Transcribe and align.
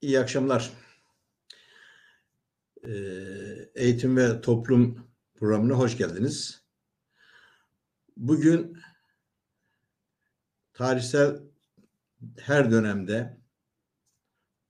İyi 0.00 0.20
akşamlar. 0.20 0.70
Ee, 2.84 2.90
Eğitim 3.74 4.16
ve 4.16 4.40
Toplum 4.40 5.10
programına 5.34 5.78
hoş 5.78 5.96
geldiniz. 5.96 6.64
Bugün 8.16 8.78
tarihsel 10.72 11.40
her 12.38 12.70
dönemde 12.70 13.40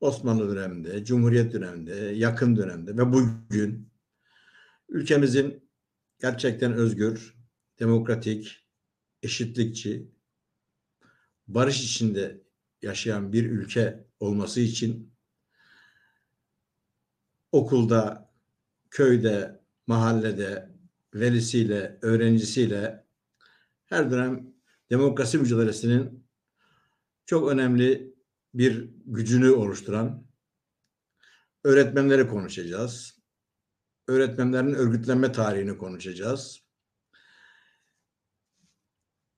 Osmanlı 0.00 0.56
döneminde, 0.56 1.04
Cumhuriyet 1.04 1.52
döneminde, 1.52 1.94
yakın 1.94 2.56
dönemde 2.56 2.96
ve 2.96 3.12
bugün 3.12 3.92
ülkemizin 4.88 5.70
gerçekten 6.20 6.72
özgür, 6.72 7.34
demokratik, 7.78 8.66
eşitlikçi, 9.22 10.10
barış 11.48 11.84
içinde 11.84 12.42
yaşayan 12.82 13.32
bir 13.32 13.50
ülke 13.50 14.06
olması 14.20 14.60
için 14.60 15.09
okulda, 17.52 18.30
köyde, 18.90 19.60
mahallede, 19.86 20.70
velisiyle, 21.14 21.98
öğrencisiyle 22.02 23.06
her 23.86 24.10
dönem 24.10 24.54
demokrasi 24.90 25.38
mücadelesinin 25.38 26.26
çok 27.26 27.48
önemli 27.48 28.14
bir 28.54 28.90
gücünü 29.06 29.50
oluşturan 29.50 30.26
öğretmenleri 31.64 32.28
konuşacağız. 32.28 33.20
Öğretmenlerin 34.08 34.74
örgütlenme 34.74 35.32
tarihini 35.32 35.78
konuşacağız. 35.78 36.62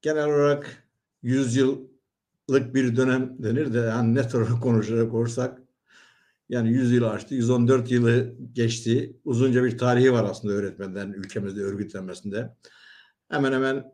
Genel 0.02 0.24
olarak 0.24 0.88
yüzyıllık 1.22 2.74
bir 2.74 2.96
dönem 2.96 3.42
denir 3.42 3.74
de 3.74 3.78
yani 3.78 4.14
net 4.14 4.34
olarak 4.34 4.62
konuşacak 4.62 5.14
olursak 5.14 5.61
yani 6.52 6.72
100 6.72 6.92
yılı 6.92 7.10
aştı, 7.10 7.34
114 7.34 7.90
yılı 7.90 8.34
geçti. 8.52 9.16
Uzunca 9.24 9.64
bir 9.64 9.78
tarihi 9.78 10.12
var 10.12 10.24
aslında 10.24 10.54
öğretmenlerin 10.54 11.12
ülkemizde 11.12 11.60
örgütlenmesinde. 11.60 12.56
Hemen 13.28 13.52
hemen 13.52 13.92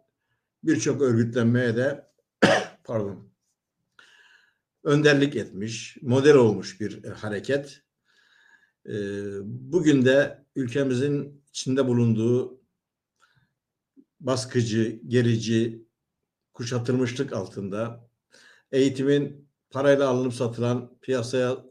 birçok 0.65 1.03
örgütlenmeye 1.03 1.77
de 1.77 2.07
pardon 2.85 3.31
önderlik 4.85 5.37
etmiş, 5.37 5.97
model 6.03 6.35
olmuş 6.35 6.81
bir 6.81 7.05
hareket. 7.05 7.83
Ee, 8.89 8.93
bugün 9.45 10.05
de 10.05 10.45
ülkemizin 10.57 11.43
içinde 11.51 11.87
bulunduğu 11.87 12.61
baskıcı, 14.21 15.01
gerici, 15.07 15.87
kuşatılmışlık 16.53 17.33
altında 17.33 18.09
eğitimin 18.73 19.49
parayla 19.71 20.09
alınıp 20.09 20.35
satılan, 20.35 20.99
piyasaya 21.01 21.68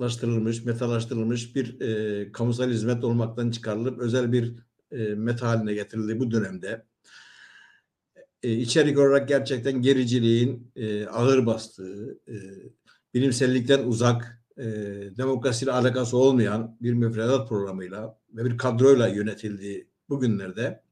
laştırılmış, 0.00 0.64
metalaştırılmış 0.64 1.56
bir 1.56 1.80
e, 1.80 2.32
kamusal 2.32 2.70
hizmet 2.70 3.04
olmaktan 3.04 3.50
çıkarılıp 3.50 3.98
özel 3.98 4.32
bir 4.32 4.54
e, 4.90 4.96
meta 5.14 5.48
haline 5.48 5.74
getirildiği 5.74 6.20
bu 6.20 6.30
dönemde 6.30 6.86
e, 8.42 8.52
içerik 8.52 8.98
olarak 8.98 9.28
gerçekten 9.28 9.82
gericiliğin 9.82 10.72
e, 10.76 11.06
ağır 11.06 11.46
bastığı, 11.46 12.18
e, 12.28 12.34
bilimsellikten 13.14 13.84
uzak, 13.84 14.42
e, 14.56 14.64
demokrasiyle 15.18 15.72
alakası 15.72 16.16
olmayan 16.16 16.76
bir 16.80 16.92
müfredat 16.92 17.48
programıyla 17.48 18.18
ve 18.32 18.44
bir 18.44 18.58
kadroyla 18.58 19.08
yönetildiği 19.08 19.88
bugünlerde 20.08 20.82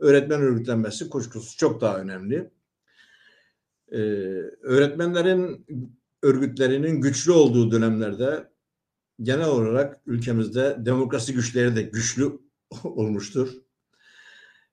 öğretmen 0.00 0.40
örgütlenmesi 0.40 1.08
kuşkusuz 1.08 1.56
çok 1.56 1.80
daha 1.80 1.98
önemli. 1.98 2.50
Ee, 3.92 3.98
öğretmenlerin 4.62 5.66
örgütlerinin 6.22 7.00
güçlü 7.00 7.32
olduğu 7.32 7.70
dönemlerde 7.70 8.48
genel 9.22 9.48
olarak 9.48 10.00
ülkemizde 10.06 10.76
demokrasi 10.78 11.34
güçleri 11.34 11.76
de 11.76 11.82
güçlü 11.82 12.38
olmuştur. 12.84 13.48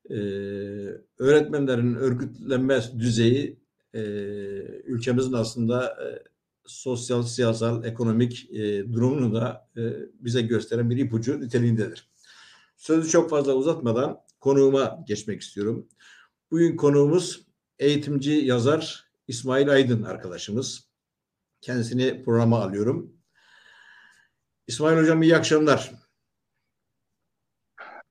Ee, 0.10 0.16
öğretmenlerin 1.20 1.96
örgütlenme 1.96 2.82
düzeyi 3.00 3.60
e, 3.94 4.00
ülkemizin 4.86 5.34
aslında 5.34 5.86
e, 5.88 6.24
sosyal, 6.66 7.24
siyasal, 7.24 7.86
ekonomik 7.86 8.50
e, 8.52 8.94
durumunu 8.94 9.36
da 9.36 9.70
e, 9.78 9.82
bize 10.20 10.42
gösteren 10.42 10.90
bir 10.90 10.98
ipucu 10.98 11.42
niteliğindedir. 11.42 12.10
Sözü 12.78 13.10
çok 13.10 13.30
fazla 13.30 13.54
uzatmadan 13.54 14.20
konuğuma 14.40 15.04
geçmek 15.08 15.42
istiyorum. 15.42 15.88
Bugün 16.52 16.76
konuğumuz 16.76 17.46
eğitimci 17.80 18.32
yazar 18.32 19.06
İsmail 19.28 19.70
Aydın 19.70 20.04
arkadaşımız. 20.04 20.85
Kendisini 21.66 22.24
programa 22.24 22.62
alıyorum. 22.62 23.14
İsmail 24.68 24.98
Hocam 24.98 25.24
iyi 25.24 25.36
akşamlar. 25.36 25.92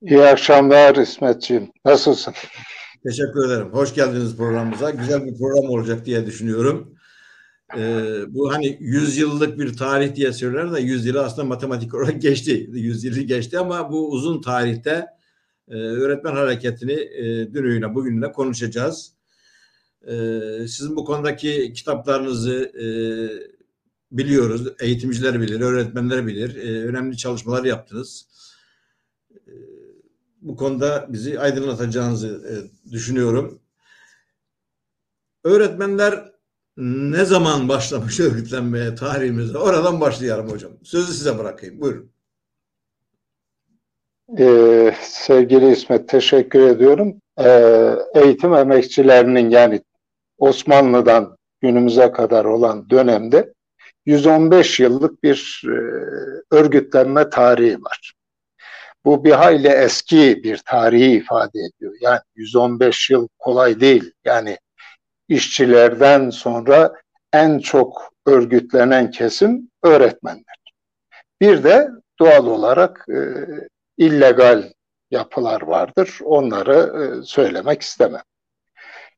İyi 0.02 0.22
akşamlar 0.22 0.96
İsmetciğim. 0.96 1.72
Nasılsın? 1.84 2.34
Teşekkür 3.06 3.46
ederim. 3.46 3.72
Hoş 3.72 3.94
geldiniz 3.94 4.36
programımıza. 4.36 4.90
Güzel 4.90 5.26
bir 5.26 5.38
program 5.38 5.70
olacak 5.70 6.06
diye 6.06 6.26
düşünüyorum. 6.26 6.98
Ee, 7.76 8.22
bu 8.28 8.52
hani 8.52 8.76
100 8.80 9.18
yıllık 9.18 9.58
bir 9.58 9.76
tarih 9.76 10.14
diye 10.14 10.32
söylerler 10.32 10.72
de 10.72 10.80
100 10.80 11.06
yılı 11.06 11.24
aslında 11.24 11.48
matematik 11.48 11.94
olarak 11.94 12.22
geçti. 12.22 12.66
100 12.72 13.04
yılı 13.04 13.20
geçti 13.20 13.58
ama 13.58 13.92
bu 13.92 14.10
uzun 14.10 14.40
tarihte 14.40 15.06
e, 15.68 15.74
öğretmen 15.74 16.32
hareketini 16.32 16.92
e, 16.92 17.54
dünüyle 17.54 17.94
bugünle 17.94 18.32
konuşacağız. 18.32 19.13
E, 20.06 20.68
sizin 20.68 20.96
bu 20.96 21.04
konudaki 21.04 21.72
kitaplarınızı 21.72 22.54
e, 22.54 22.86
biliyoruz. 24.12 24.68
Eğitimciler 24.80 25.40
bilir, 25.40 25.60
öğretmenler 25.60 26.26
bilir. 26.26 26.56
E, 26.56 26.84
önemli 26.88 27.16
çalışmalar 27.16 27.64
yaptınız. 27.64 28.26
E, 29.32 29.52
bu 30.40 30.56
konuda 30.56 31.06
bizi 31.08 31.40
aydınlatacağınızı 31.40 32.28
e, 32.28 32.52
düşünüyorum. 32.92 33.60
Öğretmenler 35.44 36.32
ne 36.76 37.24
zaman 37.24 37.68
başlamış 37.68 38.20
örgütlenmeye 38.20 38.94
tarihimizde? 38.94 39.58
Oradan 39.58 40.00
başlayalım 40.00 40.50
hocam. 40.50 40.72
Sözü 40.82 41.12
size 41.12 41.38
bırakayım. 41.38 41.80
Buyurun. 41.80 42.14
Ee, 44.38 44.94
sevgili 45.02 45.72
İsmet 45.72 46.08
teşekkür 46.08 46.68
ediyorum. 46.68 47.20
Ee, 47.38 47.94
eğitim 48.14 48.54
emekçilerinin 48.54 49.50
yani 49.50 49.80
Osmanlı'dan 50.38 51.36
günümüze 51.60 52.12
kadar 52.12 52.44
olan 52.44 52.90
dönemde 52.90 53.52
115 54.06 54.80
yıllık 54.80 55.22
bir 55.22 55.62
e, 55.64 55.76
örgütlenme 56.56 57.30
tarihi 57.30 57.82
var. 57.82 58.12
Bu 59.04 59.24
bir 59.24 59.32
hayli 59.32 59.68
eski 59.68 60.44
bir 60.44 60.58
tarihi 60.58 61.10
ifade 61.16 61.58
ediyor. 61.58 61.94
Yani 62.00 62.20
115 62.34 63.10
yıl 63.10 63.28
kolay 63.38 63.80
değil. 63.80 64.12
Yani 64.24 64.58
işçilerden 65.28 66.30
sonra 66.30 66.92
en 67.32 67.58
çok 67.58 68.12
örgütlenen 68.26 69.10
kesim 69.10 69.70
öğretmenler. 69.82 70.54
Bir 71.40 71.64
de 71.64 71.88
doğal 72.18 72.46
olarak 72.46 73.06
e, 73.08 73.18
illegal 73.98 74.72
yapılar 75.10 75.62
vardır. 75.62 76.18
Onları 76.24 76.92
e, 77.02 77.22
söylemek 77.22 77.82
istemem. 77.82 78.22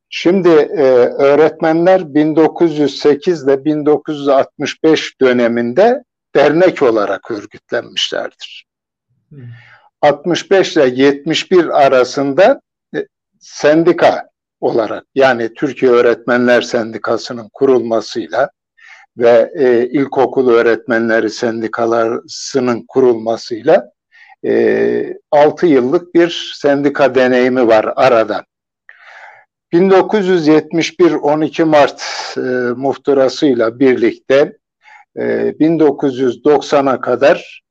Şimdi 0.09 0.49
e, 0.49 0.83
öğretmenler 1.19 2.15
1908 2.15 3.45
ile 3.45 3.65
1965 3.65 5.21
döneminde 5.21 6.05
dernek 6.35 6.83
olarak 6.83 7.31
örgütlenmişlerdir. 7.31 8.67
Hmm. 9.29 9.41
65 10.03 10.77
ile 10.77 11.03
71 11.03 11.87
arasında 11.87 12.61
e, 12.97 13.07
sendika 13.41 14.29
olarak 14.61 15.05
yani 15.15 15.55
Türkiye 15.55 15.91
Öğretmenler 15.91 16.63
Sendikası'nın 16.63 17.51
kurulmasıyla 17.53 18.51
ve 19.19 19.53
e, 19.55 19.87
ilkokul 19.87 20.51
öğretmenleri 20.51 21.31
sendikalarının 21.31 22.85
kurulmasıyla 22.89 23.91
e, 24.45 25.15
6 25.31 25.67
yıllık 25.67 26.15
bir 26.15 26.53
sendika 26.55 27.15
deneyimi 27.15 27.67
var 27.67 27.93
arada. 27.97 28.45
1971 29.73 31.13
12 31.13 31.65
Mart 31.65 32.03
e, 32.37 32.41
muhtırasıyla 32.77 33.79
birlikte 33.81 34.59
e, 35.17 35.23
1990'a 35.61 37.01
kadar 37.01 37.63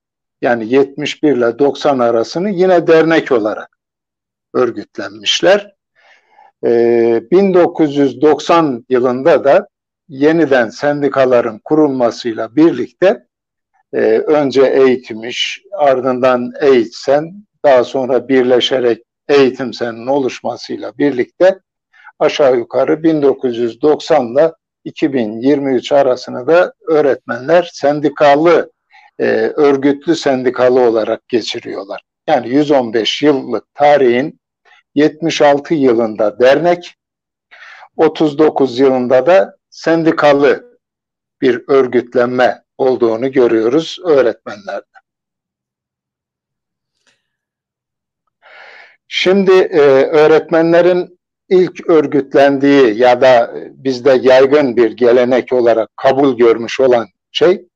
yani 0.41 0.73
71 0.73 1.37
ile 1.37 1.59
90 1.59 1.99
arasını 1.99 2.49
yine 2.49 2.87
dernek 2.87 3.31
olarak 3.31 3.77
örgütlenmişler. 4.53 5.75
E, 6.65 7.23
1990 7.31 8.85
yılında 8.89 9.43
da 9.43 9.67
yeniden 10.09 10.69
sendikaların 10.69 11.59
kurulmasıyla 11.63 12.55
birlikte 12.55 13.25
e, 13.93 13.99
önce 14.17 14.61
eğitimiş, 14.65 15.61
ardından 15.71 16.51
eğitsen, 16.61 17.33
daha 17.65 17.83
sonra 17.83 18.27
birleşerek 18.27 19.03
eğitimsenin 19.29 20.07
oluşmasıyla 20.07 20.97
birlikte 20.97 21.59
aşağı 22.19 22.57
yukarı 22.57 23.03
1990 23.03 24.33
ile 24.33 24.51
2023 24.83 25.91
arasını 25.91 26.47
da 26.47 26.73
öğretmenler 26.87 27.69
sendikalı, 27.73 28.71
e, 29.19 29.25
örgütlü 29.55 30.15
sendikalı 30.15 30.79
olarak 30.79 31.27
geçiriyorlar. 31.27 32.01
Yani 32.27 32.49
115 32.49 33.21
yıllık 33.21 33.73
tarihin 33.73 34.39
76 34.95 35.73
yılında 35.73 36.39
dernek, 36.39 36.95
39 37.97 38.79
yılında 38.79 39.25
da 39.25 39.57
sendikalı 39.69 40.79
bir 41.41 41.63
örgütlenme 41.67 42.63
olduğunu 42.77 43.31
görüyoruz 43.31 43.97
öğretmenlerde. 44.05 44.85
Şimdi 49.07 49.51
e, 49.51 49.79
öğretmenlerin 50.05 51.14
ilk 51.49 51.89
örgütlendiği 51.89 52.97
ya 52.97 53.21
da 53.21 53.53
bizde 53.71 54.19
yaygın 54.21 54.77
bir 54.77 54.91
gelenek 54.91 55.53
olarak 55.53 55.97
kabul 55.97 56.37
görmüş 56.37 56.79
olan 56.79 57.07
şey 57.31 57.67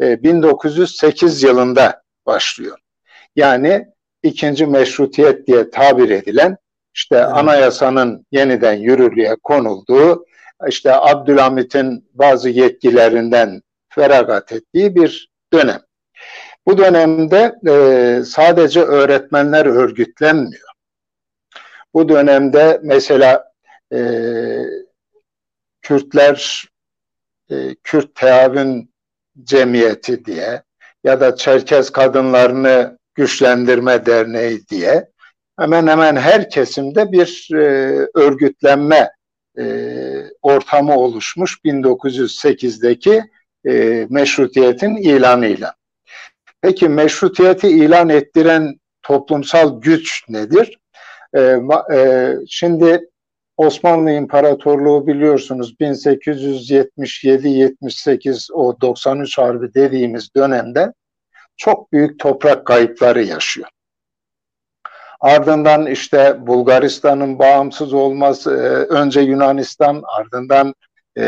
e, 0.00 0.22
1908 0.22 1.42
yılında 1.42 2.02
başlıyor. 2.26 2.78
Yani 3.36 3.86
ikinci 4.22 4.66
meşrutiyet 4.66 5.46
diye 5.46 5.70
tabir 5.70 6.10
edilen 6.10 6.56
işte 6.94 7.16
evet. 7.16 7.28
anayasanın 7.32 8.26
yeniden 8.32 8.74
yürürlüğe 8.74 9.36
konulduğu, 9.42 10.24
işte 10.68 10.94
Abdülhamit'in 10.94 12.08
bazı 12.14 12.48
yetkilerinden 12.48 13.62
feragat 13.88 14.52
ettiği 14.52 14.94
bir 14.94 15.30
dönem. 15.52 15.80
Bu 16.66 16.78
dönemde 16.78 17.54
e, 17.68 18.24
sadece 18.24 18.80
öğretmenler 18.80 19.66
örgütlenmiyor. 19.66 20.71
Bu 21.94 22.08
dönemde 22.08 22.80
mesela 22.82 23.52
e, 23.92 24.00
Kürtler 25.82 26.68
e, 27.50 27.74
Kürt 27.84 28.14
Teavün 28.14 28.92
Cemiyeti 29.44 30.24
diye 30.24 30.62
ya 31.04 31.20
da 31.20 31.36
Çerkez 31.36 31.90
Kadınlarını 31.90 32.98
Güçlendirme 33.14 34.06
Derneği 34.06 34.68
diye 34.68 35.08
hemen 35.58 35.86
hemen 35.86 36.16
her 36.16 36.50
kesimde 36.50 37.12
bir 37.12 37.48
e, 37.54 37.58
örgütlenme 38.14 39.10
e, 39.58 39.64
ortamı 40.42 40.98
oluşmuş 40.98 41.58
1908'deki 41.64 43.22
e, 43.66 44.06
meşrutiyetin 44.10 44.96
ilanıyla. 44.96 45.74
Peki 46.62 46.88
meşrutiyeti 46.88 47.68
ilan 47.68 48.08
ettiren 48.08 48.74
toplumsal 49.02 49.80
güç 49.80 50.24
nedir? 50.28 50.78
E, 51.36 51.58
e, 51.94 52.32
şimdi 52.48 53.08
Osmanlı 53.56 54.10
İmparatorluğu 54.10 55.06
biliyorsunuz 55.06 55.74
1877-78 55.80 58.52
o 58.52 58.80
93 58.80 59.38
Harbi 59.38 59.74
dediğimiz 59.74 60.34
dönemde 60.36 60.92
çok 61.56 61.92
büyük 61.92 62.18
toprak 62.18 62.66
kayıpları 62.66 63.22
yaşıyor. 63.22 63.68
Ardından 65.20 65.86
işte 65.86 66.46
Bulgaristan'ın 66.46 67.38
bağımsız 67.38 67.92
olması, 67.92 68.50
e, 68.50 68.94
önce 68.94 69.20
Yunanistan, 69.20 70.02
ardından 70.18 70.74
e, 71.16 71.24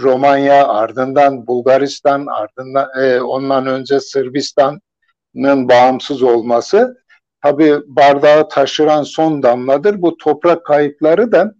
Romanya, 0.00 0.68
ardından 0.68 1.46
Bulgaristan, 1.46 2.26
ardından 2.26 2.88
e, 3.00 3.20
ondan 3.20 3.66
önce 3.66 4.00
Sırbistan'ın 4.00 5.68
bağımsız 5.68 6.22
olması 6.22 7.05
tabi 7.46 7.74
bardağı 7.86 8.48
taşıran 8.48 9.02
son 9.02 9.42
damladır. 9.42 10.02
Bu 10.02 10.16
toprak 10.16 10.64
kayıpları 10.64 11.32
da 11.32 11.54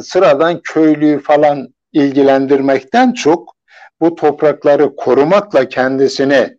sıradan 0.00 0.60
köylüyü 0.60 1.22
falan 1.22 1.68
ilgilendirmekten 1.92 3.12
çok 3.12 3.56
bu 4.00 4.14
toprakları 4.14 4.96
korumakla 4.96 5.68
kendisini 5.68 6.58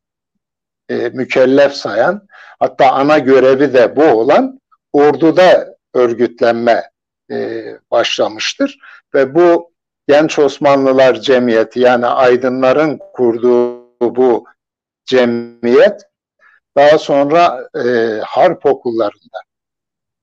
e, 0.89 0.95
mükellef 1.09 1.73
sayan 1.73 2.27
hatta 2.59 2.91
ana 2.91 3.17
görevi 3.19 3.73
de 3.73 3.95
bu 3.95 4.03
olan 4.03 4.59
orduda 4.93 5.75
örgütlenme 5.93 6.83
e, 7.31 7.65
başlamıştır 7.91 8.79
ve 9.13 9.35
bu 9.35 9.71
Genç 10.07 10.39
Osmanlılar 10.39 11.21
Cemiyeti 11.21 11.79
yani 11.79 12.05
aydınların 12.05 12.99
kurduğu 13.13 13.87
bu 14.01 14.45
cemiyet 15.05 16.06
daha 16.77 16.97
sonra 16.97 17.69
e, 17.85 18.19
harp 18.24 18.65
okullarında 18.65 19.38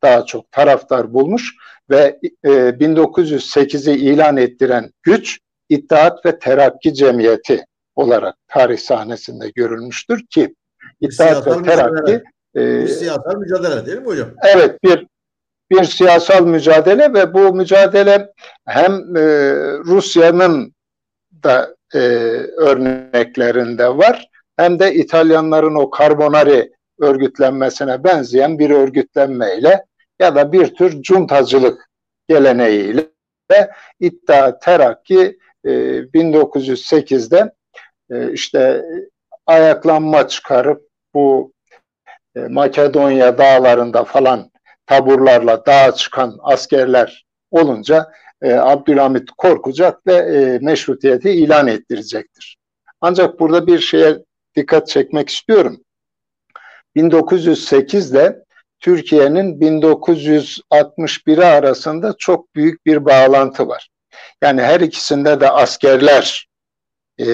daha 0.03 0.27
çok 0.27 0.53
taraftar 0.53 1.15
bulmuş 1.15 1.55
ve 1.91 2.19
e, 2.45 2.49
1908'i 2.49 3.95
ilan 3.95 4.37
ettiren 4.37 4.91
güç 5.03 5.39
İttihat 5.69 6.27
ve 6.27 6.39
Terakki 6.39 6.95
Cemiyeti 6.95 7.65
olarak 7.97 8.35
tarih 8.49 8.79
sahnesinde 8.79 9.51
görülmüştür 9.55 10.27
ki 10.27 10.55
İttihat 11.01 11.47
ve 11.47 11.63
Terakki 11.63 12.23
e, 12.57 12.83
bir 12.83 12.89
siyasal 12.89 13.37
mücadele 13.37 13.87
değil 13.87 13.99
mi 13.99 14.07
hocam? 14.07 14.29
Evet 14.43 14.83
bir 14.85 15.07
bir 15.71 15.85
siyasal 15.85 16.47
mücadele 16.47 17.15
ve 17.15 17.35
bu 17.35 17.55
mücadele 17.55 18.33
hem 18.67 19.17
e, 19.17 19.23
Rusya'nın 19.85 20.75
da 21.43 21.77
e, 21.95 21.99
örneklerinde 22.57 23.89
var 23.89 24.29
hem 24.57 24.79
de 24.79 24.95
İtalyanların 24.95 25.75
o 25.75 25.91
Carbonari 25.99 26.73
örgütlenmesine 27.01 28.05
benzeyen 28.05 28.59
bir 28.59 28.71
örgütlenmeyle 28.71 29.85
ya 30.21 30.35
da 30.35 30.53
bir 30.53 30.75
tür 30.75 31.03
cuntacılık 31.03 31.91
geleneğiyle 32.29 33.11
İddia 34.01 34.59
Terakki 34.59 35.39
e, 35.65 35.71
1908'de 35.99 37.53
e, 38.11 38.33
işte 38.33 38.85
ayaklanma 39.47 40.29
çıkarıp 40.29 40.89
bu 41.15 41.53
e, 42.37 42.41
Makedonya 42.41 43.39
dağlarında 43.39 44.05
falan 44.05 44.51
taburlarla 44.87 45.67
dağa 45.67 45.95
çıkan 45.95 46.39
askerler 46.43 47.27
olunca 47.51 48.13
e, 48.43 48.53
Abdülhamit 48.53 49.31
korkacak 49.31 50.07
ve 50.07 50.15
e, 50.15 50.59
meşrutiyeti 50.59 51.31
ilan 51.31 51.67
ettirecektir. 51.67 52.57
Ancak 53.01 53.41
burada 53.41 53.67
bir 53.67 53.79
şeye 53.79 54.19
dikkat 54.57 54.89
çekmek 54.89 55.29
istiyorum. 55.29 55.81
1908'de 56.97 58.45
Türkiye'nin 58.81 59.61
1961'i 59.61 61.45
arasında 61.45 62.15
çok 62.19 62.55
büyük 62.55 62.87
bir 62.87 63.05
bağlantı 63.05 63.69
var. 63.69 63.89
Yani 64.43 64.63
her 64.63 64.81
ikisinde 64.81 65.41
de 65.41 65.51
askerler 65.51 66.49
e, 67.21 67.27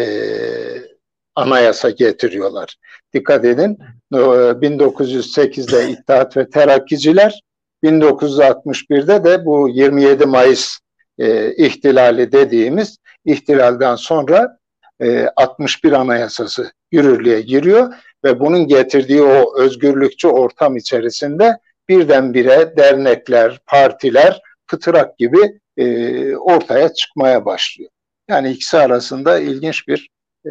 anayasa 1.34 1.90
getiriyorlar. 1.90 2.76
Dikkat 3.14 3.44
edin 3.44 3.78
1908'de 4.12 5.90
İttihat 5.90 6.36
ve 6.36 6.50
Terakkiciler 6.50 7.40
1961'de 7.84 9.24
de 9.24 9.44
bu 9.44 9.68
27 9.68 10.26
Mayıs 10.26 10.78
e, 11.18 11.54
ihtilali 11.54 12.32
dediğimiz 12.32 12.96
ihtilalden 13.24 13.96
sonra 13.96 14.58
e, 15.00 15.28
61 15.36 15.92
Anayasası 15.92 16.72
yürürlüğe 16.92 17.40
giriyor 17.40 17.94
ve 18.24 18.40
bunun 18.40 18.68
getirdiği 18.68 19.22
o 19.22 19.58
özgürlükçü 19.58 20.28
ortam 20.28 20.76
içerisinde 20.76 21.58
birdenbire 21.88 22.76
dernekler, 22.76 23.58
partiler, 23.66 24.40
fıtırak 24.66 25.18
gibi 25.18 25.60
e, 25.76 26.36
ortaya 26.36 26.94
çıkmaya 26.94 27.44
başlıyor. 27.44 27.90
Yani 28.28 28.50
ikisi 28.50 28.78
arasında 28.78 29.38
ilginç 29.38 29.88
bir 29.88 30.08
e, 30.46 30.50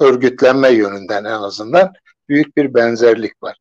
örgütlenme 0.00 0.68
yönünden 0.68 1.24
en 1.24 1.42
azından 1.42 1.92
büyük 2.28 2.56
bir 2.56 2.74
benzerlik 2.74 3.42
var. 3.42 3.56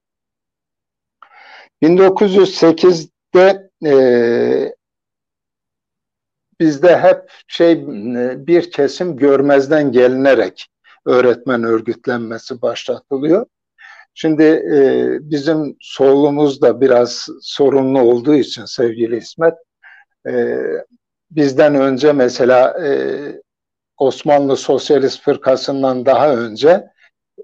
1908'de 1.83 3.69
e, 3.85 4.75
bizde 6.59 6.97
hep 6.99 7.31
şey 7.47 7.87
bir 8.47 8.71
kesim 8.71 9.17
görmezden 9.17 9.91
gelinerek 9.91 10.67
öğretmen 11.05 11.63
örgütlenmesi 11.63 12.61
başlatılıyor. 12.61 13.45
Şimdi 14.13 14.43
e, 14.43 15.07
bizim 15.21 15.77
solumuz 15.79 16.61
da 16.61 16.81
biraz 16.81 17.27
sorunlu 17.41 18.01
olduğu 18.01 18.35
için 18.35 18.65
sevgili 18.65 19.17
İsmet, 19.17 19.53
e, 20.29 20.57
bizden 21.31 21.75
önce 21.75 22.13
mesela 22.13 22.85
e, 22.85 22.91
Osmanlı 23.97 24.57
Sosyalist 24.57 25.21
Fırkası'ndan 25.21 26.05
daha 26.05 26.35
önce 26.35 26.87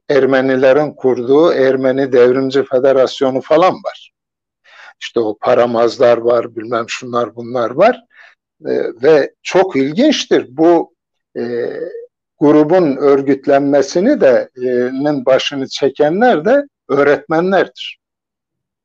Ermenilerin 0.10 0.94
kurduğu 0.94 1.54
Ermeni 1.54 2.12
Devrimci 2.12 2.64
Federasyonu 2.64 3.42
falan 3.42 3.74
var. 3.74 4.12
İşte 5.02 5.20
o 5.20 5.38
paramazlar 5.38 6.18
var, 6.18 6.56
bilmem 6.56 6.90
şunlar 6.90 7.36
bunlar 7.36 7.70
var. 7.72 8.04
E, 8.66 9.04
ve 9.04 9.34
çok 9.42 9.76
ilginçtir. 9.76 10.48
Bu 10.50 10.94
e, 11.38 11.42
grubun 12.40 12.98
örgütlenmesini 12.98 14.22
de 14.22 14.50
e, 14.58 15.26
başını 15.26 15.68
çekenler 15.68 16.46
de 16.46 16.64
öğretmenlerdir. 16.90 18.00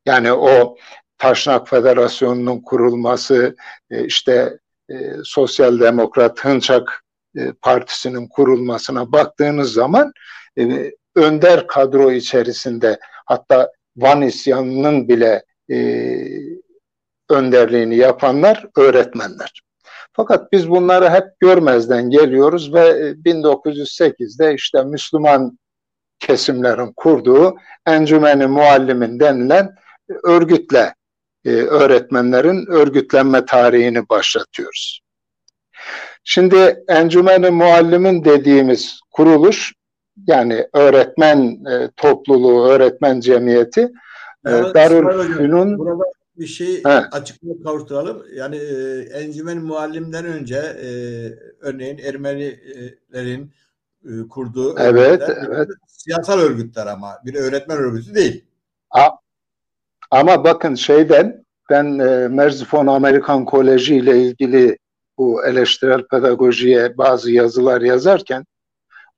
Yani 0.06 0.32
o 0.32 0.76
Taşnak 1.18 1.68
Federasyonu'nun 1.68 2.60
kurulması, 2.60 3.56
e, 3.90 4.04
işte 4.04 4.58
e, 4.90 4.94
Sosyal 5.24 5.80
Demokrat 5.80 6.44
Hınçak 6.44 7.04
e, 7.36 7.52
Partisi'nin 7.52 8.28
kurulmasına 8.28 9.12
baktığınız 9.12 9.72
zaman 9.72 10.12
e, 10.58 10.92
önder 11.16 11.66
kadro 11.66 12.12
içerisinde 12.12 12.98
hatta 13.26 13.72
Van 13.96 14.22
isyanının 14.22 15.08
bile 15.08 15.44
e, 15.70 15.78
önderliğini 17.30 17.96
yapanlar 17.96 18.66
öğretmenler. 18.76 19.62
Fakat 20.20 20.52
biz 20.52 20.70
bunları 20.70 21.10
hep 21.10 21.40
görmezden 21.40 22.10
geliyoruz 22.10 22.74
ve 22.74 23.10
1908'de 23.10 24.54
işte 24.54 24.82
Müslüman 24.82 25.58
kesimlerin 26.18 26.92
kurduğu 26.96 27.56
Encümeni 27.86 28.46
Muallimin 28.46 29.20
denilen 29.20 29.74
örgütle 30.24 30.94
e, 31.44 31.50
öğretmenlerin 31.50 32.66
örgütlenme 32.66 33.44
tarihini 33.44 34.08
başlatıyoruz. 34.08 35.00
Şimdi 36.24 36.84
Encümeni 36.88 37.50
Muallimin 37.50 38.24
dediğimiz 38.24 39.00
kuruluş 39.10 39.72
yani 40.26 40.68
öğretmen 40.72 41.64
e, 41.70 41.90
topluluğu, 41.96 42.68
öğretmen 42.68 43.20
cemiyeti 43.20 43.80
e, 44.46 44.50
Darülfünun 44.50 45.78
burada 45.78 46.17
bir 46.38 46.46
şey 46.46 46.84
He. 46.84 46.88
açıklığa 46.88 47.62
kavuşturalım. 47.64 48.24
Yani 48.34 48.56
e, 48.56 49.00
Encümen 49.00 49.58
Muallim'den 49.58 50.24
önce 50.24 50.56
e, 50.56 50.88
örneğin 51.60 51.98
Ermenilerin 51.98 53.52
e, 54.04 54.28
kurduğu 54.28 54.78
evet, 54.78 55.22
evet. 55.48 55.68
siyasal 55.86 56.38
örgütler 56.38 56.86
ama 56.86 57.18
bir 57.24 57.34
öğretmen 57.34 57.78
örgütü 57.78 58.14
değil. 58.14 58.44
A, 58.90 59.08
ama 60.10 60.44
bakın 60.44 60.74
şeyden 60.74 61.44
ben 61.70 61.98
e, 61.98 62.28
Merzifon 62.28 62.86
Amerikan 62.86 63.44
Koleji 63.44 63.96
ile 63.96 64.22
ilgili 64.22 64.78
bu 65.18 65.44
eleştirel 65.46 66.06
pedagojiye 66.06 66.98
bazı 66.98 67.32
yazılar 67.32 67.80
yazarken 67.80 68.44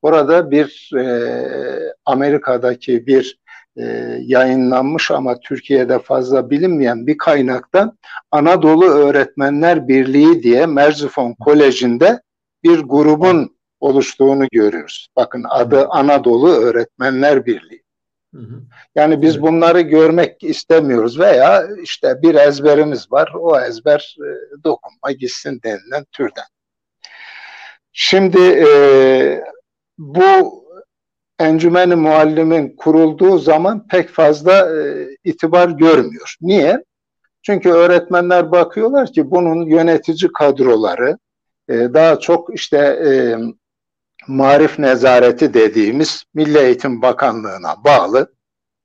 orada 0.02 0.50
bir 0.50 0.90
e, 0.96 1.94
Amerika'daki 2.04 3.06
bir 3.06 3.39
e, 3.76 3.84
yayınlanmış 4.20 5.10
ama 5.10 5.40
Türkiye'de 5.40 5.98
fazla 5.98 6.50
bilinmeyen 6.50 7.06
bir 7.06 7.18
kaynaktan 7.18 7.98
Anadolu 8.30 8.86
Öğretmenler 8.86 9.88
Birliği 9.88 10.42
diye 10.42 10.66
Merzifon 10.66 11.34
Koleji'nde 11.34 12.20
bir 12.64 12.78
grubun 12.80 13.56
oluştuğunu 13.80 14.46
görüyoruz. 14.52 15.08
Bakın 15.16 15.44
adı 15.48 15.86
Anadolu 15.88 16.52
Öğretmenler 16.52 17.46
Birliği. 17.46 17.82
Yani 18.94 19.22
biz 19.22 19.42
bunları 19.42 19.80
görmek 19.80 20.44
istemiyoruz 20.44 21.18
veya 21.18 21.68
işte 21.82 22.22
bir 22.22 22.34
ezberimiz 22.34 23.12
var. 23.12 23.32
O 23.38 23.60
ezber 23.60 24.16
e, 24.18 24.28
dokunma 24.64 25.12
gitsin 25.12 25.60
denilen 25.64 26.04
türden. 26.12 26.44
Şimdi 27.92 28.40
e, 28.40 28.68
bu 29.98 30.59
encümeni 31.40 31.94
muallimin 31.94 32.76
kurulduğu 32.76 33.38
zaman 33.38 33.86
pek 33.86 34.08
fazla 34.08 34.80
e, 34.80 35.08
itibar 35.24 35.68
görmüyor. 35.68 36.36
Niye? 36.40 36.84
Çünkü 37.42 37.70
öğretmenler 37.70 38.52
bakıyorlar 38.52 39.12
ki 39.12 39.30
bunun 39.30 39.66
yönetici 39.66 40.32
kadroları 40.32 41.18
e, 41.68 41.74
daha 41.74 42.20
çok 42.20 42.54
işte 42.54 42.78
e, 42.78 43.10
marif 44.28 44.78
nezareti 44.78 45.54
dediğimiz 45.54 46.24
Milli 46.34 46.58
Eğitim 46.58 47.02
Bakanlığı'na 47.02 47.84
bağlı 47.84 48.32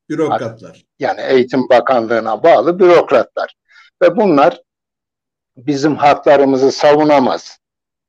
bürokratlar. 0.09 0.85
Yani 0.99 1.21
Eğitim 1.21 1.69
Bakanlığı'na 1.69 2.43
bağlı 2.43 2.79
bürokratlar. 2.79 3.55
Ve 4.01 4.17
bunlar 4.17 4.61
bizim 5.57 5.95
haklarımızı 5.95 6.71
savunamaz 6.71 7.59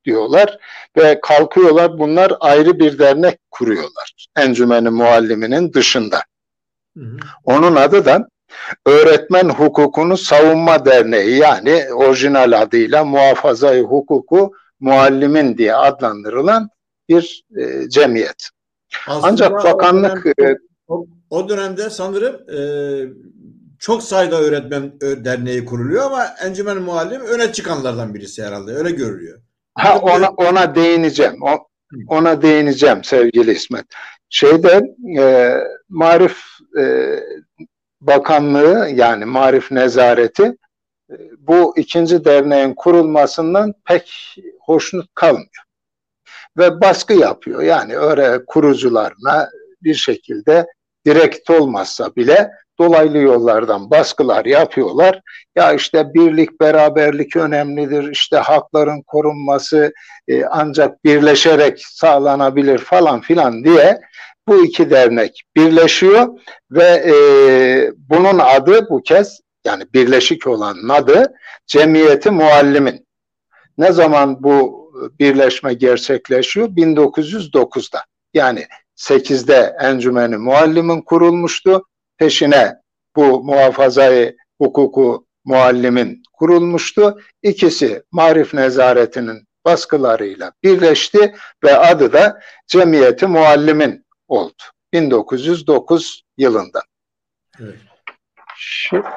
diyorlar 0.07 0.59
ve 0.97 1.21
kalkıyorlar 1.23 1.99
bunlar 1.99 2.33
ayrı 2.41 2.79
bir 2.79 2.99
dernek 2.99 3.39
kuruyorlar. 3.51 4.27
Encümeni 4.37 4.91
Mualliminin 4.91 5.73
dışında. 5.73 6.23
Hı 6.97 7.05
hı. 7.05 7.17
Onun 7.45 7.77
adı 7.77 8.05
da 8.05 8.29
Öğretmen 8.87 9.49
Hukukunu 9.49 10.17
Savunma 10.17 10.85
Derneği 10.85 11.39
yani 11.39 11.85
orijinal 11.95 12.63
adıyla 12.63 13.05
Muhafazayı 13.05 13.83
Hukuku 13.83 14.53
Muallimin 14.81 15.59
diye 15.59 15.75
adlandırılan 15.75 16.69
bir 17.09 17.45
e, 17.57 17.89
cemiyet. 17.89 18.49
Aslında 19.07 19.27
Ancak 19.27 19.53
bakanlık 19.53 20.27
o, 20.27 20.43
dönem, 20.43 20.57
o, 20.89 21.07
o 21.31 21.49
dönemde 21.49 21.91
sanırım 21.91 22.51
e, 22.51 22.61
çok 23.79 24.03
sayıda 24.03 24.41
öğretmen 24.41 25.01
derneği 25.01 25.65
kuruluyor 25.65 26.05
ama 26.05 26.27
Encümen 26.45 26.79
Muallim 26.83 27.21
öne 27.21 27.53
çıkanlardan 27.53 28.15
birisi 28.15 28.45
herhalde 28.45 28.73
öyle 28.73 28.91
görülüyor. 28.91 29.41
Ha 29.77 29.99
ona 29.99 30.29
ona 30.29 30.75
değineceğim. 30.75 31.43
O, 31.43 31.69
ona 32.09 32.43
değineceğim 32.43 33.05
sevgili 33.05 33.53
İsmet. 33.53 33.85
Şeyde 34.29 34.83
e, 35.19 35.55
Marif 35.89 36.39
e, 36.79 37.17
Bakanlığı 38.01 38.89
yani 38.95 39.25
Marif 39.25 39.73
Nezareti 39.73 40.57
e, 41.11 41.15
bu 41.39 41.75
ikinci 41.77 42.25
derneğin 42.25 42.75
kurulmasından 42.75 43.75
pek 43.85 44.37
hoşnut 44.61 45.15
kalmıyor. 45.15 45.65
Ve 46.59 46.81
baskı 46.81 47.15
yapıyor. 47.15 47.63
Yani 47.63 47.99
öyle 47.99 48.45
kurucularına 48.47 49.51
bir 49.83 49.95
şekilde 49.95 50.67
direkt 51.07 51.51
olmazsa 51.51 52.17
bile 52.17 52.51
dolaylı 52.79 53.19
yollardan 53.19 53.91
baskılar 53.91 54.45
yapıyorlar. 54.45 55.21
Ya 55.57 55.73
işte 55.73 56.15
birlik, 56.15 56.61
beraberlik 56.61 57.37
önemlidir, 57.37 58.11
işte 58.13 58.37
hakların 58.37 59.03
korunması 59.03 59.93
e, 60.29 60.45
ancak 60.45 61.05
birleşerek 61.05 61.87
sağlanabilir 61.87 62.79
falan 62.79 63.21
filan 63.21 63.65
diye 63.65 64.01
bu 64.49 64.65
iki 64.65 64.91
dernek 64.91 65.43
birleşiyor 65.57 66.29
ve 66.71 66.85
e, 66.85 67.15
bunun 67.97 68.39
adı 68.39 68.91
bu 68.91 69.03
kez 69.03 69.41
yani 69.65 69.85
birleşik 69.95 70.47
olanın 70.47 70.89
adı 70.89 71.35
Cemiyeti 71.67 72.31
Muallimin. 72.31 73.07
Ne 73.79 73.93
zaman 73.93 74.43
bu 74.43 74.87
birleşme 75.21 75.75
gerçekleşiyor? 75.75 76.69
1909'da. 76.69 78.05
Yani 78.35 78.67
8'de 78.97 79.77
Encümeni 79.81 80.37
Muallimin 80.37 81.03
kurulmuştu 81.03 81.83
peşine 82.19 82.77
bu 83.17 83.45
muhafazayı 83.45 84.37
hukuku 84.59 85.27
muallimin 85.45 86.23
kurulmuştu. 86.33 87.21
İkisi 87.43 88.03
Marif 88.13 88.55
Nezaretinin 88.55 89.47
baskılarıyla 89.65 90.53
birleşti 90.63 91.35
ve 91.65 91.77
adı 91.77 92.13
da 92.13 92.41
Cemiyeti 92.67 93.27
Muallimin 93.27 94.07
oldu. 94.29 94.63
1909 94.93 96.23
yılında. 96.39 96.83
Evet. 97.61 97.75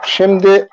Şimdi 0.06 0.70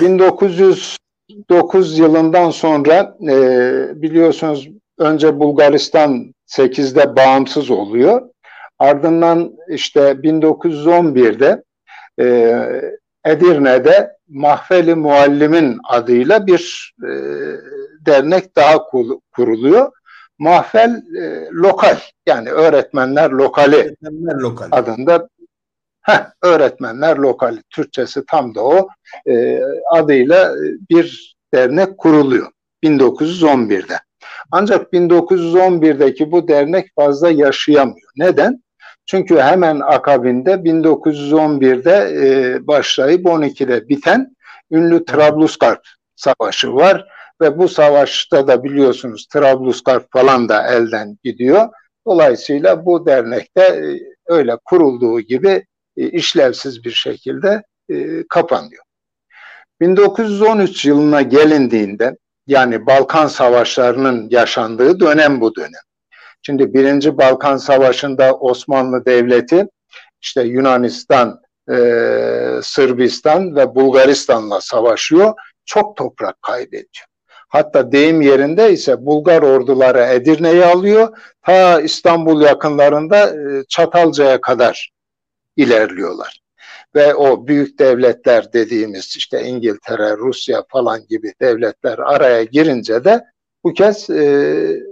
1909 0.00 1.98
yılından 1.98 2.50
sonra 2.50 3.16
e, 3.22 4.02
biliyorsunuz 4.02 4.68
önce 4.98 5.38
Bulgaristan 5.38 6.34
8'de 6.46 7.16
bağımsız 7.16 7.70
oluyor. 7.70 8.31
Ardından 8.82 9.52
işte 9.68 10.00
1911'de 10.00 11.62
e, 12.20 12.26
Edirne'de 13.24 14.16
Mahfeli 14.28 14.94
Muallimin 14.94 15.78
adıyla 15.88 16.46
bir 16.46 16.94
e, 17.02 17.10
dernek 18.06 18.56
daha 18.56 18.78
kuruluyor. 19.32 19.92
Mahfel 20.38 21.02
e, 21.16 21.48
lokal 21.52 21.96
yani 22.26 22.50
öğretmenler 22.50 23.30
lokali 23.30 23.76
öğretmenler 23.76 24.34
lokali. 24.34 24.68
adında 24.72 25.28
heh, 26.02 26.26
öğretmenler 26.42 27.16
lokali 27.16 27.62
Türkçesi 27.70 28.22
tam 28.26 28.54
da 28.54 28.64
o 28.64 28.88
e, 29.28 29.60
adıyla 29.90 30.54
bir 30.90 31.36
dernek 31.54 31.98
kuruluyor 31.98 32.50
1911'de. 32.84 33.94
Ancak 34.50 34.92
1911'deki 34.92 36.32
bu 36.32 36.48
dernek 36.48 36.86
fazla 36.96 37.30
yaşayamıyor. 37.30 38.10
Neden? 38.16 38.61
Çünkü 39.06 39.40
hemen 39.40 39.80
akabinde 39.80 40.52
1911'de 40.52 42.26
e, 42.26 42.66
başlayıp 42.66 43.26
12'de 43.26 43.88
biten 43.88 44.36
ünlü 44.70 45.04
Trablusgarp 45.04 45.80
Savaşı 46.16 46.74
var 46.74 47.08
ve 47.40 47.58
bu 47.58 47.68
savaşta 47.68 48.46
da 48.48 48.64
biliyorsunuz 48.64 49.26
Trablusgarp 49.26 50.12
falan 50.12 50.48
da 50.48 50.66
elden 50.66 51.18
gidiyor. 51.24 51.68
Dolayısıyla 52.06 52.86
bu 52.86 53.06
dernekte 53.06 53.62
e, 53.62 53.98
öyle 54.26 54.56
kurulduğu 54.64 55.20
gibi 55.20 55.66
e, 55.96 56.08
işlevsiz 56.08 56.84
bir 56.84 56.90
şekilde 56.90 57.62
e, 57.88 58.26
kapanıyor. 58.28 58.84
1913 59.80 60.84
yılına 60.84 61.22
gelindiğinde 61.22 62.16
yani 62.46 62.86
Balkan 62.86 63.26
Savaşları'nın 63.26 64.28
yaşandığı 64.30 65.00
dönem 65.00 65.40
bu 65.40 65.56
dönem. 65.56 65.82
Şimdi 66.42 66.74
Birinci 66.74 67.18
Balkan 67.18 67.56
Savaşı'nda 67.56 68.34
Osmanlı 68.34 69.04
Devleti 69.04 69.66
işte 70.22 70.42
Yunanistan, 70.42 71.40
e, 71.70 71.76
Sırbistan 72.62 73.56
ve 73.56 73.74
Bulgaristan'la 73.74 74.60
savaşıyor. 74.60 75.34
Çok 75.64 75.96
toprak 75.96 76.42
kaybediyor. 76.42 77.06
Hatta 77.48 77.92
deyim 77.92 78.20
yerinde 78.20 78.72
ise 78.72 79.06
Bulgar 79.06 79.42
orduları 79.42 80.00
Edirne'yi 80.00 80.64
alıyor. 80.64 81.18
Ta 81.42 81.80
İstanbul 81.80 82.42
yakınlarında 82.42 83.26
e, 83.26 83.64
Çatalca'ya 83.68 84.40
kadar 84.40 84.92
ilerliyorlar. 85.56 86.40
Ve 86.94 87.14
o 87.14 87.46
büyük 87.46 87.78
devletler 87.78 88.52
dediğimiz 88.52 89.14
işte 89.16 89.42
İngiltere, 89.42 90.16
Rusya 90.16 90.64
falan 90.68 91.06
gibi 91.08 91.32
devletler 91.40 91.98
araya 91.98 92.44
girince 92.44 93.04
de 93.04 93.24
bu 93.64 93.72
kez 93.72 94.10
e, 94.10 94.91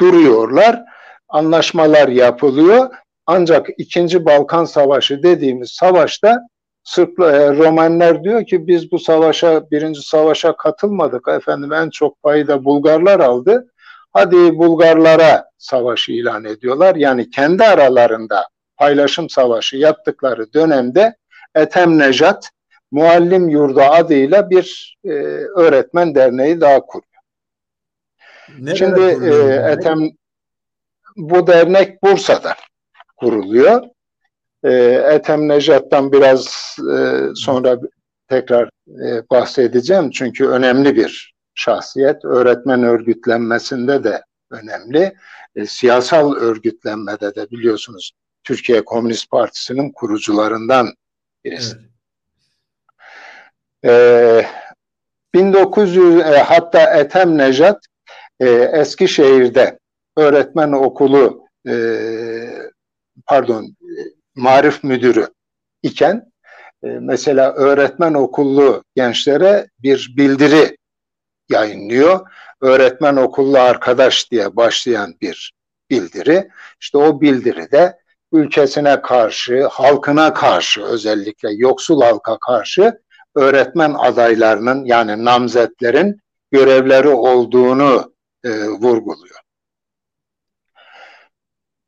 duruyorlar. 0.00 0.82
Anlaşmalar 1.28 2.08
yapılıyor. 2.08 2.90
Ancak 3.26 3.66
İkinci 3.78 4.24
Balkan 4.24 4.64
Savaşı 4.64 5.22
dediğimiz 5.22 5.70
savaşta 5.70 6.40
Sırp 6.84 7.20
e, 7.20 7.56
Romanlar 7.56 8.24
diyor 8.24 8.46
ki 8.46 8.66
biz 8.66 8.92
bu 8.92 8.98
savaşa 8.98 9.70
birinci 9.70 10.02
savaşa 10.02 10.56
katılmadık 10.56 11.28
efendim 11.28 11.72
en 11.72 11.90
çok 11.90 12.22
payı 12.22 12.46
da 12.46 12.64
Bulgarlar 12.64 13.20
aldı. 13.20 13.70
Hadi 14.12 14.58
Bulgarlara 14.58 15.44
savaşı 15.58 16.12
ilan 16.12 16.44
ediyorlar. 16.44 16.94
Yani 16.94 17.30
kendi 17.30 17.64
aralarında 17.64 18.48
paylaşım 18.76 19.30
savaşı 19.30 19.76
yaptıkları 19.76 20.52
dönemde 20.52 21.14
Ethem 21.54 21.98
Nejat 21.98 22.50
Muallim 22.90 23.48
Yurdu 23.48 23.80
adıyla 23.80 24.50
bir 24.50 24.96
e, 25.04 25.10
öğretmen 25.56 26.14
derneği 26.14 26.60
daha 26.60 26.80
kuruyor. 26.80 27.13
Nerede 28.58 28.76
Şimdi 28.76 29.00
e, 29.00 29.54
Ethem 29.72 29.98
bu 31.16 31.46
dernek 31.46 32.02
Bursa'da 32.02 32.54
kuruluyor. 33.16 33.82
E, 34.64 34.72
Ethem 35.12 35.48
Nejat'tan 35.48 36.12
biraz 36.12 36.76
e, 36.96 37.20
sonra 37.34 37.78
tekrar 38.28 38.70
e, 38.88 39.30
bahsedeceğim 39.30 40.10
çünkü 40.10 40.46
önemli 40.46 40.96
bir 40.96 41.34
şahsiyet. 41.54 42.24
Öğretmen 42.24 42.82
örgütlenmesinde 42.82 44.04
de 44.04 44.22
önemli. 44.50 45.14
E, 45.56 45.66
siyasal 45.66 46.34
örgütlenmede 46.34 47.34
de 47.34 47.50
biliyorsunuz 47.50 48.12
Türkiye 48.44 48.84
Komünist 48.84 49.30
Partisi'nin 49.30 49.92
kurucularından 49.92 50.94
birisi. 51.44 51.76
Evet. 53.82 54.44
E, 54.44 54.46
1900 55.34 56.20
e, 56.20 56.22
hatta 56.22 56.98
Ethem 56.98 57.38
Nejat 57.38 57.86
e, 58.40 58.48
Eskişehir'de 58.50 59.78
öğretmen 60.16 60.72
okulu 60.72 61.46
e, 61.68 61.74
pardon 63.26 63.76
marif 64.34 64.84
müdürü 64.84 65.28
iken 65.82 66.32
e, 66.82 66.86
mesela 66.86 67.52
öğretmen 67.52 68.14
okullu 68.14 68.84
gençlere 68.96 69.66
bir 69.82 70.14
bildiri 70.16 70.76
yayınlıyor. 71.48 72.30
Öğretmen 72.60 73.16
okullu 73.16 73.58
arkadaş 73.58 74.30
diye 74.30 74.56
başlayan 74.56 75.14
bir 75.20 75.52
bildiri. 75.90 76.48
İşte 76.80 76.98
o 76.98 77.20
bildiride 77.20 77.98
ülkesine 78.32 79.02
karşı, 79.02 79.66
halkına 79.66 80.34
karşı 80.34 80.82
özellikle 80.82 81.48
yoksul 81.52 82.02
halka 82.02 82.38
karşı 82.46 82.98
öğretmen 83.34 83.94
adaylarının 83.98 84.84
yani 84.84 85.24
namzetlerin 85.24 86.20
görevleri 86.50 87.08
olduğunu 87.08 88.13
e, 88.44 88.68
vurguluyor. 88.68 89.40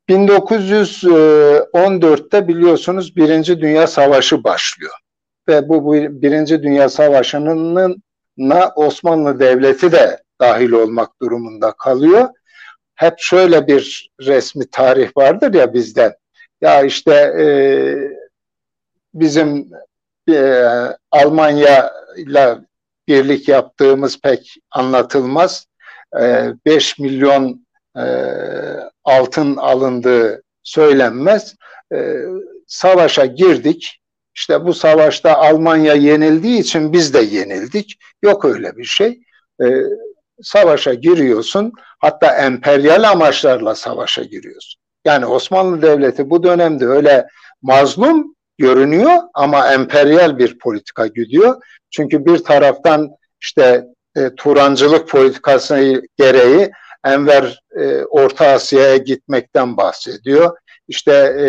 1914'te 0.09 2.49
biliyorsunuz 2.49 3.17
Birinci 3.17 3.61
Dünya 3.61 3.87
Savaşı 3.87 4.45
başlıyor. 4.45 4.93
Ve 5.49 5.69
bu, 5.69 5.95
Birinci 5.95 6.63
Dünya 6.63 6.89
Savaşı'nın 6.89 8.03
Osmanlı 8.77 9.41
Devleti 9.41 9.93
de 9.93 10.23
dahil 10.41 10.71
olmak 10.71 11.21
durumunda 11.23 11.73
kalıyor. 11.73 12.29
Hep 12.95 13.15
şöyle 13.19 13.67
bir 13.67 14.11
resmi 14.21 14.71
tarih 14.71 15.17
vardır 15.17 15.55
ya 15.55 15.75
bizde. 15.75 16.19
Ya 16.61 16.83
işte 16.83 17.15
e, 17.15 17.45
bizim 19.15 19.71
e, 20.31 20.65
Almanya 21.11 21.93
ile 22.17 22.59
birlik 23.09 23.49
yaptığımız 23.49 24.21
pek 24.21 24.55
anlatılmaz. 24.71 25.67
E, 26.21 26.53
5 26.67 26.99
milyon 26.99 27.67
e, 27.97 28.05
altın 29.05 29.57
alındığı 29.57 30.43
söylenmez. 30.63 31.55
E, 31.95 32.15
savaşa 32.67 33.27
girdik. 33.27 34.01
İşte 34.35 34.65
bu 34.65 34.75
savaşta 34.75 35.35
Almanya 35.37 35.95
yenildiği 35.95 36.61
için 36.61 36.93
biz 36.93 37.15
de 37.15 37.21
yenildik. 37.21 37.99
Yok 38.23 38.45
öyle 38.45 38.77
bir 38.77 38.85
şey. 38.85 39.21
E, 39.63 39.67
savaşa 40.43 40.95
giriyorsun. 40.95 41.73
Hatta 41.99 42.37
emperyal 42.37 43.11
amaçlarla 43.11 43.75
savaşa 43.75 44.23
giriyorsun. 44.23 44.81
Yani 45.05 45.27
Osmanlı 45.27 45.83
Devleti 45.83 46.31
bu 46.31 46.43
dönemde 46.43 46.87
öyle 46.87 47.27
mazlum 47.63 48.35
görünüyor 48.59 49.13
ama 49.35 49.73
emperyal 49.73 50.39
bir 50.39 50.59
politika 50.59 51.07
gidiyor. 51.07 51.63
Çünkü 51.91 52.27
bir 52.27 52.39
taraftan 52.39 53.11
işte 53.41 53.87
e, 54.17 54.35
Turancılık 54.37 55.09
politikası 55.09 56.03
gereği 56.17 56.71
Enver 57.05 57.61
e, 57.79 58.05
Orta 58.05 58.47
Asya'ya 58.47 58.97
gitmekten 58.97 59.77
bahsediyor. 59.77 60.57
İşte 60.89 61.13
e, 61.13 61.47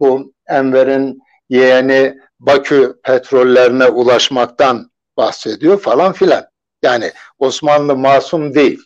bu 0.00 0.32
Enver'in 0.48 1.22
yeğeni 1.48 2.18
Bakü 2.40 3.00
petrollerine 3.02 3.86
ulaşmaktan 3.86 4.90
bahsediyor 5.16 5.80
falan 5.80 6.12
filan. 6.12 6.44
Yani 6.82 7.12
Osmanlı 7.38 7.96
masum 7.96 8.54
değil. 8.54 8.80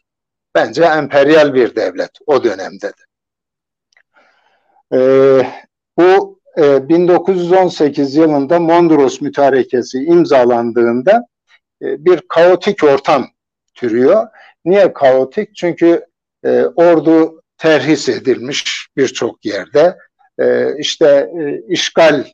Bence 0.54 0.84
emperyal 0.84 1.54
bir 1.54 1.76
devlet 1.76 2.10
o 2.26 2.44
dönemde 2.44 2.88
de. 2.88 3.02
Ee, 4.94 5.46
bu 5.98 6.40
e, 6.58 6.88
1918 6.88 8.14
yılında 8.14 8.60
Mondros 8.60 9.20
Mütarekesi 9.20 9.98
imzalandığında 9.98 11.26
e, 11.82 12.04
bir 12.04 12.20
kaotik 12.28 12.84
ortam 12.84 13.26
türüyor. 13.74 14.26
Niye 14.64 14.92
kaotik? 14.92 15.56
Çünkü 15.56 16.06
e, 16.44 16.64
ordu 16.64 17.42
terhis 17.58 18.08
edilmiş 18.08 18.88
birçok 18.96 19.44
yerde. 19.44 19.98
E, 20.38 20.76
işte 20.78 21.30
e, 21.40 21.62
işgal 21.68 22.24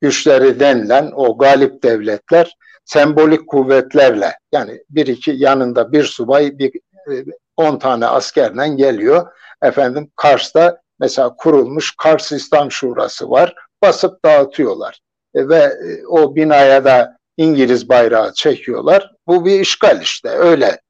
güçleri 0.00 0.60
denilen 0.60 1.12
o 1.14 1.38
galip 1.38 1.82
devletler 1.82 2.56
sembolik 2.84 3.46
kuvvetlerle 3.46 4.38
yani 4.52 4.82
bir 4.90 5.06
iki 5.06 5.30
yanında 5.36 5.92
bir 5.92 6.04
subay 6.04 6.58
bir 6.58 6.72
e, 7.10 7.24
on 7.56 7.78
tane 7.78 8.06
askerle 8.06 8.68
geliyor. 8.68 9.26
Efendim 9.62 10.10
Kars'ta 10.16 10.80
mesela 11.00 11.36
kurulmuş 11.36 11.96
Kars 11.96 12.32
İslam 12.32 12.70
Şurası 12.70 13.30
var. 13.30 13.54
Basıp 13.82 14.24
dağıtıyorlar. 14.24 15.00
E, 15.34 15.48
ve 15.48 15.56
e, 15.56 16.06
o 16.06 16.36
binaya 16.36 16.84
da 16.84 17.18
İngiliz 17.36 17.88
bayrağı 17.88 18.32
çekiyorlar. 18.34 19.10
Bu 19.26 19.44
bir 19.44 19.60
işgal 19.60 20.02
işte 20.02 20.28
öyle. 20.28 20.80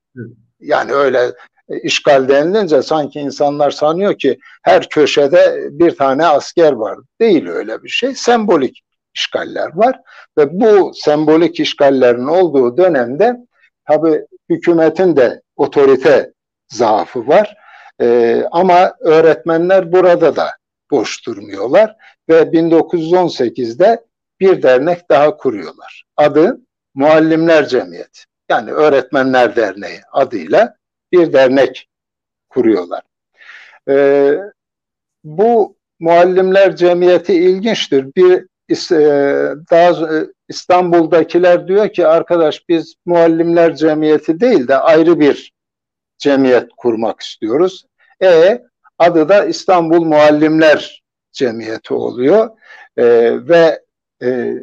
Yani 0.61 0.93
öyle 0.93 1.33
e, 1.69 1.81
işgal 1.81 2.29
denilince 2.29 2.83
sanki 2.83 3.21
insanlar 3.21 3.71
sanıyor 3.71 4.19
ki 4.19 4.39
her 4.63 4.89
köşede 4.89 5.69
bir 5.71 5.97
tane 5.97 6.27
asker 6.27 6.73
var. 6.73 6.99
Değil 7.21 7.49
öyle 7.49 7.83
bir 7.83 7.89
şey. 7.89 8.15
Sembolik 8.15 8.83
işgaller 9.15 9.77
var 9.77 10.01
ve 10.39 10.61
bu 10.61 10.93
sembolik 10.95 11.61
işgallerin 11.61 12.27
olduğu 12.27 12.77
dönemde 12.77 13.37
tabi 13.89 14.27
hükümetin 14.51 15.17
de 15.17 15.43
otorite 15.57 16.33
zaafı 16.69 17.27
var. 17.27 17.57
Ee, 18.01 18.45
ama 18.51 18.95
öğretmenler 19.01 19.93
burada 19.93 20.37
da 20.37 20.51
boş 20.91 21.27
durmuyorlar 21.27 21.97
ve 22.29 22.43
1918'de 22.43 24.05
bir 24.43 24.63
dernek 24.63 25.11
daha 25.11 25.37
kuruyorlar. 25.37 26.05
Adı 26.17 26.61
Muallimler 26.95 27.69
Cemiyeti. 27.69 28.21
Yani 28.51 28.71
Öğretmenler 28.71 29.57
Derneği 29.57 30.01
adıyla 30.13 30.77
bir 31.13 31.33
dernek 31.33 31.89
kuruyorlar. 32.49 33.03
Ee, 33.89 34.39
bu 35.25 35.77
Muallimler 36.01 36.77
Cemiyeti 36.77 37.35
ilginçtir. 37.35 38.07
Bir 38.17 38.47
e, 38.71 39.05
daha 39.71 40.17
e, 40.17 40.27
İstanbul'dakiler 40.49 41.69
diyor 41.69 41.89
ki 41.89 42.07
arkadaş 42.07 42.69
biz 42.69 42.95
Muallimler 43.07 43.77
Cemiyeti 43.77 44.41
değil 44.41 44.69
de 44.69 44.77
ayrı 44.77 45.21
bir 45.21 45.53
cemiyet 46.19 46.69
kurmak 46.77 47.21
istiyoruz. 47.21 47.85
E 48.23 48.63
adı 48.99 49.29
da 49.29 49.45
İstanbul 49.45 50.05
Muallimler 50.05 51.03
Cemiyeti 51.33 51.95
oluyor. 51.95 52.51
E, 52.97 53.05
ve 53.49 53.83
e, 54.23 54.55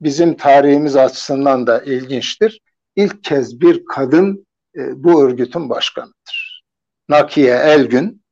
bizim 0.00 0.36
tarihimiz 0.36 0.96
açısından 0.96 1.66
da 1.66 1.82
ilginçtir. 1.82 2.60
İlk 2.96 3.24
kez 3.24 3.60
bir 3.60 3.84
kadın 3.84 4.46
e, 4.76 5.04
bu 5.04 5.24
örgütün 5.24 5.70
başkanıdır. 5.70 6.62
Nakiye 7.08 7.54
Elgün 7.54 8.22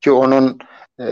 ki 0.00 0.12
onun 0.12 0.58
e, 1.00 1.06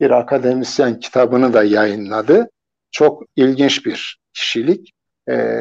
bir 0.00 0.10
akademisyen 0.10 1.00
kitabını 1.00 1.52
da 1.52 1.64
yayınladı. 1.64 2.50
Çok 2.90 3.22
ilginç 3.36 3.86
bir 3.86 4.20
kişilik. 4.34 4.92
E, 5.28 5.60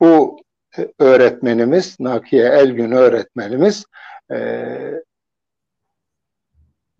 bu 0.00 0.40
öğretmenimiz, 0.98 2.00
Nakiye 2.00 2.48
Elgün 2.48 2.90
öğretmenimiz 2.90 3.84
e, 4.30 4.36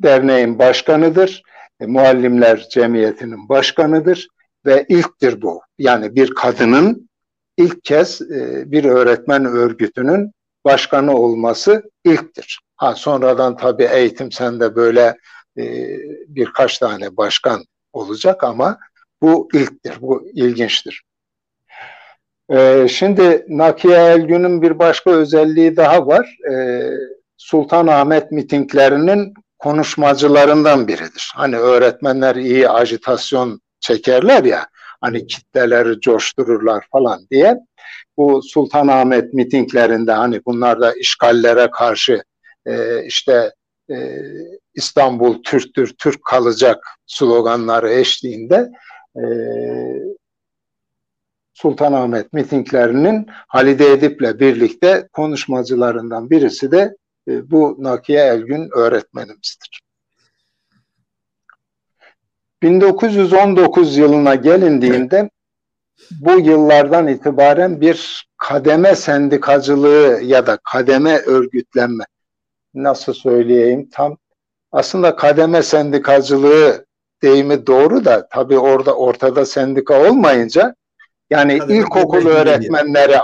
derneğin 0.02 0.58
başkanıdır. 0.58 1.42
E, 1.84 1.86
Muallimler 1.86 2.68
Cemiyeti'nin 2.70 3.48
başkanıdır 3.48 4.28
ve 4.66 4.86
ilktir 4.88 5.42
bu. 5.42 5.62
Yani 5.78 6.14
bir 6.14 6.34
kadının 6.34 7.08
ilk 7.56 7.84
kez 7.84 8.22
e, 8.22 8.70
bir 8.70 8.84
öğretmen 8.84 9.44
örgütünün 9.44 10.32
başkanı 10.64 11.16
olması 11.16 11.82
ilktir. 12.04 12.60
Ha 12.76 12.94
sonradan 12.94 13.56
tabii 13.56 13.88
eğitim 13.92 14.32
sende 14.32 14.76
böyle 14.76 15.16
e, 15.58 15.64
birkaç 16.28 16.78
tane 16.78 17.16
başkan 17.16 17.64
olacak 17.92 18.44
ama 18.44 18.78
bu 19.22 19.48
ilktir, 19.54 20.00
bu 20.00 20.28
ilginçtir. 20.32 21.02
E, 22.50 22.88
şimdi 22.88 23.46
Nakiye 23.48 23.96
Elgün'ün 23.96 24.62
bir 24.62 24.78
başka 24.78 25.10
özelliği 25.10 25.76
daha 25.76 26.06
var. 26.06 26.38
E, 26.52 26.82
Sultanahmet 27.36 28.32
mitinglerinin 28.32 29.34
konuşmacılarından 29.64 30.88
biridir. 30.88 31.32
Hani 31.34 31.56
öğretmenler 31.56 32.36
iyi 32.36 32.68
ajitasyon 32.68 33.60
çekerler 33.80 34.44
ya, 34.44 34.66
hani 35.00 35.26
kitleleri 35.26 36.00
coştururlar 36.00 36.86
falan 36.92 37.26
diye. 37.30 37.56
Bu 38.16 38.42
Sultanahmet 38.42 39.34
mitinglerinde 39.34 40.12
hani 40.12 40.40
bunlar 40.46 40.80
da 40.80 40.92
işgallere 40.94 41.70
karşı 41.70 42.22
e, 42.66 43.04
işte 43.04 43.52
e, 43.90 43.96
İstanbul 44.74 45.42
Türktür, 45.42 45.94
Türk 45.98 46.24
kalacak 46.24 46.84
sloganları 47.06 47.92
eşliğinde 47.92 48.70
e, 49.16 49.24
Sultanahmet 51.52 52.32
mitinglerinin 52.32 53.26
Halide 53.48 53.92
Edip'le 53.92 54.40
birlikte 54.40 55.08
konuşmacılarından 55.12 56.30
birisi 56.30 56.70
de 56.72 56.96
e, 57.28 57.50
bu 57.50 57.76
Nakiye 57.78 58.20
Elgün 58.20 58.70
öğretmenimizdir. 58.76 59.80
1919 62.62 63.96
yılına 63.96 64.34
gelindiğinde 64.34 65.30
bu 66.10 66.40
yıllardan 66.40 67.08
itibaren 67.08 67.80
bir 67.80 68.28
kademe 68.36 68.94
sendikacılığı 68.96 70.20
ya 70.22 70.46
da 70.46 70.58
kademe 70.72 71.18
örgütlenme 71.18 72.04
nasıl 72.74 73.12
söyleyeyim 73.12 73.88
tam 73.92 74.16
aslında 74.72 75.16
kademe 75.16 75.62
sendikacılığı 75.62 76.86
deyimi 77.22 77.66
doğru 77.66 78.04
da 78.04 78.28
tabii 78.28 78.58
orada 78.58 78.96
ortada 78.96 79.46
sendika 79.46 80.08
olmayınca 80.08 80.74
yani 81.30 81.58
kademe 81.58 81.78
ilkokul 81.78 82.26
öğretmenleri 82.26 83.16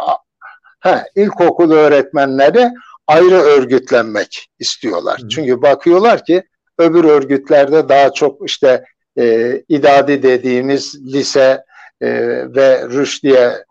ha, 0.80 1.04
ilkokul 1.14 1.70
öğretmenleri 1.70 2.70
ayrı 3.10 3.34
örgütlenmek 3.34 4.48
istiyorlar. 4.58 5.20
Hı. 5.22 5.28
Çünkü 5.28 5.62
bakıyorlar 5.62 6.24
ki 6.24 6.42
öbür 6.78 7.04
örgütlerde 7.04 7.88
daha 7.88 8.12
çok 8.12 8.48
işte 8.48 8.84
e, 9.18 9.56
idadi 9.68 10.22
dediğimiz 10.22 11.14
lise 11.14 11.64
e, 12.00 12.10
ve 12.54 12.88
rüşdiye 12.88 13.64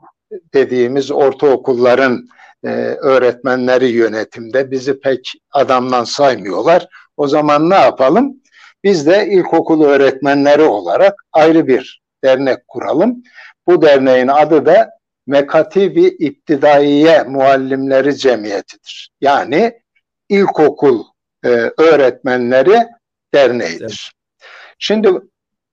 dediğimiz 0.54 1.12
ortaokulların 1.12 2.28
e, 2.64 2.70
öğretmenleri 3.02 3.88
yönetimde 3.88 4.72
bizi 4.72 5.00
pek 5.00 5.34
adamdan 5.52 6.04
saymıyorlar. 6.04 6.88
O 7.18 7.28
zaman 7.28 7.70
ne 7.70 7.76
yapalım? 7.76 8.36
Biz 8.84 9.08
de 9.08 9.28
ilkokul 9.28 9.86
öğretmenleri 9.86 10.62
olarak 10.62 11.14
ayrı 11.34 11.68
bir 11.68 12.02
dernek 12.24 12.68
kuralım. 12.68 13.24
Bu 13.68 13.82
derneğin 13.82 14.28
adı 14.28 14.66
da 14.66 14.99
Mekatibi 15.30 16.06
İptidaiye 16.06 17.24
Muallimleri 17.24 18.18
Cemiyetidir. 18.18 19.10
Yani 19.22 19.82
ilkokul 20.30 21.04
e, 21.46 21.50
öğretmenleri 21.78 22.88
derneğidir. 23.34 23.82
Evet. 23.82 24.46
Şimdi 24.80 25.10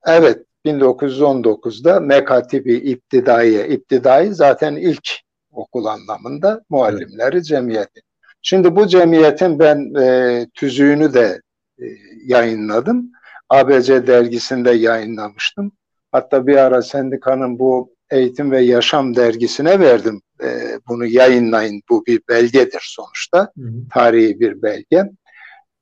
evet 0.06 0.42
1919'da 0.66 2.00
Mekatibi 2.00 2.74
İptidaiye, 2.74 3.68
İptidai 3.68 4.34
zaten 4.34 4.76
ilk 4.76 5.08
okul 5.52 5.84
anlamında 5.84 6.62
muallimleri 6.70 7.36
evet. 7.36 7.44
cemiyeti. 7.44 8.00
Şimdi 8.42 8.76
bu 8.76 8.86
cemiyetin 8.86 9.58
ben 9.58 9.94
e, 10.00 10.46
tüzüğünü 10.54 11.14
de 11.14 11.40
e, 11.78 11.84
yayınladım. 12.26 13.12
ABC 13.48 14.06
dergisinde 14.06 14.70
yayınlamıştım. 14.70 15.72
Hatta 16.12 16.46
bir 16.46 16.56
ara 16.56 16.82
sendikanın 16.82 17.58
bu 17.58 17.95
Eğitim 18.10 18.50
ve 18.50 18.60
Yaşam 18.60 19.16
dergisine 19.16 19.80
verdim. 19.80 20.22
E, 20.42 20.78
bunu 20.88 21.06
yayınlayın. 21.06 21.82
Bu 21.90 22.06
bir 22.06 22.20
belgedir 22.28 22.82
sonuçta. 22.82 23.52
Hı 23.58 23.62
hı. 23.62 23.72
Tarihi 23.92 24.40
bir 24.40 24.62
belge. 24.62 25.10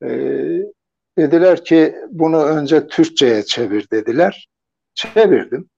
E, 0.03 0.09
dediler 1.19 1.65
ki 1.65 1.95
bunu 2.11 2.45
önce 2.45 2.87
Türkçe'ye 2.87 3.43
çevir 3.43 3.91
dediler. 3.93 4.49
Çevirdim. 4.95 5.69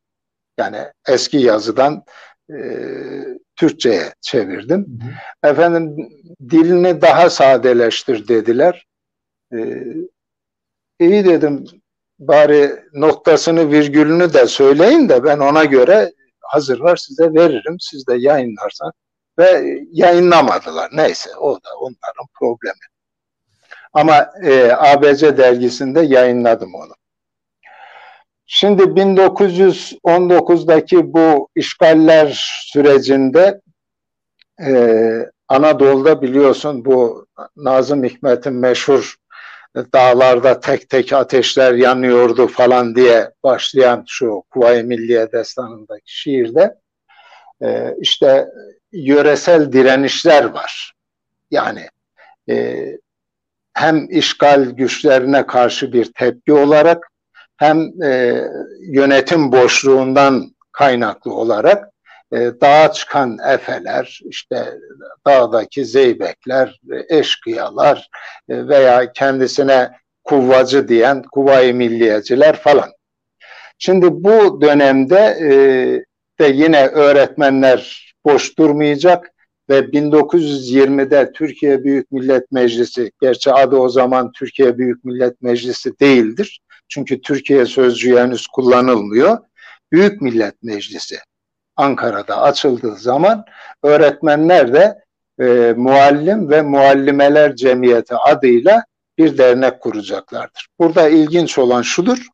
Yani 0.58 0.78
eski 1.08 1.36
yazıdan 1.36 2.04
e, 2.50 2.58
Türkçe'ye 3.56 4.14
çevirdim. 4.20 4.86
Hı 5.42 5.46
hı. 5.46 5.50
Efendim 5.50 6.08
dilini 6.50 7.02
daha 7.02 7.30
sadeleştir 7.30 8.28
dediler. 8.28 8.86
E, 9.52 9.58
iyi 11.00 11.24
dedim 11.24 11.64
bari 12.18 12.70
noktasını 12.92 13.70
virgülünü 13.70 14.34
de 14.34 14.46
söyleyin 14.46 15.08
de 15.08 15.24
ben 15.24 15.38
ona 15.38 15.64
göre 15.64 16.12
hazırlar 16.48 16.96
size 16.96 17.34
veririm. 17.34 17.76
Siz 17.80 18.06
de 18.06 18.14
yayınlarsan 18.14 18.92
ve 19.38 19.78
yayınlamadılar. 19.92 20.90
Neyse 20.92 21.36
o 21.36 21.54
da 21.54 21.68
onların 21.80 22.26
problemi. 22.38 22.86
Ama 23.92 24.30
e, 24.42 24.72
ABC 24.72 25.36
dergisinde 25.36 26.00
yayınladım 26.00 26.74
onu. 26.74 26.92
Şimdi 28.46 28.82
1919'daki 28.82 31.12
bu 31.12 31.48
işgaller 31.54 32.46
sürecinde 32.72 33.60
e, 34.60 34.70
Anadolu'da 35.48 36.22
biliyorsun 36.22 36.84
bu 36.84 37.26
Nazım 37.56 38.04
Hikmet'in 38.04 38.52
meşhur 38.52 39.16
dağlarda 39.92 40.60
tek 40.60 40.90
tek 40.90 41.12
ateşler 41.12 41.72
yanıyordu 41.72 42.46
falan 42.46 42.96
diye 42.96 43.30
başlayan 43.42 44.04
şu 44.08 44.42
Kuvayi 44.50 44.82
Milliye 44.82 45.32
destanındaki 45.32 46.20
şiirde 46.20 46.74
e, 47.62 47.94
işte 48.00 48.46
yöresel 48.92 49.72
direnişler 49.72 50.44
var. 50.44 50.92
Yani 51.50 51.88
e, 52.50 52.86
hem 53.74 54.06
işgal 54.10 54.64
güçlerine 54.64 55.46
karşı 55.46 55.92
bir 55.92 56.12
tepki 56.12 56.52
olarak 56.52 57.10
hem 57.56 58.02
e, 58.02 58.42
yönetim 58.80 59.52
boşluğundan 59.52 60.54
kaynaklı 60.72 61.34
olarak 61.34 61.90
e, 62.32 62.36
dağa 62.60 62.92
çıkan 62.92 63.38
efeler, 63.46 64.20
işte 64.24 64.78
dağdaki 65.26 65.84
zeybekler, 65.84 66.80
eşkıyalar 67.08 68.08
e, 68.48 68.68
veya 68.68 69.12
kendisine 69.12 69.90
kuvvacı 70.24 70.88
diyen 70.88 71.22
kuvayı 71.22 71.74
milliyeciler 71.74 72.56
falan. 72.56 72.90
Şimdi 73.78 74.06
bu 74.10 74.60
dönemde 74.60 75.38
e, 75.40 75.50
de 76.40 76.46
yine 76.46 76.86
öğretmenler 76.86 78.12
boş 78.24 78.58
durmayacak 78.58 79.32
ve 79.70 79.78
1920'de 79.78 81.32
Türkiye 81.32 81.84
Büyük 81.84 82.12
Millet 82.12 82.52
Meclisi, 82.52 83.10
gerçi 83.20 83.52
adı 83.52 83.76
o 83.76 83.88
zaman 83.88 84.32
Türkiye 84.32 84.78
Büyük 84.78 85.04
Millet 85.04 85.42
Meclisi 85.42 85.98
değildir. 86.00 86.60
Çünkü 86.88 87.20
Türkiye 87.20 87.66
sözcüğü 87.66 88.16
henüz 88.16 88.46
kullanılmıyor. 88.46 89.38
Büyük 89.92 90.22
Millet 90.22 90.62
Meclisi 90.62 91.18
Ankara'da 91.76 92.42
açıldığı 92.42 92.96
zaman 92.96 93.44
öğretmenler 93.82 94.72
de 94.72 94.98
e, 95.40 95.74
Muallim 95.76 96.50
ve 96.50 96.62
Muallimeler 96.62 97.56
Cemiyeti 97.56 98.14
adıyla 98.14 98.84
bir 99.18 99.38
dernek 99.38 99.80
kuracaklardır. 99.80 100.68
Burada 100.78 101.08
ilginç 101.08 101.58
olan 101.58 101.82
şudur, 101.82 102.26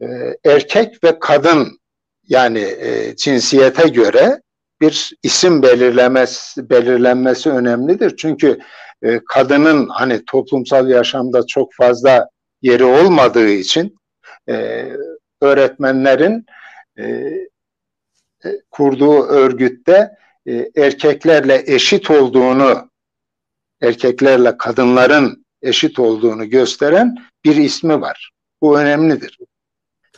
e, 0.00 0.06
erkek 0.44 1.04
ve 1.04 1.18
kadın 1.18 1.80
yani 2.28 2.60
e, 2.60 3.16
cinsiyete 3.16 3.88
göre 3.88 4.40
bir 4.80 5.12
isim 5.22 5.62
belirlemesi, 5.62 6.70
belirlenmesi 6.70 7.50
önemlidir. 7.50 8.16
Çünkü 8.16 8.58
e, 9.02 9.20
kadının 9.28 9.88
hani 9.88 10.24
toplumsal 10.24 10.88
yaşamda 10.88 11.46
çok 11.46 11.74
fazla 11.74 12.28
yeri 12.62 12.84
olmadığı 12.84 13.48
için 13.48 13.98
e, 14.48 14.86
öğretmenlerin 15.40 16.46
e, 16.98 17.32
kurduğu 18.70 19.22
örgütte 19.22 20.18
e, 20.46 20.70
erkeklerle 20.76 21.64
eşit 21.66 22.10
olduğunu, 22.10 22.90
erkeklerle 23.80 24.56
kadınların 24.56 25.46
eşit 25.62 25.98
olduğunu 25.98 26.50
gösteren 26.50 27.16
bir 27.44 27.56
ismi 27.56 28.00
var. 28.00 28.32
Bu 28.62 28.80
önemlidir. 28.80 29.38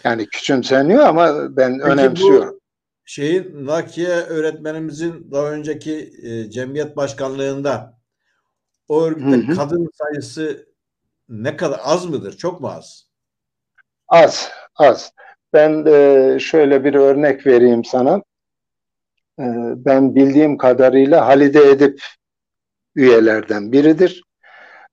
Yani 0.04 0.26
küçümseniyor 0.26 1.00
ama 1.00 1.56
ben 1.56 1.78
Peki 1.78 1.90
önemsiyorum. 1.90 2.58
şeyin 3.04 3.66
Nakiye 3.66 4.08
öğretmenimizin 4.08 5.30
daha 5.30 5.50
önceki 5.50 6.12
e, 6.22 6.50
cemiyet 6.50 6.96
başkanlığında 6.96 7.98
o 8.88 9.02
örgütte 9.02 9.46
Hı 9.46 9.52
hı. 9.52 9.56
kadın 9.56 9.90
sayısı 9.94 10.68
ne 11.28 11.56
kadar 11.56 11.80
az 11.82 12.06
mıdır? 12.06 12.36
Çok 12.36 12.60
mu 12.60 12.68
az? 12.68 13.08
Az, 14.08 14.50
az. 14.74 15.12
Ben 15.52 15.84
e, 15.86 16.38
şöyle 16.40 16.84
bir 16.84 16.94
örnek 16.94 17.46
vereyim 17.46 17.84
sana. 17.84 18.22
E, 19.38 19.44
ben 19.76 20.14
bildiğim 20.14 20.56
kadarıyla 20.56 21.26
Halide 21.26 21.70
Edip 21.70 22.02
üyelerden 22.94 23.72
biridir. 23.72 24.22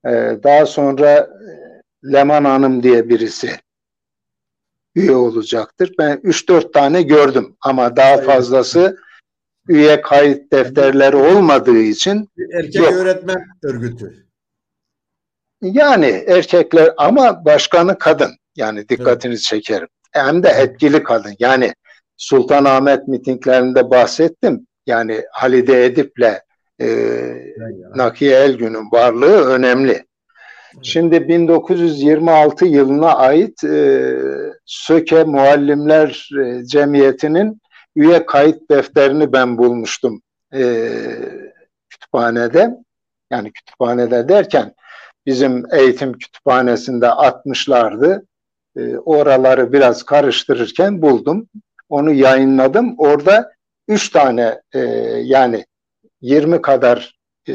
E, 0.05 0.09
daha 0.43 0.65
sonra 0.65 1.11
e, 1.17 1.27
Leman 2.13 2.45
Hanım 2.45 2.83
diye 2.83 3.09
birisi 3.09 3.49
üye 4.95 5.15
olacaktır. 5.15 5.93
Ben 5.99 6.17
3-4 6.17 6.71
tane 6.73 7.01
gördüm 7.01 7.55
ama 7.61 7.95
daha 7.95 8.13
Evet. 8.15 8.25
fazlası 8.25 8.97
üye 9.67 10.01
kayıt 10.01 10.51
defterleri 10.51 11.15
olmadığı 11.15 11.77
için 11.79 12.29
erkek 12.53 12.75
Yok. 12.75 12.93
öğretmen 12.93 13.45
örgütü. 13.63 14.25
yani 15.61 16.05
erkekler 16.27 16.93
ama 16.97 17.45
başkanı 17.45 17.97
kadın. 17.97 18.31
Yani 18.55 18.89
dikkatinizi 18.89 19.43
çekerim. 19.43 19.87
Hem 20.15 20.43
de 20.43 20.49
etkili 20.49 21.03
kadın. 21.03 21.35
Yani 21.39 21.73
Sultanahmet 22.17 23.07
mitinglerinde 23.07 23.89
bahsettim. 23.89 24.67
Yani 24.87 25.23
Halide 25.31 25.85
Edip'le 25.85 26.41
e, 26.81 26.87
Nakiye 27.95 28.35
Elgün'ün 28.35 28.91
varlığı 28.91 29.47
önemli. 29.47 30.05
Şimdi 30.81 31.27
1926 31.27 32.65
yılına 32.65 33.15
ait 33.15 33.63
e, 33.63 34.13
Söke 34.65 35.23
Muallimler 35.23 36.29
e, 36.43 36.65
Cemiyeti'nin 36.65 37.61
üye 37.95 38.25
kayıt 38.25 38.71
defterini 38.71 39.33
ben 39.33 39.57
bulmuştum 39.57 40.21
e, 40.53 40.89
kütüphanede. 41.89 42.75
Yani 43.31 43.51
kütüphanede 43.51 44.29
derken 44.29 44.73
bizim 45.25 45.63
eğitim 45.73 46.13
kütüphanesinde 46.13 47.09
atmışlardı. 47.09 48.25
E, 48.77 48.97
oraları 48.97 49.73
biraz 49.73 50.03
karıştırırken 50.03 51.01
buldum. 51.01 51.49
Onu 51.89 52.13
yayınladım. 52.13 52.95
Orada 52.97 53.51
üç 53.87 54.09
tane 54.09 54.61
e, 54.73 54.79
yani 55.23 55.65
20 56.21 56.61
kadar 56.61 57.15
e, 57.49 57.53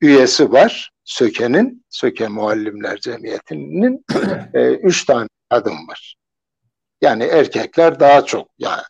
üyesi 0.00 0.52
var 0.52 0.90
Söke'nin, 1.04 1.84
Söke 1.88 2.28
Muallimler 2.28 2.98
Cemiyeti'nin 3.00 4.04
e, 4.54 4.70
üç 4.70 5.04
tane 5.04 5.28
kadın 5.50 5.88
var. 5.88 6.16
Yani 7.02 7.24
erkekler 7.24 8.00
daha 8.00 8.24
çok. 8.24 8.48
Yani 8.58 8.82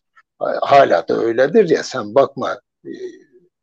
hala 0.63 1.09
da 1.09 1.15
öyledir 1.15 1.69
ya 1.69 1.83
sen 1.83 2.15
bakma 2.15 2.61
e, 2.85 2.91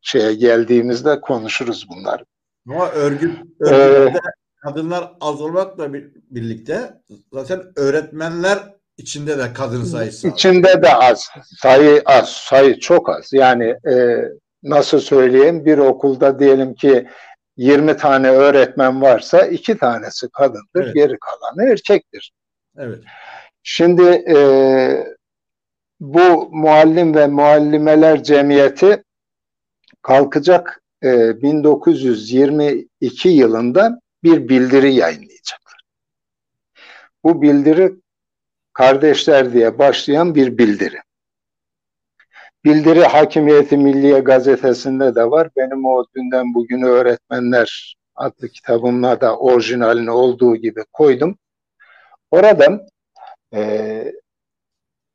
şeye 0.01 0.33
geldiğimizde 0.33 1.21
konuşuruz 1.21 1.87
bunları. 1.89 2.25
Ama 2.69 2.89
örgüt, 2.89 3.39
Ee, 3.61 3.65
örgütte 3.65 4.19
kadınlar 4.67 5.11
az 5.21 5.41
olmakla 5.41 5.93
bir- 5.93 6.11
birlikte 6.29 6.93
zaten 7.33 7.63
öğretmenler 7.75 8.59
içinde 8.97 9.37
de 9.37 9.53
kadın 9.53 9.83
sayısı 9.83 10.27
az. 10.27 10.33
İçinde 10.33 10.81
de 10.81 10.95
az. 10.95 11.29
Sayı 11.61 12.01
az. 12.05 12.29
Sayı 12.29 12.79
çok 12.79 13.09
az. 13.09 13.33
Yani 13.33 13.75
e, 13.89 14.23
nasıl 14.63 14.99
söyleyeyim 14.99 15.65
bir 15.65 15.77
okulda 15.77 16.39
diyelim 16.39 16.73
ki 16.73 17.07
20 17.57 17.97
tane 17.97 18.29
öğretmen 18.29 19.01
varsa 19.01 19.41
iki 19.41 19.77
tanesi 19.77 20.27
kadındır. 20.29 20.83
Evet. 20.83 20.95
Geri 20.95 21.17
kalanı 21.19 21.71
erkektir. 21.71 22.31
Evet. 22.77 22.99
Şimdi 23.63 24.03
e, 24.29 24.37
bu 25.99 26.49
muallim 26.51 27.15
ve 27.15 27.27
muallimeler 27.27 28.23
cemiyeti 28.23 29.03
kalkacak 30.01 30.81
e, 31.03 31.41
1922 31.41 33.29
yılında 33.29 33.99
bir 34.23 34.49
bildiri 34.49 34.93
yayınlayacaklar. 34.93 35.81
Bu 37.23 37.41
bildiri 37.41 37.95
kardeşler 38.73 39.53
diye 39.53 39.79
başlayan 39.79 40.35
bir 40.35 40.57
bildiri. 40.57 40.97
Bildiri 42.65 43.03
Hakimiyeti 43.03 43.77
Milliye 43.77 44.19
gazetesinde 44.19 45.15
de 45.15 45.31
var. 45.31 45.49
Benim 45.55 45.85
o 45.85 46.05
dünden 46.15 46.53
bugünü 46.53 46.85
öğretmenler 46.85 47.97
adlı 48.15 48.49
kitabımla 48.49 49.21
da 49.21 49.37
orijinalini 49.37 50.11
olduğu 50.11 50.55
gibi 50.55 50.83
koydum. 50.93 51.37
Orada 52.31 52.87
e, 53.53 54.13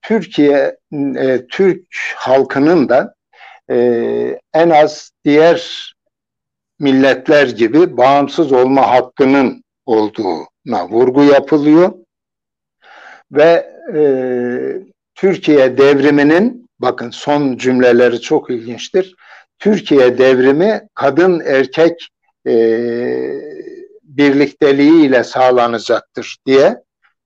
Türkiye, 0.03 0.77
e, 1.17 1.47
Türk 1.47 1.87
halkının 2.17 2.89
da 2.89 3.15
e, 3.71 3.77
en 4.55 4.71
az 4.71 5.11
diğer 5.25 5.92
milletler 6.83 7.47
gibi 7.47 7.97
bağımsız 7.97 8.53
olma 8.53 8.91
hakkının 8.91 9.65
olduğuna 9.87 10.89
vurgu 10.89 11.25
yapılıyor. 11.25 11.93
Ve 13.33 13.73
e, 13.95 14.03
Türkiye 15.15 15.79
devriminin, 15.79 16.67
bakın 16.79 17.11
son 17.11 17.57
cümleleri 17.57 18.21
çok 18.21 18.51
ilginçtir. 18.51 19.15
Türkiye 19.59 20.19
devrimi 20.19 20.89
kadın 20.95 21.41
erkek 21.41 22.09
e, 22.47 22.55
birlikteliğiyle 24.03 25.25
sağlanacaktır 25.25 26.37
diye 26.47 26.83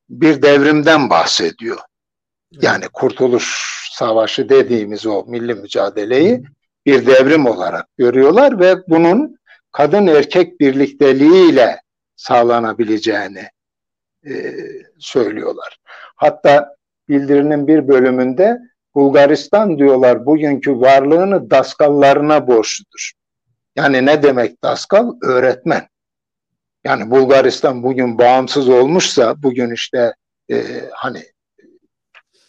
bir 0.08 0.42
devrimden 0.42 1.10
bahsediyor. 1.10 1.78
Yani 2.52 2.84
Kurtuluş 2.92 3.76
Savaşı 3.92 4.48
dediğimiz 4.48 5.06
o 5.06 5.24
milli 5.26 5.54
mücadeleyi 5.54 6.42
bir 6.86 7.06
devrim 7.06 7.46
olarak 7.46 7.86
görüyorlar 7.98 8.60
ve 8.60 8.74
bunun 8.88 9.36
kadın 9.72 10.06
erkek 10.06 10.60
birlikteliğiyle 10.60 11.80
sağlanabileceğini 12.16 13.48
e, 14.26 14.54
söylüyorlar. 14.98 15.78
Hatta 16.16 16.76
bildirinin 17.08 17.66
bir 17.66 17.88
bölümünde 17.88 18.58
Bulgaristan 18.94 19.78
diyorlar 19.78 20.26
bugünkü 20.26 20.80
varlığını 20.80 21.50
daskallarına 21.50 22.46
borçludur. 22.46 23.12
Yani 23.76 24.06
ne 24.06 24.22
demek 24.22 24.62
daskal? 24.62 25.12
Öğretmen. 25.22 25.88
Yani 26.84 27.10
Bulgaristan 27.10 27.82
bugün 27.82 28.18
bağımsız 28.18 28.68
olmuşsa 28.68 29.42
bugün 29.42 29.70
işte 29.70 30.14
e, 30.50 30.64
hani 30.92 31.22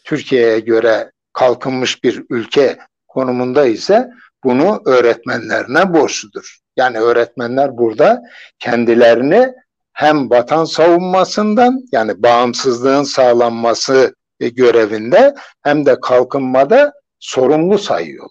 Türkiye'ye 0.03 0.60
göre 0.60 1.12
kalkınmış 1.34 2.03
bir 2.03 2.25
ülke 2.30 2.77
konumunda 3.08 3.65
ise 3.65 4.10
bunu 4.43 4.82
öğretmenlerine 4.86 5.93
borçludur. 5.93 6.60
Yani 6.77 6.99
öğretmenler 6.99 7.77
burada 7.77 8.23
kendilerini 8.59 9.53
hem 9.93 10.29
vatan 10.29 10.65
savunmasından 10.65 11.81
yani 11.91 12.23
bağımsızlığın 12.23 13.03
sağlanması 13.03 14.15
görevinde 14.39 15.35
hem 15.61 15.85
de 15.85 15.99
kalkınmada 16.01 16.93
sorumlu 17.19 17.77
sayıyor. 17.77 18.29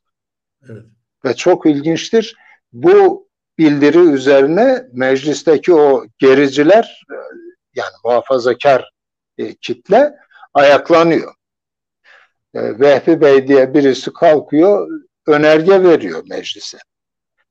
Evet. 0.71 0.83
Ve 1.25 1.35
çok 1.35 1.67
ilginçtir. 1.67 2.37
Bu 2.73 3.29
bildiri 3.59 3.99
üzerine 3.99 4.85
meclisteki 4.93 5.75
o 5.75 6.05
gericiler 6.19 7.05
yani 7.75 7.93
muhafazakar 8.05 8.91
e, 9.39 9.55
kitle 9.55 10.15
ayaklanıyor. 10.55 11.35
E, 12.55 12.81
Vehbi 12.81 13.21
Bey 13.21 13.49
diye 13.49 13.75
birisi 13.75 14.13
kalkıyor, 14.13 14.89
önerge 15.27 15.83
veriyor 15.83 16.23
meclise. 16.29 16.79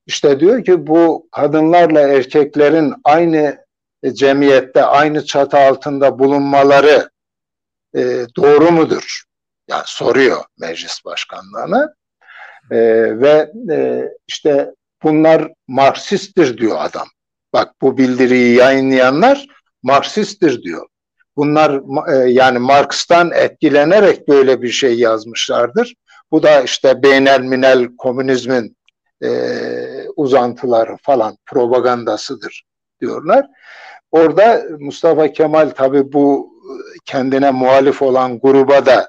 İşte 0.07 0.39
diyor 0.39 0.63
ki 0.63 0.87
bu 0.87 1.27
kadınlarla 1.31 2.01
erkeklerin 2.01 2.93
aynı 3.03 3.65
cemiyette, 4.13 4.83
aynı 4.83 5.25
çatı 5.25 5.57
altında 5.57 6.19
bulunmaları 6.19 7.09
e, 7.95 8.01
doğru 8.37 8.71
mudur? 8.71 9.23
Yani 9.67 9.83
soruyor 9.85 10.43
meclis 10.59 11.05
başkanlığına. 11.05 11.93
E, 12.71 12.77
ve 13.21 13.51
e, 13.71 14.09
işte 14.27 14.71
bunlar 15.03 15.51
Marksisttir 15.67 16.57
diyor 16.57 16.77
adam. 16.79 17.07
Bak 17.53 17.73
bu 17.81 17.97
bildiriyi 17.97 18.55
yayınlayanlar 18.55 19.47
Marksisttir 19.83 20.61
diyor. 20.61 20.87
Bunlar 21.35 21.81
e, 22.13 22.31
yani 22.31 22.59
Marx'tan 22.59 23.31
etkilenerek 23.31 24.27
böyle 24.27 24.61
bir 24.61 24.71
şey 24.71 24.99
yazmışlardır. 24.99 25.95
Bu 26.31 26.43
da 26.43 26.61
işte 26.61 27.03
beynel 27.03 27.39
minel 27.39 27.87
komünizmin 27.97 28.77
e, 29.23 29.29
uzantıları 30.15 30.97
falan 31.01 31.37
propagandasıdır 31.45 32.63
diyorlar. 33.01 33.47
Orada 34.11 34.63
Mustafa 34.79 35.27
Kemal 35.31 35.69
tabi 35.69 36.13
bu 36.13 36.55
kendine 37.05 37.51
muhalif 37.51 38.01
olan 38.01 38.39
gruba 38.39 38.85
da 38.85 39.07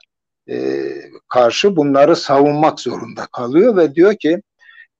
e, 0.50 0.84
karşı 1.28 1.76
bunları 1.76 2.16
savunmak 2.16 2.80
zorunda 2.80 3.26
kalıyor 3.32 3.76
ve 3.76 3.94
diyor 3.94 4.14
ki 4.14 4.42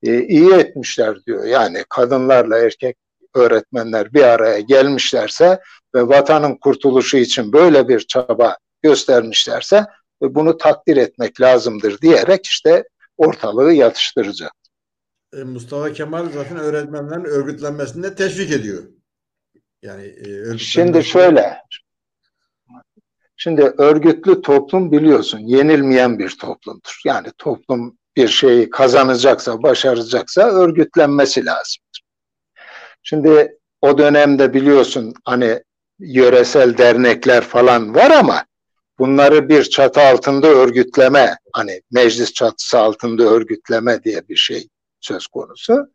e, 0.03 0.23
iyi 0.23 0.53
etmişler 0.53 1.25
diyor. 1.27 1.45
Yani 1.45 1.85
kadınlarla 1.89 2.59
erkek 2.59 2.97
öğretmenler 3.35 4.15
bir 4.15 4.23
araya 4.23 4.61
gelmişlerse 4.61 5.61
ve 5.95 6.09
vatanın 6.09 6.57
kurtuluşu 6.57 7.17
için 7.17 7.53
böyle 7.53 7.89
bir 7.89 8.01
çaba 8.01 8.57
göstermişlerse 8.83 9.77
e, 10.23 10.35
bunu 10.35 10.59
takdir 10.59 10.97
etmek 10.97 11.41
lazımdır 11.41 12.01
diyerek 12.01 12.47
işte 12.47 12.85
ortalığı 13.17 13.73
yatıştıracak. 13.73 14.53
E, 15.37 15.45
Mustafa 15.45 15.93
Kemal 15.93 16.31
zaten 16.33 16.57
öğretmenlerin 16.57 17.25
örgütlenmesinde 17.25 18.15
teşvik 18.15 18.51
ediyor. 18.51 18.85
Yani 19.83 20.15
e, 20.55 20.59
Şimdi 20.59 21.05
şöyle. 21.05 21.57
Şimdi 23.37 23.63
örgütlü 23.63 24.43
toplum 24.43 24.93
biliyorsun 24.93 25.39
yenilmeyen 25.39 26.19
bir 26.19 26.37
toplumdur. 26.41 27.01
Yani 27.05 27.29
toplum 27.39 27.99
bir 28.17 28.29
şeyi 28.29 28.71
kazanacaksa, 28.71 29.63
başaracaksa 29.63 30.43
örgütlenmesi 30.43 31.47
lazımdır. 31.47 32.03
Şimdi 33.03 33.59
o 33.81 33.99
dönemde 33.99 34.55
biliyorsun 34.55 35.15
hani 35.25 35.63
yöresel 35.99 36.79
dernekler 36.79 37.45
falan 37.45 37.95
var 37.95 38.11
ama 38.11 38.45
bunları 38.99 39.49
bir 39.49 39.65
çatı 39.65 40.01
altında 40.01 40.47
örgütleme, 40.47 41.37
hani 41.53 41.83
meclis 41.91 42.33
çatısı 42.33 42.79
altında 42.79 43.23
örgütleme 43.23 44.03
diye 44.03 44.29
bir 44.29 44.37
şey 44.37 44.69
söz 45.07 45.27
konusu. 45.27 45.89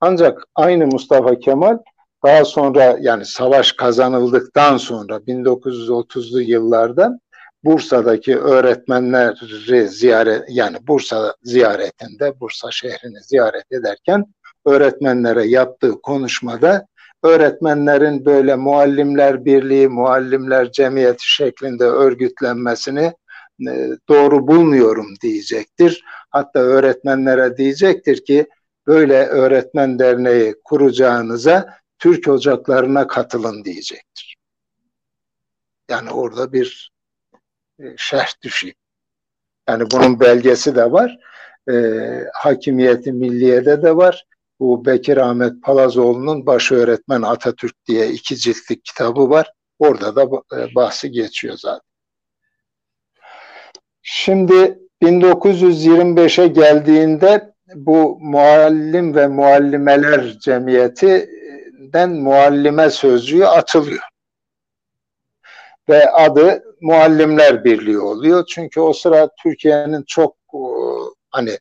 Ancak 0.00 0.44
aynı 0.54 0.86
Mustafa 0.86 1.38
Kemal 1.38 1.78
daha 2.24 2.44
sonra 2.44 2.96
yani 3.00 3.24
savaş 3.24 3.72
kazanıldıktan 3.72 4.76
sonra 4.76 5.16
1930'lu 5.16 6.40
yıllarda 6.40 7.20
Bursa'daki 7.64 8.38
öğretmenleri 8.38 9.88
ziyaret 9.88 10.44
yani 10.48 10.76
Bursa 10.86 11.34
ziyaretinde 11.42 12.40
Bursa 12.40 12.70
şehrini 12.70 13.22
ziyaret 13.22 13.72
ederken 13.72 14.26
öğretmenlere 14.66 15.44
yaptığı 15.44 16.00
konuşmada 16.02 16.86
öğretmenlerin 17.22 18.24
böyle 18.24 18.54
muallimler 18.54 19.44
birliği, 19.44 19.88
muallimler 19.88 20.72
cemiyeti 20.72 21.32
şeklinde 21.32 21.84
örgütlenmesini 21.84 23.12
e, 23.68 23.88
doğru 24.08 24.48
bulmuyorum 24.48 25.06
diyecektir. 25.22 26.04
Hatta 26.30 26.58
öğretmenlere 26.58 27.56
diyecektir 27.56 28.24
ki 28.24 28.46
böyle 28.86 29.26
öğretmen 29.26 29.98
derneği 29.98 30.54
kuracağınıza 30.64 31.78
Türk 31.98 32.28
ocaklarına 32.28 33.06
katılın 33.06 33.64
diyecektir. 33.64 34.36
Yani 35.90 36.10
orada 36.10 36.52
bir 36.52 36.92
e, 37.78 37.84
şerh 37.96 38.42
düşeyim. 38.42 38.76
Yani 39.68 39.84
bunun 39.92 40.20
belgesi 40.20 40.76
de 40.76 40.92
var. 40.92 41.18
E, 41.70 41.74
Hakimiyeti 42.34 43.12
Milliye'de 43.12 43.82
de 43.82 43.96
var. 43.96 44.24
Bu 44.60 44.86
Bekir 44.86 45.16
Ahmet 45.16 45.62
Palazoğlu'nun 45.62 46.46
Baş 46.46 46.72
Öğretmen 46.72 47.22
Atatürk 47.22 47.86
diye 47.86 48.10
iki 48.10 48.36
ciltlik 48.36 48.84
kitabı 48.84 49.30
var. 49.30 49.52
Orada 49.78 50.16
da 50.16 50.22
e, 50.56 50.74
bahsi 50.74 51.10
geçiyor 51.10 51.56
zaten. 51.58 51.88
Şimdi 54.02 54.78
1925'e 55.02 56.46
geldiğinde 56.46 57.52
bu 57.74 58.18
muallim 58.20 59.14
ve 59.14 59.26
muallimeler 59.26 60.38
cemiyetinden 60.38 62.10
muallime 62.10 62.90
sözcüğü 62.90 63.44
atılıyor. 63.44 64.02
Ve 65.88 66.10
adı 66.10 66.62
Muallimler 66.80 67.64
Birliği 67.64 67.98
oluyor. 67.98 68.44
Çünkü 68.48 68.80
o 68.80 68.92
sıra 68.92 69.28
Türkiye'nin 69.42 70.04
çok 70.06 70.36
hani 71.30 71.58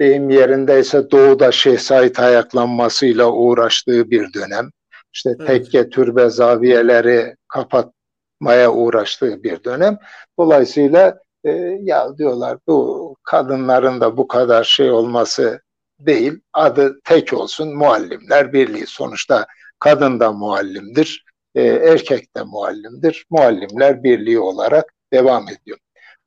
deyim 0.00 0.30
yerindeyse 0.30 1.10
doğuda 1.10 1.52
Şeyh 1.52 1.78
Said 1.78 2.16
ayaklanmasıyla 2.16 3.32
uğraştığı 3.32 4.10
bir 4.10 4.32
dönem. 4.32 4.70
İşte 5.12 5.30
evet. 5.38 5.46
tekke, 5.46 5.90
türbe, 5.90 6.30
zaviyeleri 6.30 7.36
kapatmaya 7.48 8.72
uğraştığı 8.72 9.42
bir 9.42 9.64
dönem. 9.64 9.98
Dolayısıyla 10.38 11.18
e, 11.46 11.78
ya 11.82 12.18
diyorlar 12.18 12.58
bu 12.66 13.16
kadınların 13.22 14.00
da 14.00 14.16
bu 14.16 14.28
kadar 14.28 14.64
şey 14.64 14.90
olması 14.90 15.60
değil, 15.98 16.32
adı 16.52 17.00
tek 17.04 17.32
olsun 17.32 17.76
Muallimler 17.76 18.52
Birliği. 18.52 18.86
Sonuçta 18.86 19.46
kadın 19.78 20.20
da 20.20 20.32
muallimdir, 20.32 21.24
e, 21.54 21.62
erkek 21.62 22.36
de 22.36 22.42
muallimdir. 22.42 23.26
Muallimler 23.30 24.02
Birliği 24.02 24.38
olarak 24.38 24.94
devam 25.12 25.48
ediyor. 25.48 25.78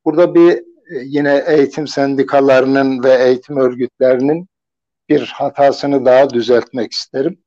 Burada 0.05 0.35
bir 0.35 0.51
e, 0.57 0.63
yine 1.03 1.43
eğitim 1.47 1.87
sendikalarının 1.87 3.03
ve 3.03 3.23
eğitim 3.23 3.57
örgütlerinin 3.57 4.47
bir 5.09 5.27
hatasını 5.27 6.05
daha 6.05 6.29
düzeltmek 6.29 6.91
isterim. 6.91 7.43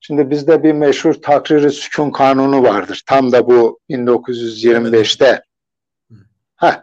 Şimdi 0.00 0.30
bizde 0.30 0.62
bir 0.62 0.72
meşhur 0.72 1.14
takriri 1.14 1.70
sükun 1.70 2.10
kanunu 2.10 2.62
vardır. 2.62 3.02
Tam 3.06 3.32
da 3.32 3.46
bu 3.46 3.78
1925'te 3.90 5.42
heh, 6.56 6.82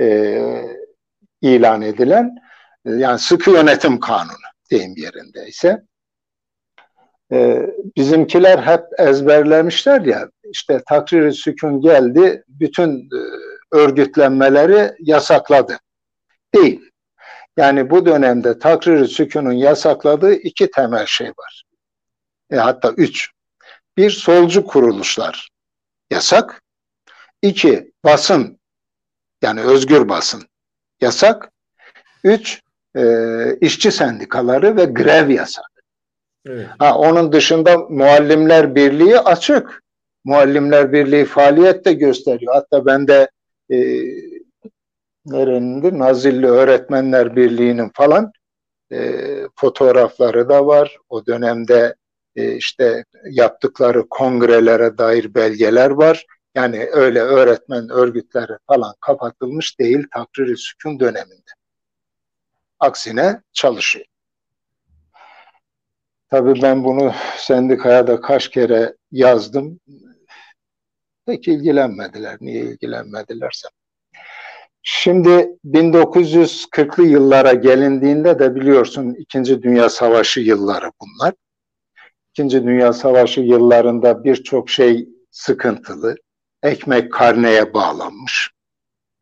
e, 0.00 0.38
ilan 1.40 1.82
edilen 1.82 2.36
e, 2.84 2.90
yani 2.90 3.18
sıkı 3.18 3.50
yönetim 3.50 4.00
kanunu 4.00 4.46
deyim 4.70 4.94
yerindeyse. 4.96 5.82
E, 7.32 7.66
bizimkiler 7.96 8.58
hep 8.58 8.84
ezberlemişler 8.98 10.00
ya 10.00 10.28
işte 10.52 10.82
takrir 10.88 11.32
sükun 11.32 11.80
geldi 11.80 12.44
bütün 12.48 13.00
e, 13.00 13.20
örgütlenmeleri 13.72 14.92
yasakladı. 14.98 15.78
Değil. 16.54 16.90
Yani 17.56 17.90
bu 17.90 18.06
dönemde 18.06 18.58
takrir 18.58 19.06
sükunun 19.06 19.52
yasakladığı 19.52 20.32
iki 20.32 20.70
temel 20.70 21.06
şey 21.06 21.28
var. 21.28 21.64
E, 22.50 22.56
hatta 22.56 22.92
üç. 22.96 23.30
Bir 23.96 24.10
solcu 24.10 24.64
kuruluşlar 24.64 25.48
yasak. 26.10 26.62
İki 27.42 27.92
basın 28.04 28.55
yani 29.42 29.60
özgür 29.60 30.08
basın 30.08 30.42
yasak. 31.00 31.50
Üç 32.24 32.62
e, 32.96 33.02
işçi 33.60 33.92
sendikaları 33.92 34.76
ve 34.76 34.84
grev 34.84 35.30
yasak. 35.30 35.64
Evet. 36.46 36.66
Ha, 36.78 36.98
onun 36.98 37.32
dışında 37.32 37.78
Muallimler 37.78 38.74
Birliği 38.74 39.18
açık. 39.18 39.82
Muallimler 40.24 40.92
Birliği 40.92 41.24
faaliyet 41.24 41.84
de 41.84 41.92
gösteriyor. 41.92 42.54
Hatta 42.54 42.86
ben 42.86 43.08
de 43.08 43.30
e, 43.70 43.76
nerenindir? 45.26 45.98
Nazilli 45.98 46.46
Öğretmenler 46.46 47.36
Birliği'nin 47.36 47.90
falan 47.94 48.32
e, 48.92 49.20
fotoğrafları 49.56 50.48
da 50.48 50.66
var. 50.66 50.98
O 51.08 51.26
dönemde 51.26 51.94
e, 52.36 52.54
işte 52.54 53.04
yaptıkları 53.30 54.08
kongrelere 54.08 54.98
dair 54.98 55.34
belgeler 55.34 55.90
var. 55.90 56.26
Yani 56.56 56.88
öyle 56.92 57.20
öğretmen 57.20 57.88
örgütleri 57.88 58.52
falan 58.66 58.94
kapatılmış 59.00 59.78
değil 59.78 60.06
takrir 60.14 60.56
sükun 60.56 61.00
döneminde. 61.00 61.50
Aksine 62.80 63.42
çalışıyor. 63.52 64.06
Tabii 66.28 66.62
ben 66.62 66.84
bunu 66.84 67.12
sendikaya 67.36 68.06
da 68.06 68.20
kaç 68.20 68.50
kere 68.50 68.96
yazdım 69.12 69.80
pek 71.26 71.48
ilgilenmediler. 71.48 72.36
Niye 72.40 72.62
ilgilenmedilerse. 72.62 73.68
Şimdi 74.82 75.58
1940'lı 75.64 77.06
yıllara 77.06 77.52
gelindiğinde 77.54 78.38
de 78.38 78.54
biliyorsun 78.54 79.14
İkinci 79.18 79.62
Dünya 79.62 79.88
Savaşı 79.88 80.40
yılları 80.40 80.90
bunlar. 81.00 81.34
İkinci 82.30 82.64
Dünya 82.64 82.92
Savaşı 82.92 83.40
yıllarında 83.40 84.24
birçok 84.24 84.70
şey 84.70 85.08
sıkıntılı. 85.30 86.16
Ekmek 86.66 87.12
karneye 87.12 87.74
bağlanmış. 87.74 88.50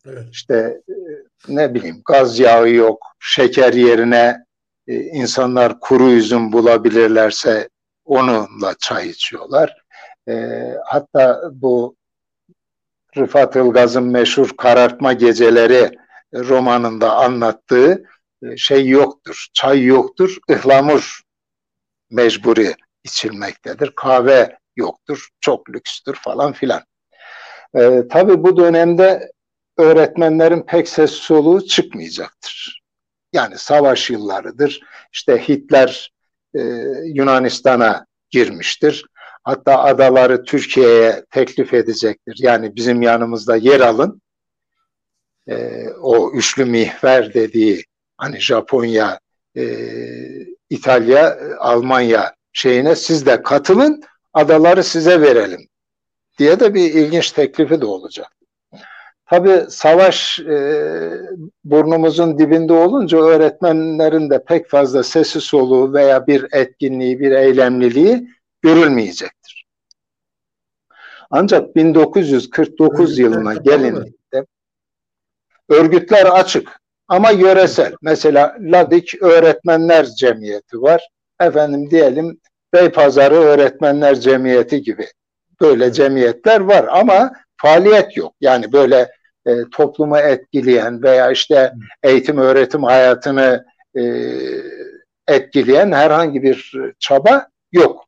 Evet. 0.07 0.29
İşte 0.33 0.81
e, 0.89 0.95
ne 1.49 1.75
bileyim 1.75 2.03
gaz 2.05 2.39
yağı 2.39 2.71
yok, 2.71 3.07
şeker 3.21 3.73
yerine 3.73 4.45
e, 4.87 4.95
insanlar 4.95 5.81
kuru 5.81 6.11
üzüm 6.11 6.53
bulabilirlerse 6.53 7.69
onunla 8.05 8.75
çay 8.79 9.09
içiyorlar. 9.09 9.85
E, 10.29 10.35
hatta 10.85 11.43
bu 11.53 11.97
Rıfat 13.17 13.57
Ilgaz'ın 13.57 14.05
meşhur 14.05 14.57
karartma 14.57 15.13
geceleri 15.13 15.99
romanında 16.35 17.17
anlattığı 17.17 18.05
şey 18.57 18.89
yoktur. 18.89 19.47
Çay 19.53 19.85
yoktur, 19.85 20.37
ıhlamur 20.51 21.23
mecburi 22.11 22.75
içilmektedir. 23.05 23.93
Kahve 23.97 24.59
yoktur, 24.77 25.29
çok 25.41 25.71
lükstür 25.71 26.15
falan 26.15 26.53
filan. 26.53 26.83
Ee, 27.77 28.03
tabii 28.11 28.43
bu 28.43 28.57
dönemde 28.57 29.33
öğretmenlerin 29.77 30.63
pek 30.63 30.89
ses 30.89 31.11
soluğu 31.11 31.67
çıkmayacaktır. 31.67 32.83
Yani 33.33 33.59
savaş 33.59 34.11
yıllarıdır. 34.11 34.81
İşte 35.13 35.49
Hitler 35.49 36.13
e, 36.55 36.61
Yunanistan'a 37.05 38.07
girmiştir. 38.31 39.05
Hatta 39.45 39.79
adaları 39.83 40.45
Türkiye'ye 40.45 41.25
teklif 41.31 41.75
edecektir. 41.75 42.37
Yani 42.39 42.77
bizim 42.77 43.03
yanımızda 43.03 43.57
yer 43.57 43.81
alın. 43.81 44.23
E, 45.49 45.89
o 45.89 46.33
üçlü 46.33 46.65
mihver 46.65 47.35
dediği 47.35 47.85
hani 48.17 48.41
Japonya, 48.41 49.21
e, 49.57 49.65
İtalya, 50.71 51.39
Almanya 51.59 52.35
şeyine 52.53 52.97
siz 52.97 53.27
de 53.27 53.43
katılın, 53.43 54.03
adaları 54.33 54.85
size 54.85 55.21
verelim 55.21 55.69
diye 56.39 56.61
de 56.61 56.75
bir 56.75 56.95
ilginç 56.95 57.31
teklifi 57.31 57.81
de 57.81 57.87
olacak. 57.87 58.33
Tabi 59.27 59.65
savaş 59.69 60.41
e, 60.41 60.57
burnumuzun 61.65 62.39
dibinde 62.39 62.73
olunca 62.73 63.19
öğretmenlerin 63.19 64.31
de 64.31 64.45
pek 64.45 64.71
fazla 64.71 65.03
sesi 65.03 65.41
soluğu 65.41 65.93
veya 65.93 66.27
bir 66.27 66.47
etkinliği, 66.53 67.21
bir 67.21 67.33
eylemliliği 67.33 68.29
görülmeyecektir. 68.63 69.67
Ancak 71.31 71.77
1949 71.77 73.01
Örgütler 73.01 73.25
yılına 73.25 73.55
gelindiğinde 73.55 74.47
örgütler 75.69 76.27
açık 76.27 76.81
ama 77.09 77.31
yöresel. 77.31 77.95
Mesela 78.03 78.57
Ladik 78.61 79.23
Öğretmenler 79.23 80.07
Cemiyeti 80.07 80.83
var. 80.83 81.09
Efendim 81.41 81.91
diyelim 81.91 82.41
Beypazarı 82.73 83.35
Öğretmenler 83.35 84.21
Cemiyeti 84.21 84.83
gibi 84.83 85.07
böyle 85.61 85.93
cemiyetler 85.93 86.61
var 86.61 86.87
ama 86.91 87.33
faaliyet 87.57 88.17
yok. 88.17 88.35
Yani 88.41 88.73
böyle 88.73 89.11
e, 89.47 89.53
toplumu 89.73 90.19
etkileyen 90.19 91.03
veya 91.03 91.31
işte 91.31 91.73
eğitim 92.03 92.39
öğretim 92.39 92.83
hayatını 92.83 93.65
e, 93.97 94.03
etkileyen 95.29 95.93
herhangi 95.93 96.43
bir 96.43 96.73
çaba 96.99 97.49
yok. 97.73 98.05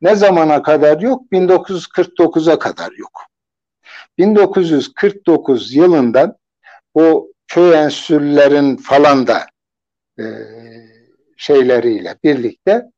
Ne 0.00 0.16
zamana 0.16 0.62
kadar 0.62 1.00
yok? 1.00 1.32
1949'a 1.32 2.58
kadar 2.58 2.92
yok. 2.92 3.22
1949 4.18 5.74
yılında 5.74 6.36
bu 6.94 7.32
köy 7.48 7.74
enstitülerin 7.74 8.76
falan 8.76 9.26
da 9.26 9.46
e, 10.18 10.24
şeyleriyle 11.36 12.16
birlikte 12.24 12.90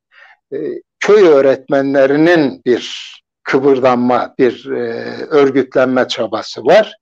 e, 0.53 0.57
köy 1.01 1.23
öğretmenlerinin 1.23 2.63
bir 2.67 3.15
kıvırdanma, 3.45 4.35
bir 4.39 4.67
e, 4.71 5.05
örgütlenme 5.27 6.09
çabası 6.09 6.65
var. 6.65 6.97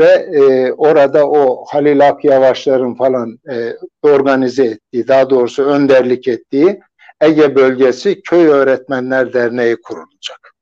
Ve 0.00 0.06
e, 0.06 0.72
orada 0.72 1.26
o 1.30 1.64
Halil 1.68 2.08
Akyavaşların 2.08 2.94
falan 2.94 3.38
e, 3.50 3.76
organize 4.02 4.64
ettiği, 4.64 5.08
daha 5.08 5.30
doğrusu 5.30 5.62
önderlik 5.62 6.28
ettiği 6.28 6.80
Ege 7.20 7.54
Bölgesi 7.54 8.22
Köy 8.22 8.46
Öğretmenler 8.46 9.32
Derneği 9.32 9.76
kurulacak. 9.76 10.54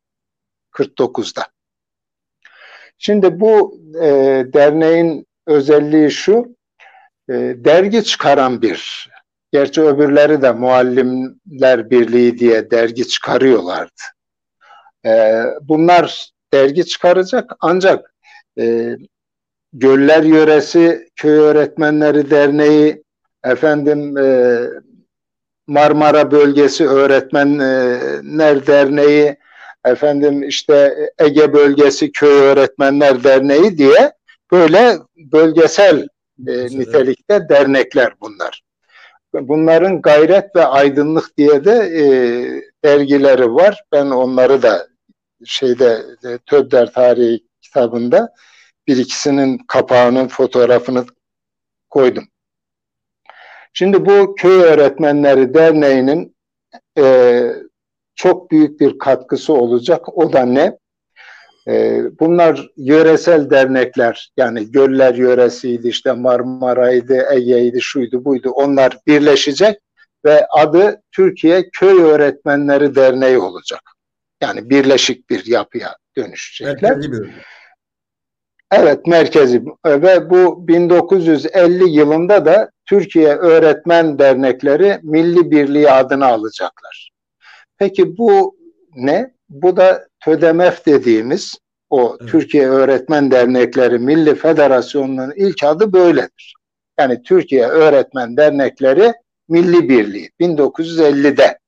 49'da. 0.72 1.42
Şimdi 2.98 3.40
bu 3.40 3.80
e, 4.02 4.08
derneğin 4.52 5.26
özelliği 5.46 6.10
şu, 6.10 6.56
e, 7.28 7.34
dergi 7.56 8.04
çıkaran 8.04 8.62
bir, 8.62 9.10
gerçi 9.52 9.82
öbürleri 9.82 10.42
de 10.42 10.52
Muallimler 10.52 11.90
Birliği 11.90 12.38
diye 12.38 12.70
dergi 12.70 13.08
çıkarıyorlardı. 13.08 14.02
E, 15.06 15.42
bunlar 15.62 16.30
dergi 16.52 16.86
çıkaracak 16.86 17.52
ancak 17.60 18.14
e, 18.58 18.96
Göller 19.72 20.22
Yöresi 20.22 21.08
Köy 21.16 21.38
Öğretmenleri 21.38 22.30
Derneği, 22.30 23.02
efendim 23.44 24.18
e, 24.18 24.58
Marmara 25.66 26.30
Bölgesi 26.30 26.88
Öğretmenler 26.88 28.66
Derneği, 28.66 29.36
efendim 29.84 30.42
işte 30.42 30.94
Ege 31.18 31.52
Bölgesi 31.52 32.12
Köy 32.12 32.40
Öğretmenler 32.40 33.24
Derneği 33.24 33.78
diye 33.78 34.12
böyle 34.52 34.96
bölgesel 35.16 36.08
e, 36.46 36.52
nitelikte 36.64 37.48
dernekler 37.48 38.12
bunlar. 38.20 38.62
Bunların 39.34 40.02
Gayret 40.02 40.56
ve 40.56 40.66
Aydınlık 40.66 41.36
diye 41.36 41.64
de 41.64 41.72
e, 41.72 42.04
dergileri 42.84 43.54
var. 43.54 43.84
Ben 43.92 44.06
onları 44.06 44.62
da 44.62 44.88
şeyde 45.44 46.02
e, 46.24 46.86
Tarihi 46.92 47.40
kitabında 47.62 48.32
bir 48.86 48.96
ikisinin 48.96 49.58
kapağının 49.58 50.28
fotoğrafını 50.28 51.06
koydum. 51.90 52.24
Şimdi 53.72 54.06
bu 54.06 54.34
Köy 54.34 54.62
Öğretmenleri 54.62 55.54
Derneği'nin 55.54 56.36
e, 56.98 57.42
çok 58.14 58.50
büyük 58.50 58.80
bir 58.80 58.98
katkısı 58.98 59.52
olacak. 59.52 60.18
O 60.18 60.32
da 60.32 60.44
ne? 60.44 60.78
E, 61.68 62.02
bunlar 62.20 62.68
yöresel 62.76 63.50
dernekler 63.50 64.32
yani 64.36 64.72
Göller 64.72 65.14
yöresiydi 65.14 65.88
işte 65.88 66.12
Marmara'ydı, 66.12 67.26
Ege'ydi, 67.32 67.80
şuydu 67.82 68.24
buydu 68.24 68.50
onlar 68.50 68.98
birleşecek 69.06 69.80
ve 70.24 70.46
adı 70.46 71.02
Türkiye 71.12 71.70
Köy 71.70 72.02
Öğretmenleri 72.02 72.94
Derneği 72.94 73.38
olacak. 73.38 73.80
Yani 74.42 74.70
birleşik 74.70 75.30
bir 75.30 75.46
yapıya 75.46 75.96
dönüşecekler. 76.16 76.90
Merkezi 76.90 77.12
bir 77.12 77.30
Evet 78.72 79.06
merkezi 79.06 79.62
ve 79.86 80.30
bu 80.30 80.68
1950 80.68 81.90
yılında 81.90 82.46
da 82.46 82.70
Türkiye 82.86 83.36
Öğretmen 83.36 84.18
Dernekleri 84.18 85.00
Milli 85.02 85.50
Birliği 85.50 85.90
adını 85.90 86.26
alacaklar. 86.26 87.10
Peki 87.78 88.18
bu 88.18 88.56
ne? 88.96 89.34
Bu 89.48 89.76
da 89.76 90.08
TÖDEMEF 90.24 90.86
dediğimiz 90.86 91.58
o 91.90 92.16
evet. 92.20 92.30
Türkiye 92.30 92.68
Öğretmen 92.68 93.30
Dernekleri 93.30 93.98
Milli 93.98 94.34
Federasyonu'nun 94.34 95.32
ilk 95.36 95.64
adı 95.64 95.92
böyledir. 95.92 96.54
Yani 96.98 97.22
Türkiye 97.22 97.66
Öğretmen 97.66 98.36
Dernekleri 98.36 99.12
Milli 99.48 99.88
Birliği 99.88 100.30
1950'de 100.40 101.58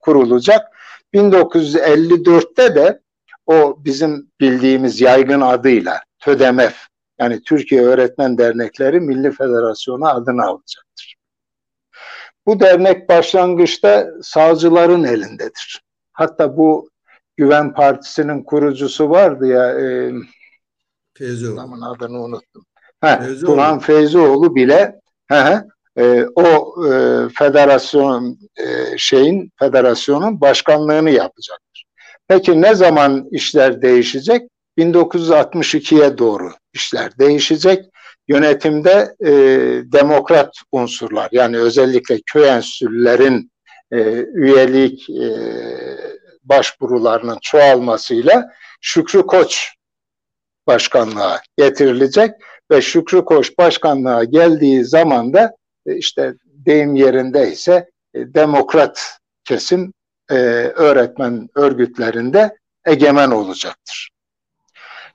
kurulacak. 0.00 0.66
1954'te 1.14 2.74
de 2.74 3.00
o 3.46 3.76
bizim 3.84 4.30
bildiğimiz 4.40 5.00
yaygın 5.00 5.40
adıyla 5.40 6.00
TÖDEMEF 6.18 6.86
yani 7.18 7.42
Türkiye 7.42 7.82
Öğretmen 7.82 8.38
Dernekleri 8.38 9.00
Milli 9.00 9.32
Federasyonu 9.32 10.08
adını 10.08 10.44
alacaktır. 10.44 11.14
Bu 12.46 12.60
dernek 12.60 13.08
başlangıçta 13.08 14.10
sağcıların 14.22 15.04
elindedir. 15.04 15.82
Hatta 16.12 16.56
bu 16.56 16.90
Güven 17.36 17.74
Partisi'nin 17.74 18.42
kurucusu 18.42 19.10
vardı 19.10 19.46
ya 19.46 19.80
e, 19.80 20.12
Feyzioğlu. 21.14 21.60
Adamın 21.60 21.80
adını 21.80 22.22
unuttum. 22.22 22.64
Ha, 23.00 23.20
Feyzioğlu. 23.20 23.52
Turhan 23.52 23.78
Feyzioğlu 23.78 24.54
bile 24.54 25.00
he, 25.28 25.64
e, 25.98 26.26
o 26.34 26.74
e, 26.86 26.92
federasyon 27.38 28.38
e, 28.56 28.98
şeyin 28.98 29.52
federasyonun 29.58 30.40
başkanlığını 30.40 31.10
yapacaktır. 31.10 31.84
Peki 32.28 32.62
ne 32.62 32.74
zaman 32.74 33.28
işler 33.30 33.82
değişecek? 33.82 34.42
1962'ye 34.78 36.18
doğru 36.18 36.52
işler 36.74 37.18
değişecek. 37.18 37.84
Yönetimde 38.28 39.14
e, 39.20 39.30
demokrat 39.92 40.54
unsurlar 40.72 41.28
yani 41.32 41.58
özellikle 41.58 42.20
köy 42.26 42.48
enstitülerin 42.48 43.50
e, 43.92 44.26
üyelik 44.34 45.10
e, 45.10 45.30
başvurularının 46.44 47.38
çoğalmasıyla 47.42 48.50
Şükrü 48.80 49.22
Koç 49.22 49.72
başkanlığa 50.66 51.40
getirilecek 51.58 52.30
ve 52.70 52.82
Şükrü 52.82 53.24
Koç 53.24 53.58
başkanlığa 53.58 54.24
geldiği 54.24 54.84
zaman 54.84 55.32
da 55.32 55.56
e, 55.86 55.96
işte 55.96 56.34
deyim 56.44 56.94
yerindeyse 56.94 57.90
e, 58.14 58.34
demokrat 58.34 59.18
kesim 59.44 59.92
e, 60.30 60.34
öğretmen 60.76 61.48
örgütlerinde 61.54 62.56
egemen 62.86 63.30
olacaktır. 63.30 64.10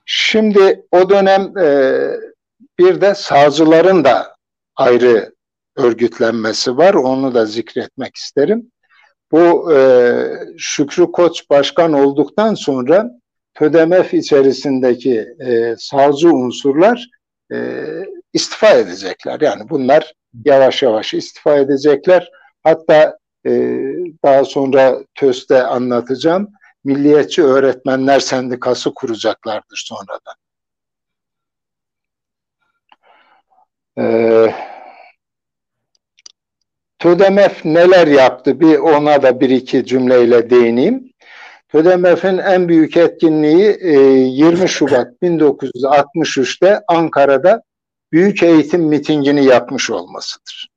Şimdi 0.04 0.86
o 0.90 1.10
dönem 1.10 1.58
e, 1.58 2.00
bir 2.78 3.00
de 3.00 3.14
sağcıların 3.14 4.04
da 4.04 4.36
ayrı 4.76 5.32
örgütlenmesi 5.76 6.76
var. 6.76 6.94
Onu 6.94 7.34
da 7.34 7.46
zikretmek 7.46 8.16
isterim. 8.16 8.70
Bu 9.32 9.72
e, 9.72 9.78
Şükrü 10.58 11.12
Koç 11.12 11.50
başkan 11.50 11.92
olduktan 11.92 12.54
sonra 12.54 13.10
TÖDEMEF 13.54 14.14
içerisindeki 14.14 15.26
e, 15.40 15.74
sağcı 15.78 16.30
unsurlar 16.30 17.08
istifa 18.32 18.70
edecekler. 18.70 19.40
Yani 19.40 19.68
bunlar 19.68 20.12
yavaş 20.44 20.82
yavaş 20.82 21.14
istifa 21.14 21.56
edecekler. 21.56 22.30
Hatta 22.64 23.18
e, 23.46 23.50
daha 24.24 24.44
sonra 24.44 24.98
TÖS'te 25.14 25.62
anlatacağım. 25.62 26.48
Milliyetçi 26.84 27.42
Öğretmenler 27.42 28.20
Sendikası 28.20 28.94
kuracaklardır 28.94 29.84
sonradan. 29.86 30.34
Ee, 33.98 34.54
TÖDEMEF 36.98 37.64
neler 37.64 38.06
yaptı? 38.06 38.60
Bir 38.60 38.78
ona 38.78 39.22
da 39.22 39.40
bir 39.40 39.50
iki 39.50 39.86
cümleyle 39.86 40.50
değineyim. 40.50 41.12
TÖDEMEF'in 41.68 42.38
en 42.38 42.68
büyük 42.68 42.96
etkinliği 42.96 43.78
20 43.82 44.64
e, 44.64 44.66
Şubat 44.66 45.22
1963'te 45.22 46.80
Ankara'da 46.88 47.62
büyük 48.12 48.42
eğitim 48.42 48.82
mitingini 48.82 49.44
yapmış 49.44 49.90
olmasıdır. 49.90 50.68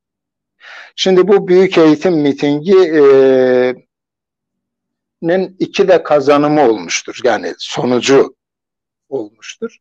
Şimdi 0.96 1.28
bu 1.28 1.48
büyük 1.48 1.78
eğitim 1.78 2.14
mitingi 2.14 2.78
e, 2.78 3.04
iki 5.60 5.88
de 5.88 6.04
kazanımı 6.04 6.70
olmuştur. 6.70 7.20
Yani 7.24 7.54
sonucu 7.58 8.36
olmuştur. 9.10 9.78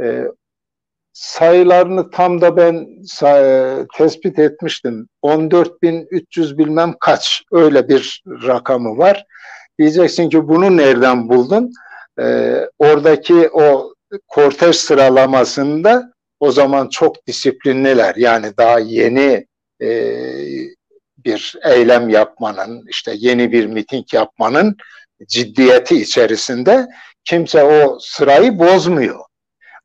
E, 0.00 0.24
sayılarını 1.12 2.10
tam 2.10 2.40
da 2.40 2.56
ben 2.56 2.86
tespit 3.98 4.38
etmiştim. 4.38 5.08
14.300 5.22 6.58
bilmem 6.58 6.94
kaç 7.00 7.42
öyle 7.52 7.88
bir 7.88 8.22
rakamı 8.46 8.98
var. 8.98 9.24
Diyeceksin 9.78 10.28
ki 10.28 10.48
bunu 10.48 10.76
nereden 10.76 11.28
buldun? 11.28 11.72
E, 12.20 12.56
oradaki 12.78 13.50
o 13.52 13.94
kortej 14.28 14.76
sıralamasında 14.76 16.12
o 16.42 16.52
zaman 16.52 16.88
çok 16.88 17.26
disiplinliler. 17.26 18.14
Yani 18.16 18.56
daha 18.58 18.78
yeni 18.78 19.46
e, 19.82 19.88
bir 21.18 21.54
eylem 21.64 22.08
yapmanın, 22.08 22.84
işte 22.88 23.12
yeni 23.16 23.52
bir 23.52 23.66
miting 23.66 24.14
yapmanın 24.14 24.76
ciddiyeti 25.28 26.02
içerisinde 26.02 26.86
kimse 27.24 27.64
o 27.64 27.98
sırayı 28.00 28.58
bozmuyor. 28.58 29.20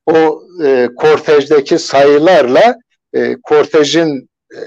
O 0.06 0.42
e, 0.64 0.90
kortejdeki 0.96 1.80
sayılarla 1.80 2.76
e, 3.14 3.36
kortejin 3.44 4.30
e, 4.54 4.60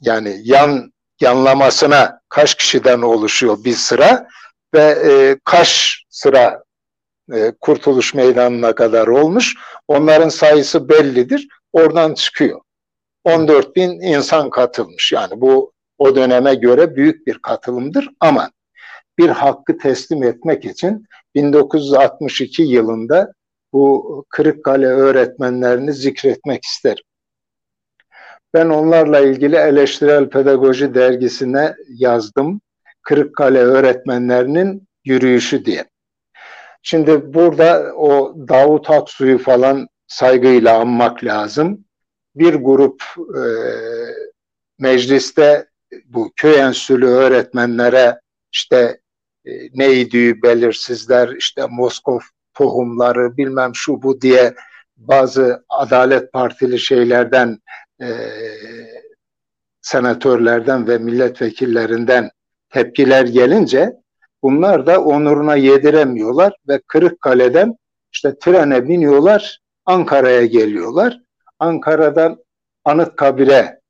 yani 0.00 0.40
yan 0.44 0.92
yanlamasına 1.20 2.20
kaç 2.28 2.54
kişiden 2.54 3.02
oluşuyor 3.02 3.64
bir 3.64 3.74
sıra 3.74 4.26
ve 4.74 4.98
e, 5.04 5.36
kaç 5.44 6.00
sıra 6.08 6.62
e, 7.34 7.52
Kurtuluş 7.60 8.14
Meydanı'na 8.14 8.74
kadar 8.74 9.06
olmuş. 9.06 9.54
Onların 9.88 10.28
sayısı 10.28 10.88
bellidir. 10.88 11.48
Oradan 11.72 12.14
çıkıyor. 12.14 12.60
14 13.24 13.76
bin 13.76 14.00
insan 14.00 14.50
katılmış. 14.50 15.12
Yani 15.12 15.40
bu 15.40 15.72
o 15.98 16.16
döneme 16.16 16.54
göre 16.54 16.96
büyük 16.96 17.26
bir 17.26 17.38
katılımdır 17.38 18.08
ama 18.20 18.50
bir 19.18 19.28
hakkı 19.28 19.78
teslim 19.78 20.22
etmek 20.22 20.64
için 20.64 21.06
1962 21.34 22.62
yılında 22.62 23.32
bu 23.72 24.24
Kırıkkale 24.28 24.86
öğretmenlerini 24.86 25.92
zikretmek 25.92 26.64
isterim. 26.64 27.04
Ben 28.54 28.68
onlarla 28.68 29.20
ilgili 29.20 29.56
Eleştirel 29.56 30.30
Pedagoji 30.30 30.94
dergisine 30.94 31.74
yazdım. 31.88 32.60
Kırıkkale 33.02 33.58
öğretmenlerinin 33.58 34.88
yürüyüşü 35.04 35.64
diye. 35.64 35.89
Şimdi 36.82 37.34
burada 37.34 37.94
o 37.94 38.34
Davut 38.48 38.90
Aksu'yu 38.90 39.38
falan 39.38 39.88
saygıyla 40.06 40.78
anmak 40.78 41.24
lazım. 41.24 41.84
Bir 42.34 42.54
grup 42.54 43.02
e, 43.18 43.42
mecliste 44.78 45.66
bu 46.06 46.32
köy 46.36 46.60
enstitülü 46.60 47.06
öğretmenlere 47.06 48.20
işte 48.52 49.00
e, 49.44 49.50
neydi 49.74 50.42
belirsizler, 50.42 51.28
işte 51.28 51.66
Moskov 51.70 52.20
tohumları 52.54 53.36
bilmem 53.36 53.74
şu 53.74 54.02
bu 54.02 54.20
diye 54.20 54.54
bazı 54.96 55.64
Adalet 55.68 56.32
Partili 56.32 56.78
şeylerden 56.78 57.58
e, 58.00 58.08
senatörlerden 59.82 60.88
ve 60.88 60.98
milletvekillerinden 60.98 62.30
tepkiler 62.70 63.26
gelince 63.26 63.99
bunlar 64.42 64.86
da 64.86 65.04
onuruna 65.04 65.56
yediremiyorlar 65.56 66.52
ve 66.68 66.80
Kırıkkale'den 66.86 67.76
işte 68.12 68.38
trene 68.38 68.88
biniyorlar 68.88 69.60
Ankara'ya 69.84 70.46
geliyorlar. 70.46 71.20
Ankara'dan 71.58 72.44
Anıtkabir'e 72.84 73.80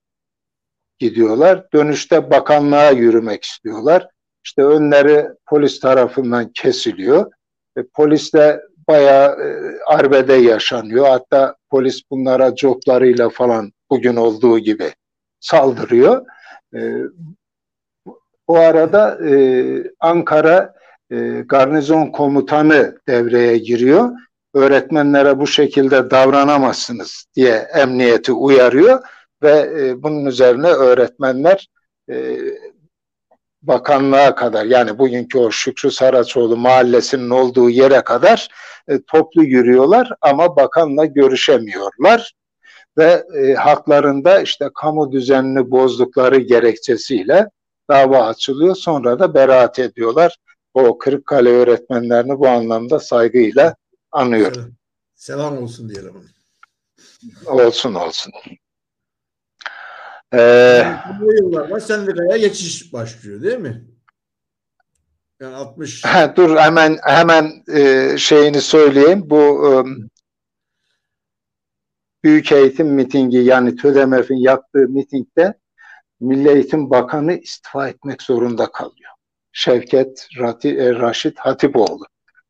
gidiyorlar. 0.98 1.72
Dönüşte 1.72 2.30
bakanlığa 2.30 2.90
yürümek 2.90 3.44
istiyorlar. 3.44 4.08
İşte 4.44 4.62
önleri 4.62 5.26
polis 5.46 5.80
tarafından 5.80 6.52
kesiliyor. 6.52 7.32
E, 7.76 7.82
polis 7.94 8.34
de 8.34 8.60
bayağı 8.88 9.30
e, 9.30 9.78
arbede 9.86 10.32
yaşanıyor. 10.32 11.06
Hatta 11.06 11.56
polis 11.70 12.02
bunlara 12.10 12.54
coplarıyla 12.54 13.28
falan 13.28 13.72
bugün 13.90 14.16
olduğu 14.16 14.58
gibi 14.58 14.92
saldırıyor. 15.40 16.26
E, 16.74 16.78
o 18.50 18.56
arada 18.56 19.18
e, 19.28 19.32
Ankara 20.00 20.74
e, 21.10 21.16
garnizon 21.46 22.06
komutanı 22.06 22.98
devreye 23.08 23.58
giriyor. 23.58 24.10
Öğretmenlere 24.54 25.38
bu 25.38 25.46
şekilde 25.46 26.10
davranamazsınız 26.10 27.24
diye 27.34 27.68
emniyeti 27.74 28.32
uyarıyor 28.32 29.02
ve 29.42 29.70
e, 29.80 30.02
bunun 30.02 30.26
üzerine 30.26 30.66
öğretmenler 30.66 31.68
e, 32.10 32.36
bakanlığa 33.62 34.34
kadar 34.34 34.64
yani 34.64 34.98
bugünkü 34.98 35.38
o 35.38 35.50
Şükrü 35.50 35.90
Saraçoğlu 35.90 36.56
mahallesinin 36.56 37.30
olduğu 37.30 37.70
yere 37.70 38.00
kadar 38.00 38.48
e, 38.88 39.02
toplu 39.02 39.44
yürüyorlar 39.44 40.12
ama 40.20 40.56
bakanla 40.56 41.04
görüşemiyorlar 41.04 42.32
ve 42.98 43.24
e, 43.42 43.54
haklarında 43.54 44.40
işte 44.40 44.70
kamu 44.74 45.12
düzenini 45.12 45.70
bozdukları 45.70 46.40
gerekçesiyle 46.40 47.46
dava 47.90 48.26
açılıyor. 48.26 48.74
Sonra 48.74 49.18
da 49.18 49.34
beraat 49.34 49.78
ediyorlar. 49.78 50.36
O 50.74 50.98
Kırıkkale 50.98 51.48
öğretmenlerini 51.48 52.38
bu 52.38 52.48
anlamda 52.48 53.00
saygıyla 53.00 53.76
anıyorum. 54.12 54.74
Selam 55.14 55.62
olsun 55.62 55.88
diyelim. 55.88 56.14
Olsun 57.46 57.94
olsun. 57.94 58.32
Ee, 60.34 60.86
bu 61.20 61.32
yıllarda 61.32 61.80
sendikaya 61.80 62.36
geçiş 62.36 62.92
başlıyor 62.92 63.42
değil 63.42 63.58
mi? 63.58 63.84
Yani 65.40 65.54
60 65.54 66.04
he, 66.04 66.36
dur 66.36 66.56
hemen 66.56 66.98
hemen 67.02 67.64
e, 67.74 68.14
şeyini 68.18 68.60
söyleyeyim. 68.60 69.22
Bu 69.24 69.66
e, 69.66 69.72
Büyük 72.24 72.52
Eğitim 72.52 72.86
mitingi 72.86 73.38
yani 73.38 73.76
TÖDEMEF'in 73.76 74.36
yaptığı 74.36 74.88
mitingde 74.88 75.59
Milli 76.20 76.48
Eğitim 76.48 76.90
Bakanı 76.90 77.32
istifa 77.32 77.88
etmek 77.88 78.22
zorunda 78.22 78.72
kalıyor. 78.72 79.10
Şevket 79.52 80.26
Rati, 80.38 80.76
e, 80.78 80.94
Raşit 80.94 81.38
Hatipoğlu 81.38 82.04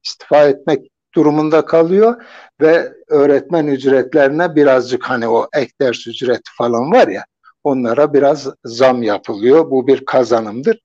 istifa 0.04 0.44
etmek 0.44 0.90
durumunda 1.14 1.64
kalıyor 1.64 2.22
ve 2.60 2.92
öğretmen 3.08 3.66
ücretlerine 3.66 4.56
birazcık 4.56 5.04
hani 5.04 5.28
o 5.28 5.48
ek 5.54 5.72
ders 5.80 6.06
ücreti 6.06 6.50
falan 6.58 6.92
var 6.92 7.08
ya 7.08 7.24
onlara 7.64 8.14
biraz 8.14 8.48
zam 8.64 9.02
yapılıyor. 9.02 9.70
Bu 9.70 9.86
bir 9.86 10.04
kazanımdır. 10.04 10.80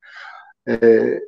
Ee, 0.68 1.20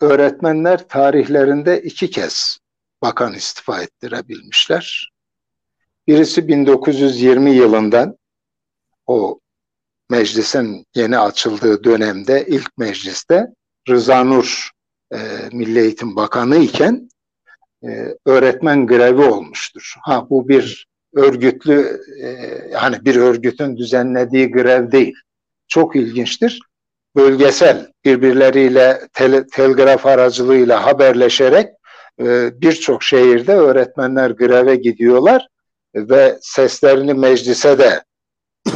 öğretmenler 0.00 0.88
tarihlerinde 0.88 1.82
iki 1.82 2.10
kez 2.10 2.58
bakan 3.02 3.34
istifa 3.34 3.82
ettirebilmişler. 3.82 5.12
Birisi 6.06 6.48
1920 6.48 7.50
yılından 7.50 8.18
o 9.06 9.40
meclisin 10.10 10.86
yeni 10.94 11.18
açıldığı 11.18 11.84
dönemde 11.84 12.46
ilk 12.46 12.78
mecliste 12.78 13.46
Rıza 13.88 14.24
Nur 14.24 14.70
e, 15.12 15.18
Milli 15.52 15.80
Eğitim 15.80 16.16
Bakanı 16.16 16.56
iken 16.56 17.10
e, 17.84 17.88
öğretmen 18.26 18.86
grevi 18.86 19.22
olmuştur. 19.22 19.94
Ha 20.02 20.26
bu 20.30 20.48
bir 20.48 20.88
örgütlü 21.14 22.00
e, 22.22 22.72
hani 22.74 23.04
bir 23.04 23.16
örgütün 23.16 23.76
düzenlediği 23.76 24.50
grev 24.50 24.92
değil. 24.92 25.14
Çok 25.68 25.96
ilginçtir. 25.96 26.60
Bölgesel 27.16 27.92
birbirleriyle 28.04 29.00
tel, 29.12 29.44
telgraf 29.52 30.06
aracılığıyla 30.06 30.86
haberleşerek 30.86 31.68
e, 32.20 32.50
birçok 32.60 33.02
şehirde 33.02 33.52
öğretmenler 33.52 34.30
greve 34.30 34.76
gidiyorlar 34.76 35.48
ve 35.94 36.38
seslerini 36.40 37.14
meclise 37.14 37.78
de 37.78 38.04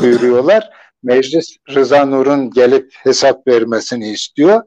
duyuruyorlar. 0.00 0.81
Meclis 1.02 1.56
Rıza 1.74 2.06
Nur'un 2.06 2.50
gelip 2.50 2.92
hesap 2.94 3.46
vermesini 3.48 4.10
istiyor. 4.10 4.62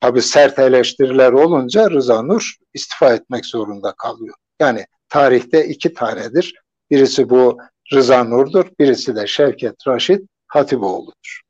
Tabi 0.00 0.22
sert 0.22 0.58
eleştiriler 0.58 1.32
olunca 1.32 1.90
Rıza 1.90 2.22
Nur 2.22 2.54
istifa 2.74 3.14
etmek 3.14 3.46
zorunda 3.46 3.92
kalıyor. 3.92 4.34
Yani 4.60 4.86
tarihte 5.08 5.66
iki 5.66 5.94
tanedir. 5.94 6.54
Birisi 6.90 7.30
bu 7.30 7.58
Rıza 7.92 8.24
Nur'dur, 8.24 8.66
birisi 8.80 9.16
de 9.16 9.26
Şevket 9.26 9.86
Raşit 9.86 10.20
Hatipoğlu'dur. 10.46 11.40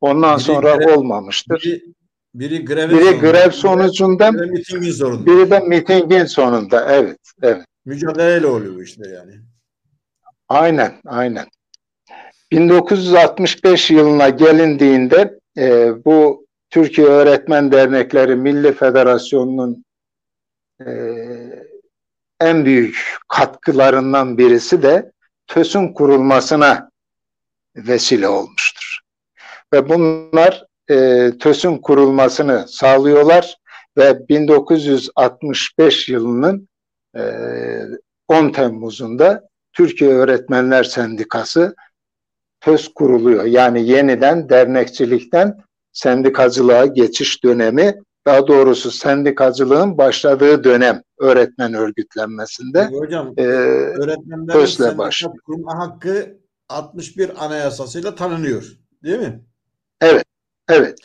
Ondan 0.00 0.36
biri 0.36 0.44
sonra 0.44 0.76
grev, 0.76 0.96
olmamıştır. 0.96 1.62
Biri, 1.62 1.82
biri, 2.34 2.64
grev, 2.64 2.90
biri 2.90 3.04
sonunda, 3.04 3.30
grev 3.30 3.50
sonucunda, 3.50 4.34
biri 4.34 4.50
mitingin 4.50 4.90
sonunda. 4.90 5.26
Biri 5.26 5.50
de 5.50 5.60
mitingin 5.60 6.24
sonunda, 6.24 6.92
evet. 6.94 7.18
evet. 7.42 7.64
Mücadeleyle 7.84 8.46
oluyor 8.46 8.82
işte 8.82 9.08
yani. 9.08 9.32
Aynen, 10.48 11.00
aynen. 11.06 11.46
1965 12.52 13.90
yılına 13.90 14.28
gelindiğinde 14.28 15.38
e, 15.58 15.92
bu 16.04 16.46
Türkiye 16.70 17.06
Öğretmen 17.06 17.72
Dernekleri 17.72 18.36
Milli 18.36 18.72
Federasyonu'nun 18.72 19.84
e, 20.86 20.90
en 22.40 22.64
büyük 22.64 23.16
katkılarından 23.28 24.38
birisi 24.38 24.82
de 24.82 25.12
TÖS'ün 25.46 25.92
kurulmasına 25.92 26.90
vesile 27.76 28.28
olmuştur. 28.28 28.98
Ve 29.72 29.88
bunlar 29.88 30.66
e, 30.90 31.30
TÖS'ün 31.40 31.78
kurulmasını 31.78 32.64
sağlıyorlar 32.68 33.56
ve 33.96 34.28
1965 34.28 36.08
yılının 36.08 36.68
e, 37.16 37.22
10 38.28 38.50
Temmuz'unda 38.50 39.48
Türkiye 39.72 40.10
Öğretmenler 40.10 40.84
Sendikası 40.84 41.74
TÖS 42.60 42.88
kuruluyor. 42.88 43.44
Yani 43.44 43.88
yeniden 43.88 44.48
dernekçilikten 44.48 45.58
sendikacılığa 45.92 46.86
geçiş 46.86 47.44
dönemi, 47.44 47.94
daha 48.26 48.46
doğrusu 48.46 48.90
sendikacılığın 48.90 49.98
başladığı 49.98 50.64
dönem 50.64 51.02
öğretmen 51.18 51.74
örgütlenmesinde. 51.74 52.84
Hocam, 52.84 53.34
e, 53.36 53.42
öğretmenlerin 53.42 54.66
sendika 54.66 54.98
başlıyor. 54.98 55.34
kurma 55.46 55.78
hakkı 55.78 56.38
61 56.68 57.44
anayasasıyla 57.44 58.14
tanınıyor, 58.14 58.72
değil 59.04 59.18
mi? 59.18 59.40
Evet, 60.00 60.24
evet. 60.68 60.98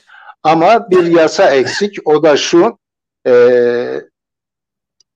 Ama 0.43 0.89
bir 0.89 1.05
yasa 1.05 1.49
eksik, 1.49 2.07
o 2.07 2.23
da 2.23 2.37
şu, 2.37 2.77
e, 3.27 4.01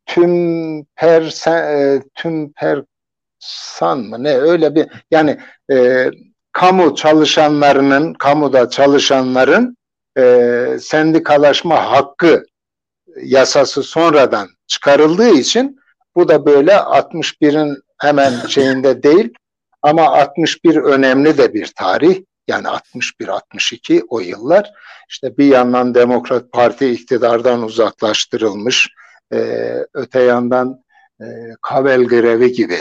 tüm 0.06 0.86
per 0.96 1.48
e, 1.48 2.02
tüm 2.16 2.54
per 2.54 2.84
san 3.48 4.00
mı 4.00 4.24
ne 4.24 4.38
öyle 4.38 4.76
bir 4.76 4.88
yani 5.12 5.40
e, 5.72 6.10
kamu 6.52 6.96
çalışanlarının 6.96 8.14
kamuda 8.14 8.70
çalışanların 8.70 9.78
e, 10.18 10.78
sendikalaşma 10.82 11.92
hakkı 11.92 12.46
yasası 13.24 13.84
sonradan 13.84 14.48
çıkarıldığı 14.68 15.30
için 15.30 15.80
bu 16.16 16.28
da 16.28 16.46
böyle 16.46 16.72
61'in 16.72 17.78
hemen 17.98 18.34
şeyinde 18.48 19.04
değil 19.04 19.34
ama 19.82 20.04
61 20.04 20.76
önemli 20.76 21.38
de 21.38 21.54
bir 21.54 21.74
tarih. 21.76 22.24
Yani 22.48 22.68
61-62 22.68 24.04
o 24.10 24.20
yıllar. 24.20 24.72
işte 25.10 25.38
bir 25.38 25.46
yandan 25.46 25.96
Demokrat 25.96 26.52
Parti 26.52 26.90
iktidardan 26.90 27.64
uzaklaştırılmış, 27.64 28.90
e, 29.34 29.38
öte 29.94 30.22
yandan 30.22 30.84
e, 31.22 31.26
Kavel 31.62 32.04
grevi 32.04 32.52
gibi 32.52 32.80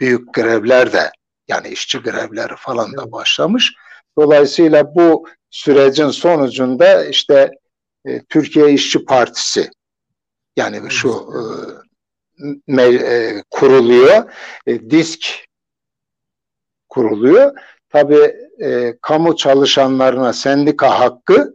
büyük 0.00 0.34
grevler 0.34 0.92
de 0.92 1.10
yani 1.48 1.68
işçi 1.68 1.98
grevleri 1.98 2.56
falan 2.56 2.96
da 2.96 3.12
başlamış. 3.12 3.74
Dolayısıyla 4.18 4.94
bu 4.94 5.26
sürecin 5.50 6.10
sonucunda 6.10 7.04
işte 7.04 7.50
e, 8.06 8.24
Türkiye 8.24 8.72
İşçi 8.72 9.04
Partisi 9.04 9.70
yani 10.56 10.90
şu 10.90 11.08
e, 11.08 11.40
me, 12.66 12.82
e, 12.82 13.42
kuruluyor. 13.50 14.32
E, 14.66 14.90
disk 14.90 15.44
kuruluyor. 16.88 17.52
Tabii 17.90 18.36
e, 18.62 18.98
kamu 19.02 19.36
çalışanlarına 19.36 20.32
sendika 20.32 21.00
hakkı 21.00 21.54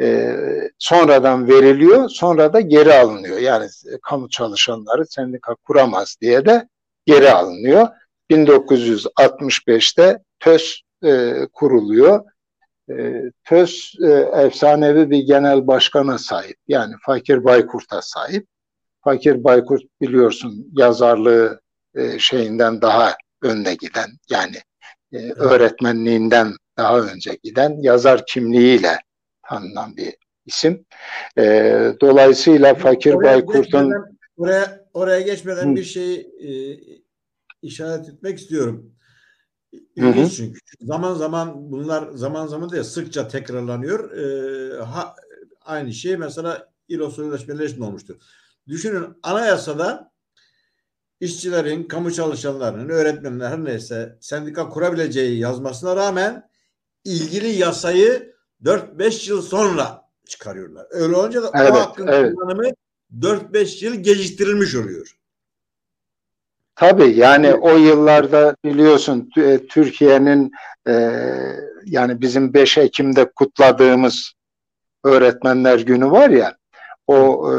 e, 0.00 0.36
sonradan 0.78 1.48
veriliyor, 1.48 2.08
sonra 2.08 2.52
da 2.52 2.60
geri 2.60 2.94
alınıyor. 2.94 3.38
Yani 3.38 3.64
e, 3.64 3.98
kamu 4.02 4.28
çalışanları 4.28 5.06
sendika 5.06 5.54
kuramaz 5.54 6.16
diye 6.20 6.46
de 6.46 6.68
geri 7.08 7.30
alınıyor. 7.30 7.88
1965'te 8.30 10.18
TÖS 10.40 10.80
e, 11.04 11.32
kuruluyor. 11.52 12.24
E, 12.90 13.22
TÖS 13.44 13.94
e, 14.02 14.10
efsanevi 14.34 15.10
bir 15.10 15.18
genel 15.18 15.66
başkana 15.66 16.18
sahip. 16.18 16.56
Yani 16.68 16.94
Fakir 17.06 17.44
Baykurt'a 17.44 18.02
sahip. 18.02 18.46
Fakir 19.04 19.44
Baykurt 19.44 19.82
biliyorsun 20.00 20.70
yazarlığı 20.72 21.60
e, 21.94 22.18
şeyinden 22.18 22.82
daha 22.82 23.16
önde 23.42 23.74
giden 23.74 24.10
yani 24.30 24.56
e, 25.12 25.32
öğretmenliğinden 25.32 26.52
daha 26.76 27.00
önce 27.00 27.38
giden 27.42 27.76
yazar 27.80 28.26
kimliğiyle 28.26 28.98
tanınan 29.48 29.96
bir 29.96 30.16
isim. 30.46 30.84
E, 31.38 31.42
dolayısıyla 32.00 32.74
Fakir 32.74 33.14
Baykurt'un 33.14 33.92
geçmeden, 34.38 34.87
oraya 34.98 35.20
geçmeden 35.20 35.70
Hı. 35.70 35.76
bir 35.76 35.84
şey 35.84 36.14
e, 36.14 36.78
işaret 37.62 38.08
etmek 38.08 38.38
istiyorum. 38.38 38.94
İlginç 39.96 40.36
çünkü. 40.36 40.60
Zaman 40.80 41.14
zaman 41.14 41.72
bunlar 41.72 42.12
zaman 42.12 42.46
zaman 42.46 42.70
da 42.70 42.84
sıkça 42.84 43.28
tekrarlanıyor. 43.28 44.10
Ee, 44.10 44.82
ha, 44.82 45.14
aynı 45.60 45.92
şey 45.92 46.16
mesela 46.16 46.72
İLO 46.88 47.10
Sözleşmeleri 47.10 47.70
için 47.70 47.80
olmuştur. 47.80 48.16
Düşünün 48.68 49.06
anayasada 49.22 50.12
işçilerin, 51.20 51.84
kamu 51.84 52.12
çalışanlarının, 52.12 52.88
öğretmenler 52.88 53.50
her 53.50 53.64
neyse 53.64 54.18
sendika 54.20 54.68
kurabileceği 54.68 55.38
yazmasına 55.38 55.96
rağmen 55.96 56.50
ilgili 57.04 57.48
yasayı 57.48 58.34
4-5 58.64 59.30
yıl 59.30 59.42
sonra 59.42 60.02
çıkarıyorlar. 60.26 60.86
Öyle 60.90 61.16
olunca 61.16 61.42
da 61.42 61.50
evet, 61.54 61.72
o 61.72 61.74
hakkın 61.74 62.06
evet. 62.06 62.34
kullanımı 62.34 62.70
4-5 63.20 63.84
yıl 63.84 63.94
geciktirilmiş 63.94 64.74
oluyor. 64.74 65.14
Tabii 66.76 67.16
yani 67.16 67.54
o 67.54 67.76
yıllarda 67.76 68.56
biliyorsun 68.64 69.30
e, 69.36 69.66
Türkiye'nin 69.66 70.52
e, 70.88 70.92
yani 71.84 72.20
bizim 72.20 72.54
5 72.54 72.78
Ekim'de 72.78 73.30
kutladığımız 73.30 74.32
öğretmenler 75.04 75.78
günü 75.78 76.10
var 76.10 76.30
ya 76.30 76.56
o 77.06 77.50
e, 77.52 77.56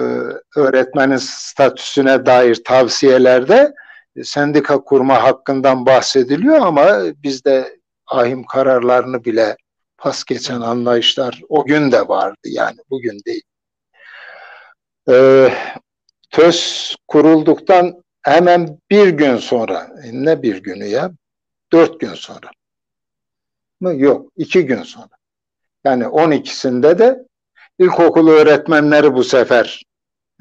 öğretmenin 0.59 1.17
statüsüne 1.17 2.25
dair 2.25 2.63
tavsiyelerde 2.63 3.73
sendika 4.23 4.83
kurma 4.83 5.23
hakkından 5.23 5.85
bahsediliyor 5.85 6.59
ama 6.59 7.01
bizde 7.23 7.79
ahim 8.07 8.43
kararlarını 8.43 9.25
bile 9.25 9.57
pas 9.97 10.23
geçen 10.23 10.61
anlayışlar 10.61 11.41
o 11.49 11.65
gün 11.65 11.91
de 11.91 12.07
vardı 12.07 12.39
yani 12.43 12.77
bugün 12.89 13.19
değil. 13.25 13.43
Ee, 15.09 15.53
TÖS 16.31 16.95
kurulduktan 17.07 18.03
hemen 18.21 18.79
bir 18.91 19.07
gün 19.07 19.37
sonra 19.37 19.87
ne 20.11 20.41
bir 20.41 20.63
günü 20.63 20.85
ya 20.85 21.11
dört 21.71 21.99
gün 21.99 22.13
sonra 22.13 22.49
mı 23.79 23.95
yok 23.95 24.31
iki 24.37 24.65
gün 24.65 24.83
sonra 24.83 25.09
yani 25.83 26.03
12'sinde 26.03 26.99
de 26.99 27.25
ilkokul 27.79 28.27
öğretmenleri 28.27 29.13
bu 29.13 29.23
sefer 29.23 29.83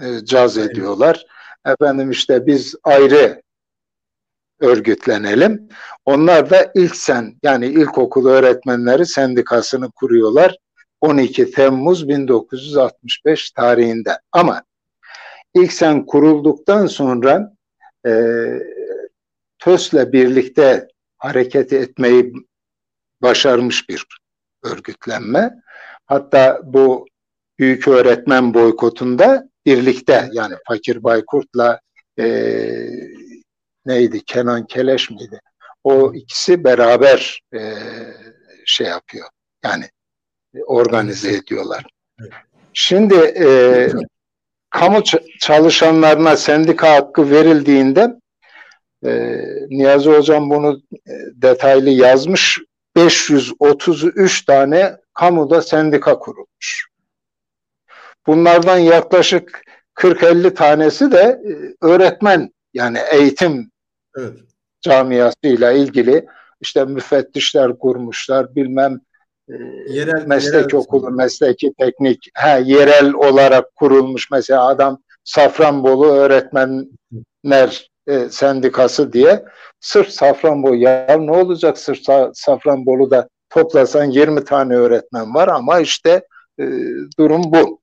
e, 0.01 0.25
caz 0.25 0.59
ediyorlar. 0.59 1.27
Efendim 1.67 2.11
işte 2.11 2.47
biz 2.47 2.75
ayrı 2.83 3.43
örgütlenelim. 4.61 5.69
Onlar 6.05 6.51
da 6.51 6.73
ilk 6.75 6.97
sen 6.97 7.39
yani 7.43 7.67
ilkokul 7.67 8.27
öğretmenleri 8.27 9.07
sendikasını 9.07 9.91
kuruyorlar. 9.91 10.57
12 11.01 11.51
Temmuz 11.51 12.09
1965 12.09 13.51
tarihinde. 13.51 14.19
Ama 14.33 14.63
ilk 15.55 15.73
sen 15.73 16.07
kurulduktan 16.07 16.87
sonra 16.87 17.53
e, 18.07 18.13
TÖS'le 19.59 20.13
birlikte 20.13 20.89
hareket 21.19 21.73
etmeyi 21.73 22.33
başarmış 23.23 23.89
bir 23.89 24.07
örgütlenme. 24.65 25.55
Hatta 26.07 26.61
bu 26.65 27.07
büyük 27.59 27.89
öğretmen 27.89 28.55
boykotunda 28.55 29.49
birlikte 29.67 30.29
yani 30.33 30.55
Fakir 30.69 31.03
Baykurt'la 31.03 31.81
e, 32.19 32.27
neydi 33.87 34.25
Kenan 34.25 34.67
Keleş 34.67 35.11
miydi? 35.11 35.41
O 35.85 36.15
ikisi 36.15 36.65
beraber 36.65 37.41
e, 37.55 37.61
şey 38.67 38.87
yapıyor. 38.87 39.29
Yani 39.65 39.85
organize 40.67 41.33
ediyorlar. 41.33 41.85
Şimdi 42.73 43.15
e, 43.15 43.49
kamu 44.71 45.03
çalışanlarına 45.41 46.37
sendika 46.37 46.95
hakkı 46.95 47.31
verildiğinde 47.31 48.15
e, 49.05 49.41
Niyazi 49.69 50.11
Hocam 50.11 50.51
bunu 50.51 50.83
e, 50.93 51.13
detaylı 51.35 51.91
yazmış. 51.91 52.59
533 52.97 54.45
tane 54.45 54.97
kamuda 55.15 55.63
sendika 55.63 56.19
kurulmuş. 56.19 56.89
Bunlardan 58.27 58.79
yaklaşık 58.79 59.63
40-50 59.95 60.55
tanesi 60.55 61.13
de 61.13 61.19
e, 61.21 61.87
öğretmen 61.87 62.53
yani 62.75 62.99
eğitim 63.13 63.71
evet. 64.17 64.33
camiasıyla 64.81 65.73
ilgili 65.73 66.27
işte 66.61 66.85
müfettişler 66.85 67.79
kurmuşlar 67.79 68.55
bilmem 68.55 68.95
e, 68.95 68.99
yerel, 69.89 70.27
meslek 70.27 70.55
yerel 70.55 70.75
okulu, 70.75 71.11
mesleki 71.11 71.73
teknik 71.81 72.31
he, 72.35 72.63
yerel 72.65 73.15
olarak 73.15 73.77
kurulmuş 73.77 74.31
mesela 74.31 74.67
adam 74.67 74.99
Safranbolu 75.25 76.07
öğretmenler 76.13 77.91
e, 78.07 78.29
sendikası 78.31 79.13
diye 79.13 79.45
sırf 79.81 80.09
Safranbolu 80.09 80.75
ya 80.75 81.17
ne 81.19 81.31
olacak 81.31 81.79
sırf 81.79 81.99
Safranbolu'da 82.35 83.29
toplasan 83.51 84.05
20 84.05 84.45
tane 84.45 84.77
öğretmen 84.77 85.35
var 85.35 85.49
ama 85.49 85.81
işte 85.81 86.23
e, 86.61 86.65
durum 87.19 87.43
bu. 87.45 87.81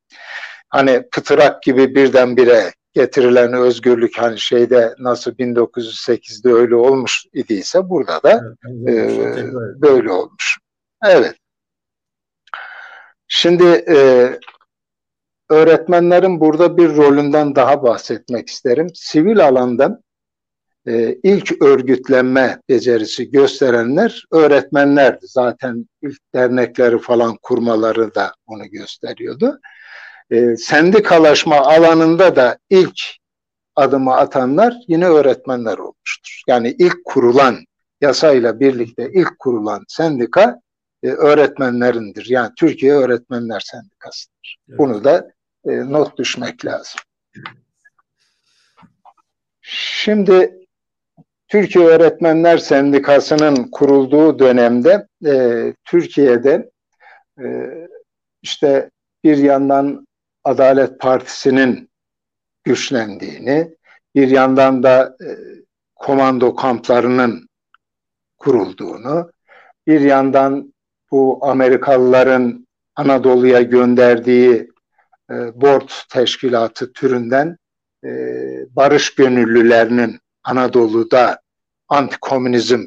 Hani 0.70 1.04
pıtırak 1.12 1.64
gibi 1.64 1.96
birdenbire 1.96 2.72
getirilen 2.94 3.54
özgürlük 3.54 4.18
hani 4.18 4.40
şeyde 4.40 4.96
nasıl 5.00 5.32
1908'de 5.32 6.54
öyle 6.54 6.76
olmuş 6.76 7.26
idiyse 7.34 7.90
burada 7.90 8.24
da 8.24 8.44
evet, 8.88 9.38
e, 9.38 9.54
böyle 9.82 10.12
olmuş. 10.12 10.58
Evet. 11.06 11.36
Şimdi 13.28 13.86
e, 13.90 14.30
öğretmenlerin 15.50 16.40
burada 16.40 16.78
bir 16.78 16.96
rolünden 16.96 17.56
daha 17.56 17.84
bahsetmek 17.84 18.50
isterim. 18.50 18.88
Sivil 18.94 19.46
alanda 19.48 20.00
e, 20.88 21.18
ilk 21.24 21.62
örgütlenme 21.62 22.60
becerisi 22.70 23.32
gösterenler 23.32 24.26
öğretmenlerdi. 24.32 25.26
Zaten 25.28 25.90
ilk 26.02 26.20
dernekleri 26.36 27.00
falan 27.00 27.38
kurmaları 27.42 28.16
da 28.16 28.34
onu 28.48 28.66
gösteriyordu. 28.70 29.60
E, 30.32 30.56
sendikalaşma 30.56 31.56
alanında 31.56 32.36
da 32.36 32.58
ilk 32.70 33.00
adımı 33.76 34.16
atanlar 34.16 34.76
yine 34.88 35.06
öğretmenler 35.06 35.78
olmuştur. 35.78 36.42
Yani 36.48 36.76
ilk 36.80 37.06
kurulan 37.06 37.58
yasayla 38.02 38.60
birlikte 38.60 39.12
ilk 39.14 39.40
kurulan 39.40 39.84
sendika 39.88 40.62
e, 41.06 41.10
öğretmenlerindir. 41.10 42.26
Yani 42.30 42.52
Türkiye 42.58 42.94
Öğretmenler 42.94 43.60
Sendikası'dır. 43.60 44.58
Evet. 44.70 44.80
Bunu 44.80 45.04
da 45.04 45.32
e, 45.66 45.92
not 45.92 46.18
düşmek 46.18 46.66
lazım. 46.66 47.02
Şimdi 49.62 50.68
Türkiye 51.48 51.86
Öğretmenler 51.86 52.58
Sendikası'nın 52.58 53.72
kurulduğu 53.72 54.40
dönemde 54.40 55.08
e, 55.26 55.74
Türkiye'de 55.86 56.72
e, 57.40 57.46
işte 58.42 58.90
bir 59.24 59.38
yandan 59.38 60.08
Adalet 60.44 61.00
Partisi'nin 61.00 61.90
güçlendiğini, 62.64 63.76
bir 64.16 64.28
yandan 64.28 64.84
da 64.84 65.18
e, 65.22 65.30
komando 65.96 66.56
kamplarının 66.56 67.50
kurulduğunu, 68.38 69.32
bir 69.88 70.02
yandan 70.02 70.75
bu 71.12 71.40
Amerikalıların 71.42 72.68
Anadolu'ya 72.96 73.62
gönderdiği 73.62 74.70
e, 75.32 75.62
board 75.62 75.90
teşkilatı 76.10 76.94
türünden 76.94 77.58
e, 78.06 78.10
barış 78.76 79.16
gönüllülerinin 79.16 80.20
Anadolu'da 80.44 81.40
antikomünizm 81.90 82.84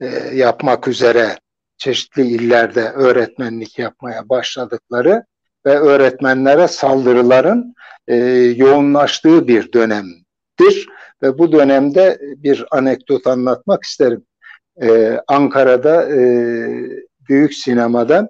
e, 0.00 0.06
yapmak 0.34 0.88
üzere 0.88 1.38
çeşitli 1.76 2.26
illerde 2.26 2.88
öğretmenlik 2.88 3.78
yapmaya 3.78 4.28
başladıkları 4.28 5.24
ve 5.66 5.78
öğretmenlere 5.78 6.68
saldırıların 6.68 7.74
e, 8.08 8.16
yoğunlaştığı 8.56 9.48
bir 9.48 9.72
dönemdir. 9.72 10.88
Ve 11.22 11.38
bu 11.38 11.52
dönemde 11.52 12.18
bir 12.36 12.64
anekdot 12.70 13.26
anlatmak 13.26 13.84
isterim. 13.84 14.24
Ee, 14.82 15.20
Ankara'da 15.28 16.16
e, 16.16 16.20
büyük 17.28 17.54
sinemada 17.54 18.28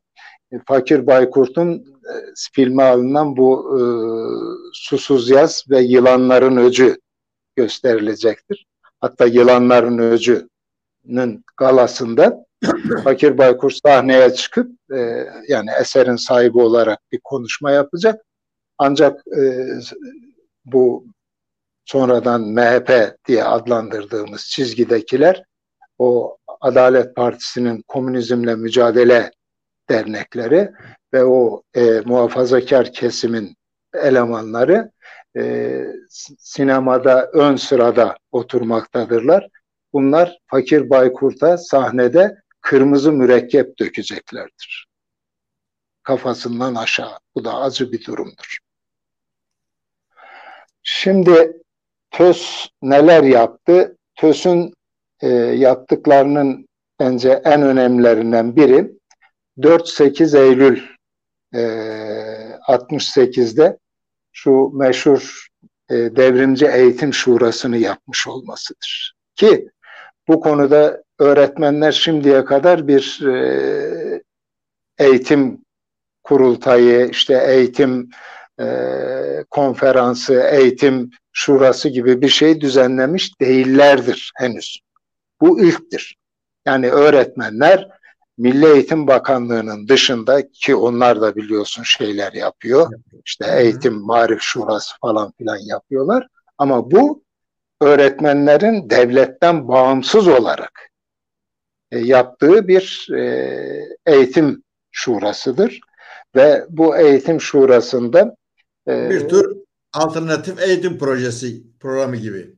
e, 0.53 0.57
Fakir 0.67 1.07
Baykurt'un 1.07 1.73
e, 1.75 2.13
filme 2.53 2.83
alınan 2.83 3.37
bu 3.37 3.79
e, 3.79 3.81
Susuz 4.73 5.31
Yaz 5.31 5.65
ve 5.71 5.81
Yılanların 5.81 6.57
Öcü 6.57 6.97
gösterilecektir. 7.57 8.67
Hatta 9.01 9.27
Yılanların 9.27 9.99
Öcü'nün 9.99 11.45
galasında 11.57 12.45
Fakir 13.05 13.39
Baykurt 13.39 13.75
sahneye 13.87 14.35
çıkıp 14.35 14.71
e, 14.95 15.27
yani 15.49 15.71
eserin 15.81 16.17
sahibi 16.17 16.59
olarak 16.59 16.99
bir 17.13 17.21
konuşma 17.25 17.71
yapacak. 17.71 18.25
Ancak 18.79 19.23
e, 19.39 19.67
bu 20.65 21.07
sonradan 21.85 22.41
MHP 22.41 23.17
diye 23.29 23.45
adlandırdığımız 23.45 24.47
çizgidekiler 24.47 25.45
o 25.99 26.38
Adalet 26.61 27.17
Partisi'nin 27.17 27.83
komünizmle 27.89 28.55
mücadele 28.55 29.31
dernekleri 29.89 30.71
ve 31.13 31.25
o 31.25 31.63
e, 31.75 32.01
muhafazakar 32.05 32.93
kesimin 32.93 33.57
elemanları 33.95 34.91
e, 35.37 35.85
sinemada 36.39 37.31
ön 37.33 37.57
sırada 37.57 38.17
oturmaktadırlar. 38.33 39.49
Bunlar 39.93 40.39
Fakir 40.47 40.91
Baykurt'a 40.91 41.59
sahnede 41.59 42.37
kırmızı 42.61 43.13
mürekkep 43.13 43.79
dökeceklerdir. 43.79 44.87
Kafasından 46.03 46.75
aşağı. 46.75 47.19
Bu 47.35 47.45
da 47.45 47.55
acı 47.55 47.93
bir 47.93 48.05
durumdur. 48.05 48.59
Şimdi 50.83 51.63
TÖS 52.11 52.67
neler 52.83 53.23
yaptı? 53.23 53.97
TÖS'ün 54.15 54.75
e, 55.23 55.29
yaptıklarının 55.37 56.69
bence 57.01 57.43
en 57.45 57.63
önemlilerinden 57.63 58.57
biri 58.57 58.91
4-8 59.59 60.39
Eylül 60.39 60.83
e, 61.55 61.61
68'de 62.69 63.79
şu 64.33 64.71
meşhur 64.75 65.47
e, 65.91 65.95
devrimci 65.95 66.67
eğitim 66.67 67.15
şurasını 67.15 67.77
yapmış 67.77 68.27
olmasıdır. 68.27 69.15
Ki 69.37 69.69
bu 70.29 70.41
konuda 70.41 71.03
öğretmenler 71.19 71.93
şimdiye 71.93 72.45
kadar 72.45 72.89
bir 72.89 73.27
e, 73.27 74.23
eğitim 74.99 75.65
kurultayı, 76.23 77.09
işte 77.11 77.45
eğitim 77.49 78.11
e, 78.61 78.67
konferansı, 79.51 80.49
eğitim 80.53 81.11
şurası 81.33 81.89
gibi 81.89 82.21
bir 82.21 82.29
şey 82.29 82.61
düzenlemiş 82.61 83.41
değillerdir 83.41 84.33
henüz. 84.37 84.81
Bu 85.41 85.61
ilktir. 85.61 86.17
Yani 86.67 86.91
öğretmenler 86.91 87.89
Milli 88.39 88.67
Eğitim 88.67 89.07
Bakanlığı'nın 89.07 89.89
dışında 89.89 90.51
ki 90.53 90.75
onlar 90.75 91.21
da 91.21 91.37
biliyorsun 91.37 91.83
şeyler 91.83 92.33
yapıyor. 92.33 92.93
İşte 93.27 93.47
eğitim, 93.59 93.95
marif 93.95 94.41
şurası 94.41 94.95
falan 95.01 95.33
filan 95.39 95.57
yapıyorlar. 95.57 96.29
Ama 96.59 96.91
bu 96.91 97.23
öğretmenlerin 97.81 98.91
devletten 98.91 99.69
bağımsız 99.69 100.29
olarak 100.29 100.91
e, 101.91 101.99
yaptığı 101.99 102.69
bir 102.69 103.09
e, 103.15 103.89
eğitim 104.07 104.63
şurasıdır. 104.91 105.81
Ve 106.37 106.67
bu 106.69 106.97
eğitim 106.97 107.41
şurasında 107.41 108.37
e, 108.89 109.11
bir 109.11 109.29
tür 109.29 109.57
alternatif 109.93 110.63
eğitim 110.63 110.99
projesi 110.99 111.63
programı 111.81 112.17
gibi. 112.17 112.55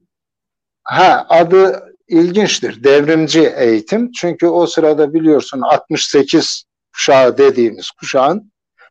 Ha 0.83 1.27
adı 1.29 1.90
ilginçtir. 2.11 2.85
Devrimci 2.85 3.53
eğitim. 3.57 4.13
Çünkü 4.13 4.47
o 4.47 4.67
sırada 4.67 5.15
biliyorsun 5.15 5.61
68 5.61 6.65
kuşağı 6.93 7.39
dediğimiz 7.39 7.91
kuşağın 7.91 8.51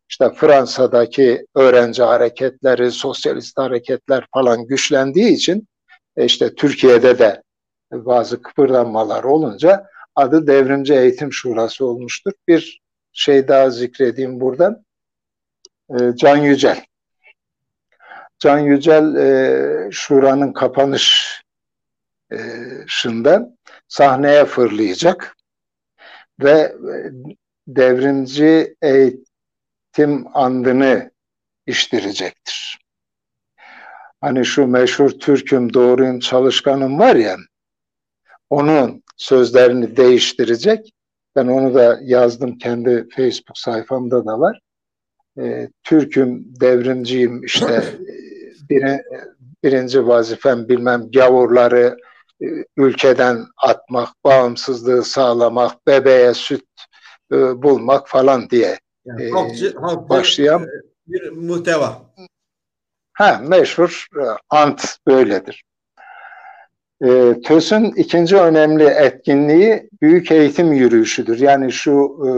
işte 0.09 0.29
Fransa'daki 0.35 1.45
öğrenci 1.55 2.03
hareketleri, 2.03 2.91
sosyalist 2.91 3.57
hareketler 3.57 4.27
falan 4.33 4.67
güçlendiği 4.67 5.33
için 5.33 5.67
e, 6.17 6.25
işte 6.25 6.55
Türkiye'de 6.55 7.19
de 7.19 7.43
bazı 7.91 8.41
kıpırdanmalar 8.41 9.23
olunca 9.23 9.85
adı 10.15 10.47
Devrimci 10.47 10.93
Eğitim 10.93 11.33
Şurası 11.33 11.85
olmuştur. 11.85 12.31
Bir 12.47 12.81
şey 13.13 13.47
daha 13.47 13.69
zikredeyim 13.69 14.39
buradan. 14.39 14.83
E, 15.89 16.15
Can 16.15 16.37
Yücel. 16.37 16.85
Can 18.39 18.59
Yücel 18.59 19.15
e, 19.15 19.91
Şura'nın 19.91 20.53
kapanış 20.53 21.41
şında 22.87 23.57
sahneye 23.87 24.45
fırlayacak 24.45 25.35
ve 26.43 26.51
e, 26.51 26.75
devrimci 27.67 28.75
eğitim 28.81 30.25
andını 30.33 31.11
iştirecektir. 31.65 32.79
Hani 34.21 34.45
şu 34.45 34.67
meşhur 34.67 35.09
Türk'üm, 35.09 35.73
doğruyum, 35.73 36.19
çalışkanım 36.19 36.99
var 36.99 37.15
ya, 37.15 37.37
onun 38.49 39.03
sözlerini 39.17 39.97
değiştirecek. 39.97 40.93
Ben 41.35 41.47
onu 41.47 41.73
da 41.73 41.99
yazdım 42.01 42.57
kendi 42.57 43.07
Facebook 43.15 43.57
sayfamda 43.57 44.25
da 44.25 44.39
var. 44.39 44.59
E, 45.39 45.69
Türk'üm, 45.83 46.43
devrimciyim, 46.61 47.43
işte 47.43 47.73
e, 47.73 48.09
bir, 48.69 48.83
birinci 49.63 50.07
vazifem 50.07 50.69
bilmem 50.69 51.11
gavurları, 51.11 51.97
e, 52.05 52.08
ülkeden 52.77 53.45
atmak, 53.57 54.09
bağımsızlığı 54.23 55.03
sağlamak, 55.03 55.87
bebeğe 55.87 56.33
süt 56.33 56.65
e, 57.31 57.61
bulmak 57.61 58.09
falan 58.09 58.49
diye 58.49 58.79
yani, 59.05 59.23
e, 59.23 59.29
halkçı, 59.29 59.75
halkçı, 59.79 60.09
başlayan 60.09 60.67
bir 61.07 61.29
muhteva. 61.29 62.01
Ha, 63.13 63.41
meşhur 63.47 64.07
e, 64.15 64.23
ant 64.49 64.97
böyledir. 65.07 65.63
E, 67.03 67.41
TÖS'ün 67.45 67.83
ikinci 67.83 68.37
önemli 68.37 68.83
etkinliği 68.83 69.89
büyük 70.01 70.31
eğitim 70.31 70.73
yürüyüşüdür. 70.73 71.39
Yani 71.39 71.71
şu 71.71 71.91
e, 71.91 72.29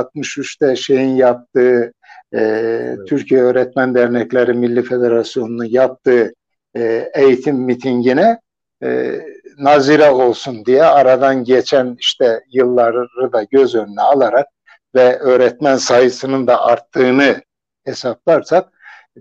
63'te 0.00 0.76
şeyin 0.76 1.16
yaptığı 1.16 1.92
e, 2.32 2.40
evet. 2.40 3.08
Türkiye 3.08 3.42
Öğretmen 3.42 3.94
Dernekleri 3.94 4.52
Milli 4.52 4.82
Federasyonu'nun 4.82 5.64
yaptığı 5.64 6.32
e, 6.76 7.10
eğitim 7.14 7.56
mitingine 7.56 8.40
e, 8.82 9.20
nazire 9.58 10.10
olsun 10.10 10.64
diye 10.64 10.84
aradan 10.84 11.44
geçen 11.44 11.96
işte 11.98 12.40
yılları 12.52 13.32
da 13.32 13.42
göz 13.42 13.74
önüne 13.74 14.00
alarak 14.00 14.46
ve 14.94 15.18
öğretmen 15.18 15.76
sayısının 15.76 16.46
da 16.46 16.62
arttığını 16.62 17.42
hesaplarsak 17.84 18.72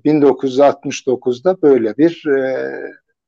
1969'da 0.05 1.61
böyle 1.61 1.97
bir 1.97 2.27
e, 2.27 2.71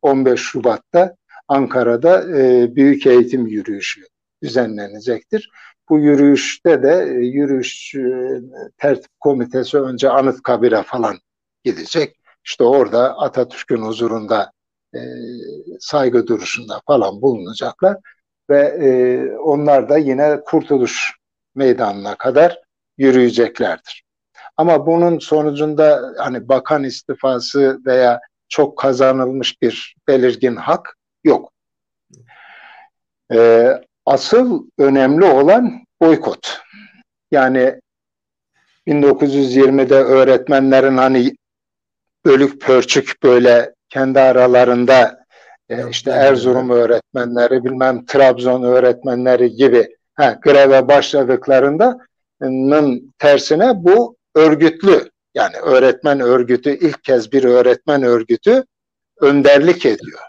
15 0.01 0.39
Şubat'ta 0.41 1.15
Ankara'da 1.47 2.37
e, 2.37 2.75
büyük 2.75 3.07
eğitim 3.07 3.47
yürüyüşü 3.47 4.01
düzenlenecektir. 4.43 5.51
Bu 5.89 5.99
yürüyüşte 5.99 6.83
de 6.83 7.07
e, 7.09 7.25
yürüyüş 7.25 7.95
e, 7.95 8.41
tertip 8.77 9.19
komitesi 9.19 9.77
önce 9.77 10.09
Anıtkabir'e 10.09 10.83
falan 10.83 11.17
gidecek. 11.63 12.15
İşte 12.45 12.63
orada 12.63 13.17
Atatürk'ün 13.17 13.81
huzurunda 13.81 14.51
e, 14.97 15.01
saygı 15.79 16.27
duruşunda 16.27 16.81
falan 16.87 17.21
bulunacaklar 17.21 17.97
ve 18.49 18.59
e, 18.59 18.89
onlar 19.37 19.89
da 19.89 19.97
yine 19.97 20.39
Kurtuluş 20.45 21.13
Meydanı'na 21.55 22.15
kadar 22.15 22.61
yürüyeceklerdir. 22.97 24.03
Ama 24.57 24.85
bunun 24.87 25.19
sonucunda 25.19 26.13
hani 26.17 26.49
bakan 26.49 26.83
istifası 26.83 27.79
veya 27.85 28.19
çok 28.49 28.77
kazanılmış 28.77 29.61
bir 29.61 29.95
belirgin 30.07 30.55
hak 30.55 30.97
yok. 31.23 31.51
E, 33.33 33.69
asıl 34.05 34.67
önemli 34.77 35.25
olan 35.25 35.85
boykot. 36.01 36.61
Yani 37.31 37.81
1920'de 38.87 39.95
öğretmenlerin 39.95 40.97
hani 40.97 41.35
bölük 42.25 42.61
pörçük 42.61 43.23
böyle 43.23 43.73
kendi 43.89 44.19
aralarında 44.19 45.25
e, 45.69 45.89
işte 45.89 46.11
Erzurum 46.11 46.69
öğretmenleri 46.69 47.63
bilmem 47.63 48.05
Trabzon 48.05 48.63
öğretmenleri 48.63 49.51
gibi 49.51 49.95
ha, 50.15 50.39
greve 50.41 50.87
başladıklarının 50.87 53.13
tersine 53.19 53.71
bu 53.75 54.15
örgütlü 54.35 55.09
yani 55.33 55.55
öğretmen 55.55 56.19
örgütü 56.19 56.69
ilk 56.69 57.03
kez 57.03 57.31
bir 57.31 57.43
öğretmen 57.43 58.03
örgütü 58.03 58.63
önderlik 59.21 59.85
ediyor. 59.85 60.19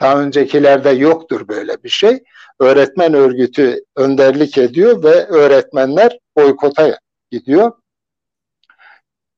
Daha 0.00 0.20
öncekilerde 0.20 0.90
yoktur 0.90 1.48
böyle 1.48 1.82
bir 1.84 1.88
şey. 1.88 2.22
Öğretmen 2.60 3.14
örgütü 3.14 3.84
önderlik 3.96 4.58
ediyor 4.58 5.02
ve 5.02 5.26
öğretmenler 5.26 6.18
boykota 6.36 6.98
gidiyor. 7.30 7.72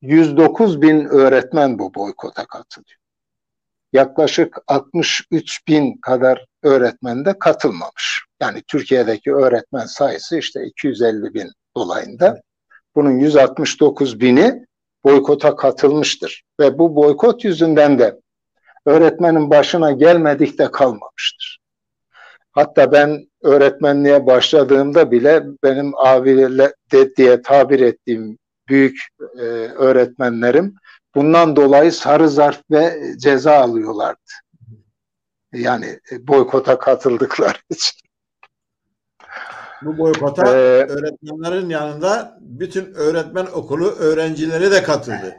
109 0.02 0.82
bin 0.82 1.04
öğretmen 1.04 1.78
bu 1.78 1.94
boykota 1.94 2.46
katılıyor. 2.46 3.03
Yaklaşık 3.94 4.56
63 4.66 5.68
bin 5.68 5.96
kadar 5.96 6.46
öğretmen 6.62 7.24
de 7.24 7.38
katılmamış. 7.38 8.24
Yani 8.40 8.62
Türkiye'deki 8.68 9.34
öğretmen 9.34 9.86
sayısı 9.86 10.38
işte 10.38 10.64
250 10.64 11.34
bin 11.34 11.52
dolayında. 11.76 12.40
Bunun 12.94 13.18
169 13.18 14.20
bini 14.20 14.66
boykota 15.04 15.56
katılmıştır. 15.56 16.42
Ve 16.60 16.78
bu 16.78 16.96
boykot 16.96 17.44
yüzünden 17.44 17.98
de 17.98 18.20
öğretmenin 18.86 19.50
başına 19.50 19.92
gelmedik 19.92 20.58
de 20.58 20.70
kalmamıştır. 20.70 21.58
Hatta 22.52 22.92
ben 22.92 23.28
öğretmenliğe 23.42 24.26
başladığımda 24.26 25.10
bile 25.10 25.42
benim 25.64 25.92
abiyle 25.96 26.72
de 26.92 27.16
diye 27.16 27.42
tabir 27.42 27.80
ettiğim 27.80 28.38
büyük 28.68 28.98
e, 29.38 29.42
öğretmenlerim 29.76 30.74
bundan 31.14 31.56
dolayı 31.56 31.92
sarı 31.92 32.28
zarf 32.28 32.60
ve 32.70 33.00
ceza 33.18 33.54
alıyorlardı. 33.54 34.18
Yani 35.52 36.00
e, 36.12 36.28
boykota 36.28 36.78
katıldıkları 36.78 37.58
için. 37.70 38.04
Bu 39.82 39.98
boykota 39.98 40.46
ee, 40.46 40.86
öğretmenlerin 40.88 41.68
yanında 41.68 42.38
bütün 42.40 42.94
öğretmen 42.94 43.46
okulu 43.46 43.90
öğrencileri 43.90 44.70
de 44.70 44.82
katıldı. 44.82 45.36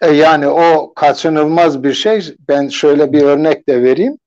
E 0.00 0.10
yani 0.10 0.48
o 0.48 0.92
kaçınılmaz 0.94 1.82
bir 1.84 1.92
şey. 1.92 2.36
Ben 2.48 2.68
şöyle 2.68 3.12
bir 3.12 3.22
örnek 3.22 3.68
de 3.68 3.82
vereyim. 3.82 4.18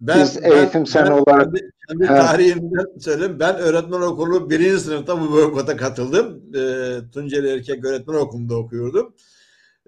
Ben, 0.00 0.20
Biz 0.20 0.38
eğitim 0.42 0.86
sen 0.86 1.06
olarak 1.06 1.44
kendi, 1.44 1.70
kendi 1.88 2.06
tarihimden 2.06 2.98
söyleyeyim. 2.98 3.36
Ben 3.40 3.56
öğretmen 3.56 4.00
okulu 4.00 4.50
birinci 4.50 4.80
sınıfta 4.80 5.20
bu 5.20 5.32
boykota 5.32 5.76
katıldım. 5.76 6.42
E, 6.54 6.96
Tunceli 7.12 7.48
Erkek 7.48 7.84
Öğretmen 7.84 8.14
Okulu'nda 8.14 8.56
okuyordum. 8.56 9.14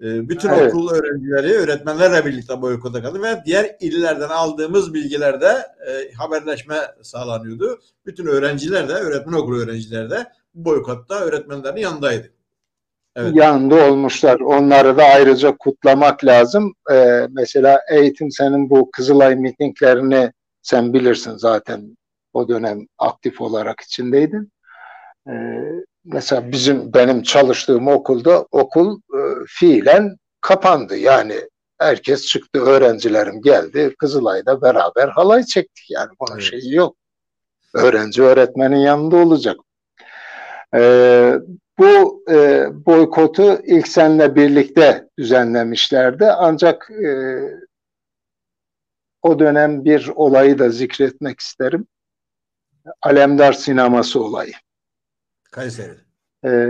E, 0.01 0.29
bütün 0.29 0.49
evet. 0.49 0.73
okul 0.73 0.89
öğrencileri 0.89 1.53
öğretmenlerle 1.53 2.25
birlikte 2.25 2.61
boykota 2.61 3.01
katıldı 3.01 3.23
ve 3.23 3.43
diğer 3.45 3.75
illerden 3.79 4.29
aldığımız 4.29 4.93
bilgilerde 4.93 5.47
e, 5.87 6.13
haberleşme 6.13 6.77
sağlanıyordu. 7.01 7.79
Bütün 8.05 8.25
öğrenciler 8.25 8.89
de, 8.89 8.93
öğretmen 8.93 9.33
okulu 9.33 9.57
öğrenciler 9.57 10.09
de 10.09 10.25
boykotta 10.55 11.19
öğretmenlerin 11.19 11.77
yanındaydı. 11.77 12.29
Evet. 13.15 13.35
yanında 13.35 13.91
olmuşlar. 13.91 14.39
Onları 14.39 14.97
da 14.97 15.03
ayrıca 15.03 15.57
kutlamak 15.57 16.25
lazım. 16.25 16.73
Ee, 16.91 17.27
mesela 17.29 17.79
eğitim 17.91 18.31
senin 18.31 18.69
bu 18.69 18.91
Kızılay 18.91 19.35
mitinglerini 19.35 20.31
sen 20.61 20.93
bilirsin 20.93 21.37
zaten 21.37 21.97
o 22.33 22.47
dönem 22.47 22.87
aktif 22.97 23.41
olarak 23.41 23.81
içindeydin. 23.81 24.51
Ee, 25.27 25.31
mesela 26.05 26.51
bizim 26.51 26.93
benim 26.93 27.23
çalıştığım 27.23 27.87
okulda 27.87 28.45
okul 28.51 28.97
e, 28.97 29.19
fiilen 29.47 30.17
kapandı. 30.41 30.97
Yani 30.97 31.35
herkes 31.79 32.25
çıktı, 32.25 32.59
öğrencilerim 32.59 33.41
geldi. 33.41 33.95
Kızılay'da 33.99 34.61
beraber 34.61 35.07
halay 35.07 35.43
çektik 35.43 35.85
yani 35.89 36.09
bunun 36.19 36.39
evet. 36.39 36.43
şeyi 36.43 36.73
yok. 36.73 36.95
Öğrenci 37.73 38.23
öğretmenin 38.23 38.77
yanında 38.77 39.15
olacak. 39.15 39.55
Ee, 40.75 41.33
bu 41.79 42.23
e, 42.29 42.67
boykotu 42.85 43.61
ilk 43.63 43.87
senle 43.87 44.35
birlikte 44.35 45.09
düzenlemişlerdi. 45.17 46.25
Ancak 46.25 46.91
e, 46.91 47.09
o 49.21 49.39
dönem 49.39 49.85
bir 49.85 50.07
olayı 50.15 50.59
da 50.59 50.69
zikretmek 50.69 51.39
isterim. 51.39 51.87
Alemdar 53.01 53.53
sineması 53.53 54.23
olayı. 54.23 54.53
Kayseri. 55.51 55.97
Ee, 56.45 56.69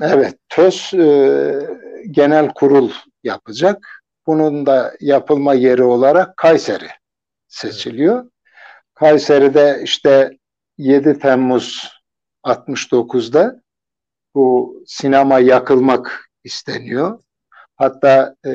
evet, 0.00 0.38
TÖS 0.48 0.94
e, 0.94 1.68
genel 2.10 2.48
kurul 2.48 2.92
yapacak. 3.24 4.02
Bunun 4.26 4.66
da 4.66 4.94
yapılma 5.00 5.54
yeri 5.54 5.82
olarak 5.82 6.36
Kayseri 6.36 6.88
seçiliyor. 7.48 8.18
Evet. 8.18 8.30
Kayseri'de 8.94 9.80
işte 9.84 10.38
7 10.78 11.18
Temmuz 11.18 11.92
69'da 12.44 13.62
bu 14.34 14.76
sinema 14.86 15.38
yakılmak 15.38 16.30
isteniyor. 16.44 17.20
Hatta 17.76 18.34
e, 18.46 18.50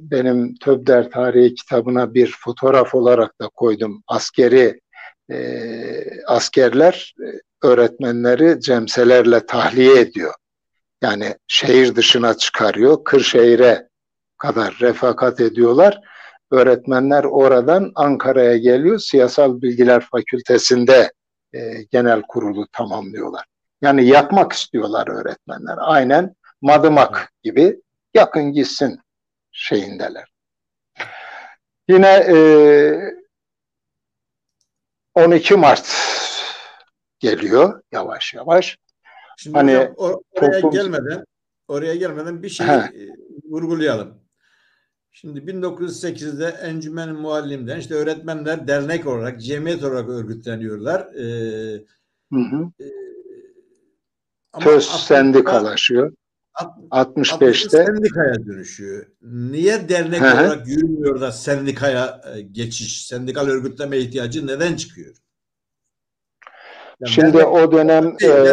benim 0.00 0.54
Töbder 0.56 1.10
Tarihi 1.10 1.54
kitabına 1.54 2.14
bir 2.14 2.36
fotoğraf 2.40 2.94
olarak 2.94 3.40
da 3.40 3.48
koydum. 3.48 4.02
Askeri 4.06 4.80
e, 5.30 5.36
askerler 6.26 7.14
e, 7.20 7.26
öğretmenleri 7.66 8.60
cemselerle 8.60 9.46
tahliye 9.46 10.00
ediyor. 10.00 10.34
Yani 11.02 11.34
şehir 11.46 11.96
dışına 11.96 12.34
çıkarıyor. 12.34 13.04
Kırşehir'e 13.04 13.88
kadar 14.38 14.78
refakat 14.80 15.40
ediyorlar. 15.40 16.00
Öğretmenler 16.50 17.24
oradan 17.24 17.92
Ankara'ya 17.94 18.56
geliyor. 18.56 18.98
Siyasal 18.98 19.62
Bilgiler 19.62 20.06
Fakültesi'nde 20.12 21.12
e, 21.54 21.82
genel 21.90 22.22
kurulu 22.28 22.66
tamamlıyorlar. 22.72 23.44
Yani 23.84 24.06
yakmak 24.06 24.52
istiyorlar 24.52 25.08
öğretmenler. 25.08 25.74
Aynen 25.78 26.34
madımak 26.62 27.32
gibi 27.42 27.80
yakın 28.14 28.52
gitsin 28.52 29.00
şeyindeler. 29.52 30.32
Yine 31.88 32.08
e, 32.08 32.36
12 35.14 35.56
Mart 35.56 35.94
geliyor 37.18 37.82
yavaş 37.92 38.34
yavaş. 38.34 38.78
Şimdi 39.38 39.56
hani 39.56 39.76
hocam, 39.76 39.92
or- 39.94 40.22
oraya 40.32 40.60
toplum... 40.60 40.70
gelmeden 40.70 41.24
oraya 41.68 41.94
gelmeden 41.94 42.42
bir 42.42 42.48
şey 42.48 42.66
e, 42.66 42.90
vurgulayalım. 43.50 44.24
Şimdi 45.12 45.40
1908'de 45.40 46.46
Encümen 46.46 47.14
Muallim'den 47.14 47.78
işte 47.78 47.94
öğretmenler 47.94 48.68
dernek 48.68 49.06
olarak, 49.06 49.40
cemiyet 49.42 49.84
olarak 49.84 50.08
örgütleniyorlar. 50.08 51.00
Ee, 51.14 51.84
hı 52.32 52.40
hı. 52.40 52.70
E, 52.80 53.03
Töz 54.60 54.86
sendikalaşıyor. 54.86 56.12
65'te 56.90 57.84
sendikaya 57.84 58.46
dönüşüyor. 58.46 59.06
Niye 59.22 59.88
dernek 59.88 60.20
Hı-hı. 60.20 60.34
olarak 60.34 60.68
yürümüyor 60.68 61.20
da 61.20 61.32
sendikaya 61.32 62.20
e, 62.34 62.40
geçiş, 62.40 63.06
sendikal 63.06 63.46
örgütleme 63.46 63.98
ihtiyacı 63.98 64.46
neden 64.46 64.76
çıkıyor? 64.76 65.14
Yani 67.00 67.12
şimdi 67.12 67.44
o 67.44 67.72
dönem 67.72 68.18
değil, 68.18 68.32
e, 68.32 68.44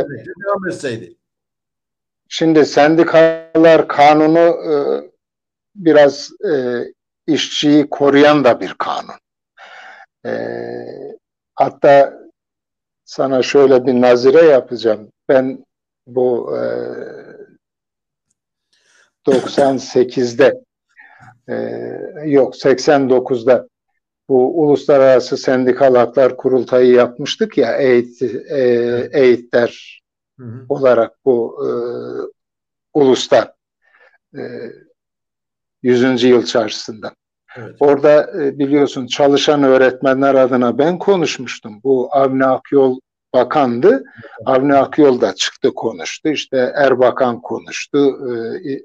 devam 0.46 0.68
etseydi. 0.70 1.18
Şimdi 2.30 2.66
sendikalar 2.66 3.88
kanunu 3.88 4.40
e, 4.40 4.76
biraz 5.76 6.32
e, 6.54 6.84
işçiyi 7.28 7.90
koruyan 7.90 8.44
da 8.44 8.60
bir 8.60 8.74
kanun. 8.74 9.20
E, 10.26 10.32
hatta 11.56 12.14
sana 13.06 13.44
şöyle 13.44 13.86
bir 13.86 14.02
nazire 14.02 14.46
yapacağım. 14.46 15.12
Ben 15.30 15.66
bu 16.08 16.58
e, 16.58 16.62
98'de 19.28 20.54
e, 21.50 21.56
yok 22.26 22.56
89'da 22.56 23.68
bu 24.30 24.64
Uluslararası 24.64 25.38
Sendikal 25.38 25.96
Haklar 25.96 26.38
Kurultayı 26.38 26.92
yapmıştık 26.94 27.58
ya 27.58 27.78
EİT, 27.78 28.22
e, 28.52 29.10
EİT'ler 29.14 30.02
hı 30.40 30.46
hı. 30.46 30.66
olarak 30.70 31.26
bu 31.26 31.66
e, 31.66 31.70
uluslar 32.94 33.54
e, 34.38 34.42
100. 35.84 36.24
yıl 36.24 36.46
çarşısında. 36.46 37.14
Evet. 37.58 37.76
Orada 37.80 38.42
e, 38.42 38.60
biliyorsun 38.60 39.08
çalışan 39.08 39.64
öğretmenler 39.64 40.36
adına 40.36 40.78
ben 40.78 41.00
konuşmuştum. 41.00 41.80
Bu 41.84 42.10
Avni 42.12 42.46
Akyol 42.46 43.00
bakandı. 43.34 44.04
Avni 44.46 44.76
Akyol 44.76 45.22
da 45.22 45.36
çıktı 45.36 45.74
konuştu. 45.74 46.30
İşte 46.30 46.74
Erbakan 46.76 47.42
konuştu. 47.42 48.20
E, 48.70 48.82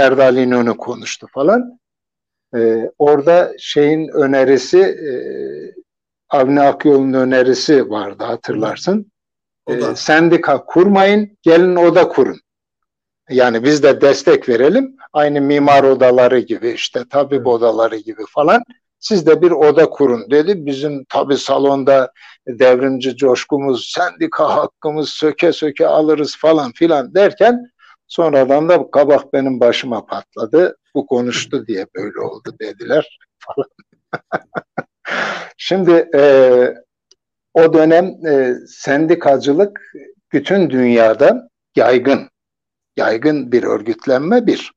Erdal 0.00 0.36
İnönü 0.36 0.76
konuştu 0.76 1.26
falan. 1.34 1.78
E, 2.56 2.90
orada 2.98 3.52
şeyin 3.58 4.08
önerisi 4.08 4.78
e, 4.78 5.12
Avni 6.28 6.60
Akyol'un 6.60 7.12
önerisi 7.12 7.90
vardı 7.90 8.24
hatırlarsın. 8.24 9.12
E, 9.68 9.80
sendika 9.94 10.64
kurmayın, 10.64 11.38
gelin 11.42 11.76
oda 11.76 12.08
kurun. 12.08 12.40
Yani 13.30 13.64
biz 13.64 13.82
de 13.82 14.00
destek 14.00 14.48
verelim. 14.48 14.96
Aynı 15.12 15.40
mimar 15.40 15.84
odaları 15.84 16.38
gibi 16.38 16.70
işte 16.70 17.04
tabip 17.10 17.46
odaları 17.46 17.96
gibi 17.96 18.22
falan. 18.28 18.62
Siz 19.00 19.26
de 19.26 19.42
bir 19.42 19.50
oda 19.50 19.90
kurun 19.90 20.30
dedi. 20.30 20.66
Bizim 20.66 21.04
tabi 21.04 21.36
salonda 21.36 22.12
devrimci 22.48 23.16
coşkumuz, 23.16 23.92
sendika 23.96 24.56
hakkımız 24.56 25.08
söke 25.08 25.52
söke 25.52 25.86
alırız 25.86 26.36
falan 26.36 26.72
filan 26.72 27.14
derken 27.14 27.70
sonradan 28.06 28.68
da 28.68 28.90
kabak 28.90 29.32
benim 29.32 29.60
başıma 29.60 30.06
patladı. 30.06 30.76
Bu 30.94 31.06
konuştu 31.06 31.66
diye 31.66 31.86
böyle 31.96 32.20
oldu 32.20 32.54
dediler 32.60 33.18
falan. 33.38 33.68
Şimdi 35.56 36.08
e, 36.14 36.22
o 37.54 37.72
dönem 37.72 38.26
e, 38.26 38.54
sendikacılık 38.68 39.92
bütün 40.32 40.70
dünyada 40.70 41.48
yaygın 41.76 42.28
yaygın 42.96 43.52
bir 43.52 43.62
örgütlenme 43.62 44.46
bir. 44.46 44.72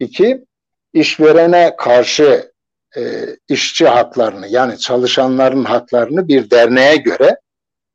İki, 0.00 0.44
işverene 0.92 1.76
karşı 1.78 2.52
e, 2.96 3.26
işçi 3.48 3.88
haklarını 3.88 4.48
yani 4.48 4.78
çalışanların 4.78 5.64
haklarını 5.64 6.28
bir 6.28 6.50
derneğe 6.50 6.96
göre 6.96 7.40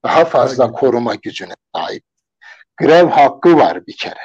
daha 0.04 0.26
fazla 0.26 0.66
evet. 0.66 0.76
koruma 0.76 1.16
gücüne 1.16 1.54
sahip. 1.76 2.04
Grev 2.78 3.08
hakkı 3.08 3.58
var 3.58 3.88
bir 3.88 3.98
kere. 3.98 4.20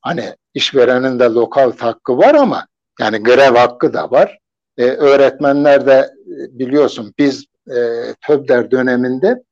Hani 0.00 0.36
işverenin 0.54 1.18
de 1.18 1.24
lokal 1.24 1.76
hakkı 1.76 2.18
var 2.18 2.34
ama 2.34 2.66
yani 3.00 3.22
grev 3.22 3.54
hakkı 3.54 3.92
da 3.92 4.10
var. 4.10 4.38
Ee, 4.78 4.84
öğretmenler 4.84 5.86
de 5.86 6.10
e, 6.26 6.58
biliyorsun 6.58 7.14
biz 7.18 7.44
e, 7.70 7.76
TÖBDER 8.26 8.70
döneminde 8.70 9.42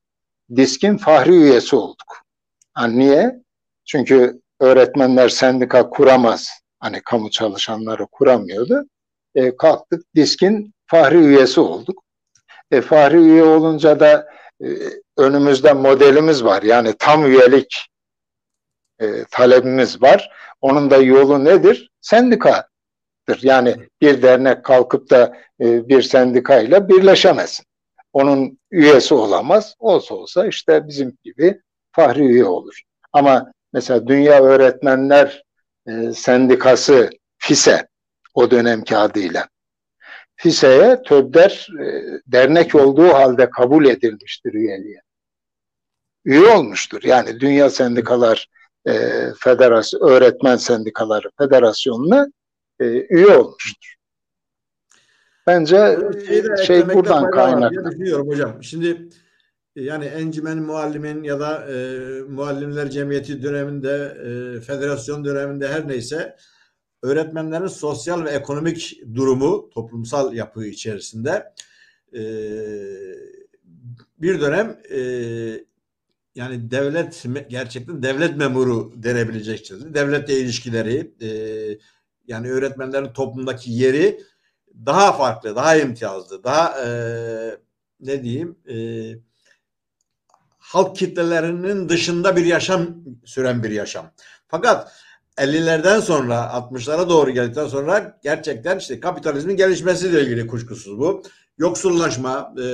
diskin 0.56 0.96
fahri 0.96 1.30
üyesi 1.30 1.76
olduk. 1.76 2.22
Yani 2.78 2.98
niye? 2.98 3.42
Çünkü 3.84 4.40
öğretmenler 4.60 5.28
sendika 5.28 5.90
kuramaz. 5.90 6.50
Hani 6.80 7.00
kamu 7.00 7.30
çalışanları 7.30 8.06
kuramıyordu. 8.06 8.84
E, 9.34 9.56
kalktık 9.56 10.14
diskin 10.14 10.74
fahri 10.86 11.18
üyesi 11.18 11.60
olduk. 11.60 12.04
E, 12.70 12.80
fahri 12.80 13.16
üye 13.16 13.44
olunca 13.44 14.00
da 14.00 14.28
e, 14.64 14.66
önümüzde 15.16 15.72
modelimiz 15.72 16.44
var. 16.44 16.62
Yani 16.62 16.94
tam 16.98 17.26
üyelik 17.26 17.86
e, 19.00 19.24
talebimiz 19.30 20.02
var. 20.02 20.30
Onun 20.60 20.90
da 20.90 20.96
yolu 20.96 21.44
nedir? 21.44 21.90
Sendikadır. 22.00 23.42
Yani 23.42 23.76
bir 24.00 24.22
dernek 24.22 24.64
kalkıp 24.64 25.10
da 25.10 25.36
e, 25.60 25.88
bir 25.88 26.02
sendikayla 26.02 26.88
birleşemez. 26.88 27.62
Onun 28.12 28.58
üyesi 28.70 29.14
olamaz. 29.14 29.74
Olsa 29.78 30.14
olsa 30.14 30.46
işte 30.46 30.88
bizim 30.88 31.18
gibi 31.24 31.60
fahri 31.92 32.26
üye 32.26 32.44
olur. 32.44 32.82
Ama 33.12 33.54
Mesela 33.74 34.06
Dünya 34.06 34.42
Öğretmenler 34.42 35.44
e, 35.86 36.12
Sendikası 36.12 37.10
FİSE 37.38 37.88
o 38.34 38.50
dönemki 38.50 38.96
adıyla. 38.96 39.48
FİSE'ye 40.36 41.02
TÖBDER 41.02 41.68
e, 41.80 42.02
dernek 42.26 42.74
olduğu 42.74 43.08
halde 43.08 43.50
kabul 43.50 43.86
edilmiştir 43.86 44.54
üyeliğe. 44.54 45.02
Üye 46.24 46.48
olmuştur. 46.48 47.02
Yani 47.04 47.40
Dünya 47.40 47.70
Sendikalar 47.70 48.48
e, 48.86 48.92
Federasyon, 49.38 50.08
Öğretmen 50.08 50.56
Sendikaları 50.56 51.30
Federasyonu'na 51.38 52.26
e, 52.80 52.84
üye 52.86 53.36
olmuştur. 53.36 53.94
Bence 55.46 55.98
şey 56.66 56.88
buradan 56.88 57.30
kaynaklı. 57.30 57.90
Düşünüyorum 57.90 58.28
hocam. 58.28 58.62
Şimdi 58.62 59.08
yani 59.76 60.04
Encümen 60.04 60.58
Muallimin 60.58 61.22
ya 61.22 61.40
da 61.40 61.66
e, 61.72 61.98
Muallimler 62.22 62.90
Cemiyeti 62.90 63.42
döneminde, 63.42 64.16
e, 64.20 64.60
federasyon 64.60 65.24
döneminde 65.24 65.68
her 65.68 65.88
neyse 65.88 66.36
öğretmenlerin 67.04 67.66
sosyal 67.66 68.24
ve 68.24 68.30
ekonomik 68.30 69.00
durumu 69.14 69.70
toplumsal 69.70 70.34
yapı 70.34 70.66
içerisinde 70.66 71.52
e, 72.16 72.22
bir 74.18 74.40
dönem 74.40 74.80
e, 74.90 75.00
yani 76.34 76.70
devlet 76.70 77.24
gerçekten 77.48 78.02
devlet 78.02 78.36
memuru 78.36 78.92
denebilecek 78.96 79.58
şekilde 79.58 79.94
devletle 79.94 80.38
ilişkileri 80.38 81.14
e, 81.20 81.28
yani 82.26 82.50
öğretmenlerin 82.50 83.12
toplumdaki 83.12 83.72
yeri 83.72 84.20
daha 84.86 85.12
farklı, 85.12 85.56
daha 85.56 85.76
imtiyazlı, 85.76 86.44
daha 86.44 86.86
e, 86.86 86.88
ne 88.00 88.22
diyeyim 88.22 88.58
e, 88.68 88.76
halk 90.58 90.96
kitlelerinin 90.96 91.88
dışında 91.88 92.36
bir 92.36 92.44
yaşam 92.44 93.04
süren 93.24 93.62
bir 93.62 93.70
yaşam. 93.70 94.12
Fakat 94.48 95.03
50'lerden 95.38 96.00
sonra 96.00 96.34
60'lara 96.34 97.08
doğru 97.08 97.30
geldikten 97.30 97.66
sonra 97.66 98.18
gerçekten 98.22 98.78
işte 98.78 99.00
kapitalizmin 99.00 99.56
gelişmesiyle 99.56 100.22
ilgili 100.22 100.46
kuşkusuz 100.46 100.98
bu. 100.98 101.22
Yoksullaşma 101.58 102.54
e, 102.58 102.64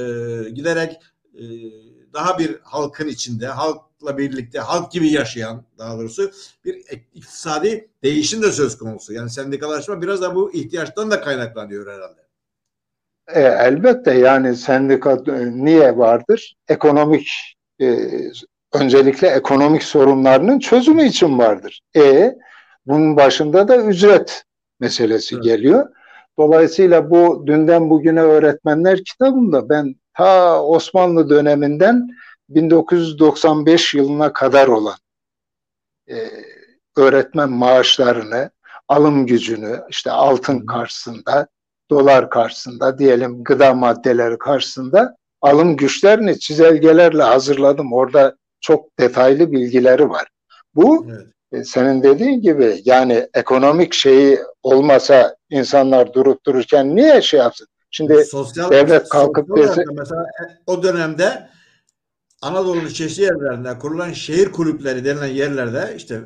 giderek 0.51 1.01
e, 1.35 1.45
daha 2.13 2.39
bir 2.39 2.59
halkın 2.63 3.09
içinde, 3.09 3.47
halkla 3.47 4.19
birlikte, 4.19 4.59
halk 4.59 4.93
gibi 4.93 5.09
yaşayan 5.09 5.65
daha 5.79 5.99
doğrusu 5.99 6.31
bir 6.65 6.75
iktisadi 7.15 7.89
değişim 8.03 8.43
de 8.43 8.53
söz 8.53 8.79
konusu. 8.79 9.13
Yani 9.13 9.31
sendikalaşma 9.31 10.03
biraz 10.03 10.23
da 10.23 10.35
bu 10.35 10.53
ihtiyaçtan 10.55 11.11
da 11.11 11.21
kaynaklanıyor 11.21 11.87
herhalde. 11.87 12.21
E, 13.35 13.41
elbette 13.41 14.13
yani 14.13 14.57
sendika 14.57 15.23
e, 15.27 15.65
niye 15.65 15.97
vardır? 15.97 16.57
Ekonomik 16.69 17.57
e, 17.81 18.09
öncelikle 18.73 19.29
ekonomik 19.29 19.83
sorunlarının 19.83 20.59
çözümü 20.59 21.05
için 21.05 21.39
vardır. 21.39 21.81
E 21.97 22.35
bunun 22.87 23.17
başında 23.17 23.69
da 23.69 23.77
ücret 23.77 24.45
meselesi 24.81 25.35
evet. 25.35 25.45
geliyor. 25.45 25.89
Dolayısıyla 26.39 27.11
bu 27.11 27.45
dünden 27.47 27.91
bugüne 27.91 28.23
öğretmenler 28.23 29.05
kitabında 29.05 29.69
ben 29.69 29.95
ta 30.15 30.63
Osmanlı 30.63 31.31
döneminden 31.31 32.09
1995 32.49 33.95
yılına 33.95 34.33
kadar 34.33 34.69
olan 34.69 34.97
e, 36.11 36.17
öğretmen 36.97 37.51
maaşlarını, 37.51 38.51
alım 38.89 39.27
gücünü 39.27 39.81
işte 39.89 40.11
altın 40.11 40.67
karşısında, 40.67 41.49
dolar 41.91 42.31
karşısında 42.31 42.99
diyelim 42.99 43.45
gıda 43.45 43.75
maddeleri 43.75 44.39
karşısında 44.39 45.17
alım 45.41 45.77
güçlerini 45.77 46.39
çizelgelerle 46.39 47.23
hazırladım. 47.23 47.93
Orada 47.93 48.37
çok 48.61 48.99
detaylı 48.99 49.53
bilgileri 49.53 50.09
var. 50.11 50.29
Bu 50.75 51.07
evet. 51.09 51.27
E, 51.53 51.65
senin 51.65 52.03
dediğin 52.03 52.41
gibi 52.41 52.83
yani 52.85 53.29
ekonomik 53.35 53.95
şeyi 53.95 54.39
olmasa 54.63 55.37
insanlar 55.51 56.13
durup 56.13 56.47
dururken 56.47 56.97
niye 56.97 57.23
şey 57.23 57.41
yapsın? 57.41 57.67
Şimdi 57.91 58.25
sosyal, 58.25 58.71
devlet 58.71 59.09
kalkıp 59.09 59.57
dese... 59.57 59.85
mesela 59.93 60.27
o 60.67 60.83
dönemde 60.83 61.49
Anadolu'nun 62.43 62.89
çeşitli 62.89 63.23
yerlerinde 63.23 63.79
kurulan 63.79 64.13
şehir 64.13 64.53
kulüpleri 64.53 65.05
denilen 65.05 65.27
yerlerde 65.27 65.95
işte 65.97 66.21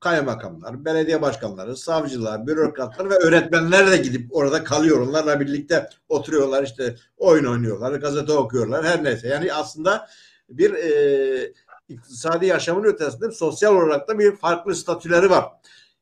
kaymakamlar, 0.00 0.84
belediye 0.84 1.22
başkanları, 1.22 1.76
savcılar, 1.76 2.46
bürokratlar 2.46 3.10
ve 3.10 3.14
öğretmenler 3.14 3.90
de 3.90 3.96
gidip 3.96 4.36
orada 4.36 4.64
kalıyor. 4.64 5.00
Onlarla 5.00 5.40
birlikte 5.40 5.88
oturuyorlar 6.08 6.62
işte 6.62 6.96
oyun 7.16 7.44
oynuyorlar, 7.44 7.92
gazete 7.92 8.32
okuyorlar 8.32 8.84
her 8.84 9.04
neyse. 9.04 9.28
Yani 9.28 9.52
aslında 9.52 10.06
bir 10.48 10.74
e, 10.74 11.52
iktisadi 11.90 12.46
yaşamın 12.46 12.84
ötesinde 12.84 13.30
sosyal 13.30 13.74
olarak 13.74 14.08
da 14.08 14.18
bir 14.18 14.36
farklı 14.36 14.74
statüleri 14.74 15.30
var. 15.30 15.44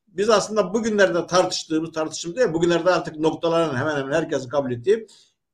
Biz 0.07 0.29
aslında 0.29 0.73
bugünlerde 0.73 1.27
tartıştığımız 1.27 1.91
tartışım 1.91 2.35
değil, 2.35 2.53
bugünlerde 2.53 2.91
artık 2.91 3.15
noktaların 3.19 3.75
hemen 3.75 3.97
hemen 3.97 4.13
herkesin 4.13 4.49
kabul 4.49 4.71
ettiği 4.71 5.07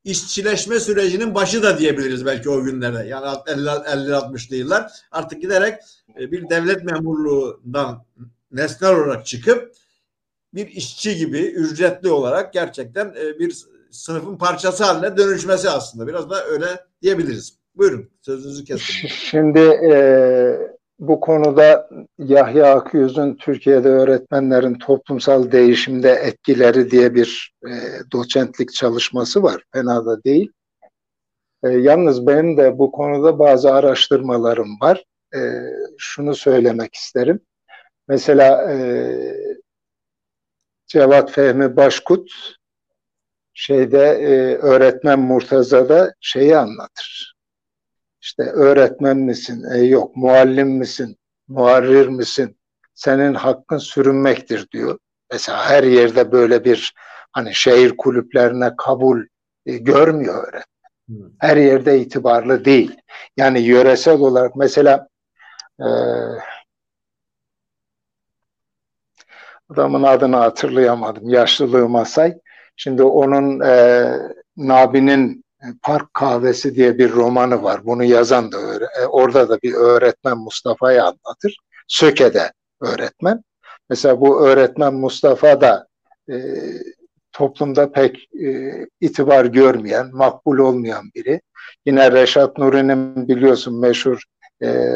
işçileşme 0.04 0.80
sürecinin 0.80 1.36
başı 1.36 1.64
da 1.64 1.78
diyebiliriz 1.78 2.26
belki 2.26 2.50
o 2.50 2.64
günlerde. 2.64 3.08
Yani 3.08 3.26
50-60'lı 3.26 4.56
yıllar 4.56 4.92
artık 5.12 5.42
giderek 5.42 5.80
e, 6.20 6.32
bir 6.32 6.50
devlet 6.50 6.84
memurluğundan 6.84 8.06
nesnel 8.52 8.92
olarak 8.92 9.26
çıkıp 9.26 9.76
bir 10.54 10.68
işçi 10.68 11.18
gibi 11.18 11.40
ücretli 11.40 12.10
olarak 12.10 12.54
gerçekten 12.54 13.16
e, 13.18 13.40
bir 13.40 13.56
sınıfın 13.92 14.38
parçası 14.38 14.84
haline 14.84 15.18
dönüşmesi 15.18 15.70
aslında. 15.70 16.08
Biraz 16.08 16.30
da 16.30 16.46
öyle 16.46 16.86
diyebiliriz. 17.02 17.58
Buyurun 17.78 18.09
sözünüzü 18.21 18.65
kestim. 18.65 19.09
Şimdi 19.09 19.59
e, 19.59 19.93
bu 20.99 21.19
konuda 21.19 21.89
Yahya 22.17 22.76
Akyüz'ün 22.76 23.36
Türkiye'de 23.36 23.89
öğretmenlerin 23.89 24.73
toplumsal 24.73 25.51
değişimde 25.51 26.11
etkileri 26.11 26.91
diye 26.91 27.15
bir 27.15 27.53
e, 27.67 27.71
doçentlik 28.11 28.73
çalışması 28.73 29.43
var. 29.43 29.63
Fena 29.73 30.05
da 30.05 30.23
değil. 30.23 30.51
E, 31.63 31.69
yalnız 31.69 32.28
benim 32.28 32.57
de 32.57 32.80
bu 32.80 32.91
konuda 32.91 33.39
bazı 33.39 33.73
araştırmalarım 33.73 34.82
var. 34.82 35.03
E, 35.36 35.39
şunu 35.97 36.36
söylemek 36.36 36.95
isterim. 36.95 37.39
Mesela 38.07 38.73
e, 38.73 38.78
Cevat 40.88 41.32
Fehmi 41.32 41.76
Başkut 41.76 42.32
şeyde 43.53 44.03
e, 44.03 44.55
öğretmen 44.55 45.19
Murtaza'da 45.19 46.13
şeyi 46.19 46.57
anlatır. 46.57 47.35
İşte 48.40 48.52
öğretmen 48.52 49.18
misin? 49.18 49.64
E, 49.74 49.78
yok. 49.78 50.16
Muallim 50.16 50.68
misin? 50.70 51.18
Muharrir 51.48 52.08
misin? 52.08 52.58
Senin 52.94 53.34
hakkın 53.34 53.78
sürünmektir 53.78 54.68
diyor. 54.72 55.00
Mesela 55.32 55.70
her 55.70 55.84
yerde 55.84 56.32
böyle 56.32 56.66
bir 56.66 56.94
hani 57.32 57.56
şehir 57.56 57.98
kulüplerine 57.98 58.72
kabul 58.78 59.26
e, 59.66 59.78
görmüyor 59.78 60.44
öğretmen. 60.44 61.32
Her 61.40 61.58
yerde 61.58 62.00
itibarlı 62.00 62.66
değil. 62.66 62.98
Yani 63.38 63.60
yöresel 63.60 64.20
olarak 64.20 64.56
mesela 64.56 65.08
e, 65.80 65.88
adamın 69.70 70.04
adını 70.04 70.36
hatırlayamadım. 70.36 71.30
Yaşlılığıma 71.30 72.06
say. 72.06 72.38
Şimdi 72.76 73.04
onun 73.04 73.60
e, 73.60 74.06
Nabi'nin 74.58 75.45
Park 75.82 76.13
Kahvesi 76.13 76.76
diye 76.76 76.97
bir 76.97 77.11
romanı 77.11 77.63
var. 77.63 77.86
Bunu 77.86 78.03
yazan 78.03 78.51
da 78.51 78.57
e, 79.01 79.05
orada 79.05 79.49
da 79.49 79.57
bir 79.63 79.74
öğretmen 79.74 80.38
Mustafa'yı 80.38 81.03
anlatır. 81.03 81.57
Söke'de 81.88 82.51
öğretmen. 82.82 83.43
Mesela 83.89 84.22
bu 84.22 84.47
öğretmen 84.47 84.93
Mustafa 84.93 85.61
da 85.61 85.88
e, 86.30 86.36
toplumda 87.32 87.91
pek 87.91 88.34
e, 88.34 88.72
itibar 89.01 89.45
görmeyen, 89.45 90.09
makbul 90.13 90.57
olmayan 90.57 91.05
biri. 91.16 91.41
Yine 91.86 92.11
Reşat 92.11 92.57
Nuri'nin 92.57 93.28
biliyorsun 93.28 93.80
meşhur 93.80 94.24
e, 94.63 94.89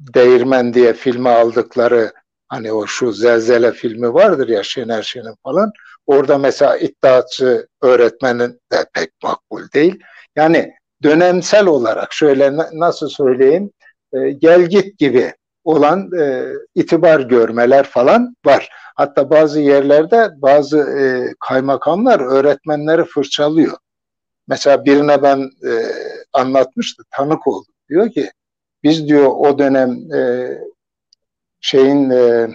Değirmen 0.00 0.74
diye 0.74 0.92
filmi 0.92 1.28
aldıkları 1.28 2.12
hani 2.48 2.72
o 2.72 2.86
şu 2.86 3.12
Zelzele 3.12 3.72
filmi 3.72 4.14
vardır 4.14 4.48
ya 4.48 4.62
Şener 4.62 5.02
Şen'in 5.02 5.34
falan. 5.42 5.72
Orada 6.10 6.38
mesela 6.38 6.76
iddiaçı 6.76 7.66
öğretmenin 7.82 8.60
de 8.72 8.84
pek 8.94 9.10
makbul 9.22 9.62
değil. 9.74 10.00
Yani 10.36 10.74
dönemsel 11.02 11.66
olarak 11.66 12.12
şöyle 12.12 12.56
nasıl 12.72 13.08
söyleyeyim 13.08 13.70
e, 14.12 14.30
gel 14.30 14.62
git 14.62 14.98
gibi 14.98 15.34
olan 15.64 16.10
e, 16.20 16.52
itibar 16.74 17.20
görmeler 17.20 17.86
falan 17.86 18.36
var. 18.46 18.68
Hatta 18.96 19.30
bazı 19.30 19.60
yerlerde 19.60 20.30
bazı 20.36 20.78
e, 20.78 21.34
kaymakamlar 21.48 22.20
öğretmenleri 22.20 23.04
fırçalıyor. 23.04 23.76
Mesela 24.48 24.84
birine 24.84 25.22
ben 25.22 25.38
e, 25.38 25.72
anlatmıştı, 26.32 27.02
tanık 27.10 27.46
oldum. 27.46 27.74
Diyor 27.88 28.10
ki 28.10 28.30
biz 28.82 29.08
diyor 29.08 29.26
o 29.26 29.58
dönem 29.58 30.12
e, 30.14 30.50
şeyin 31.60 32.10
e, 32.10 32.48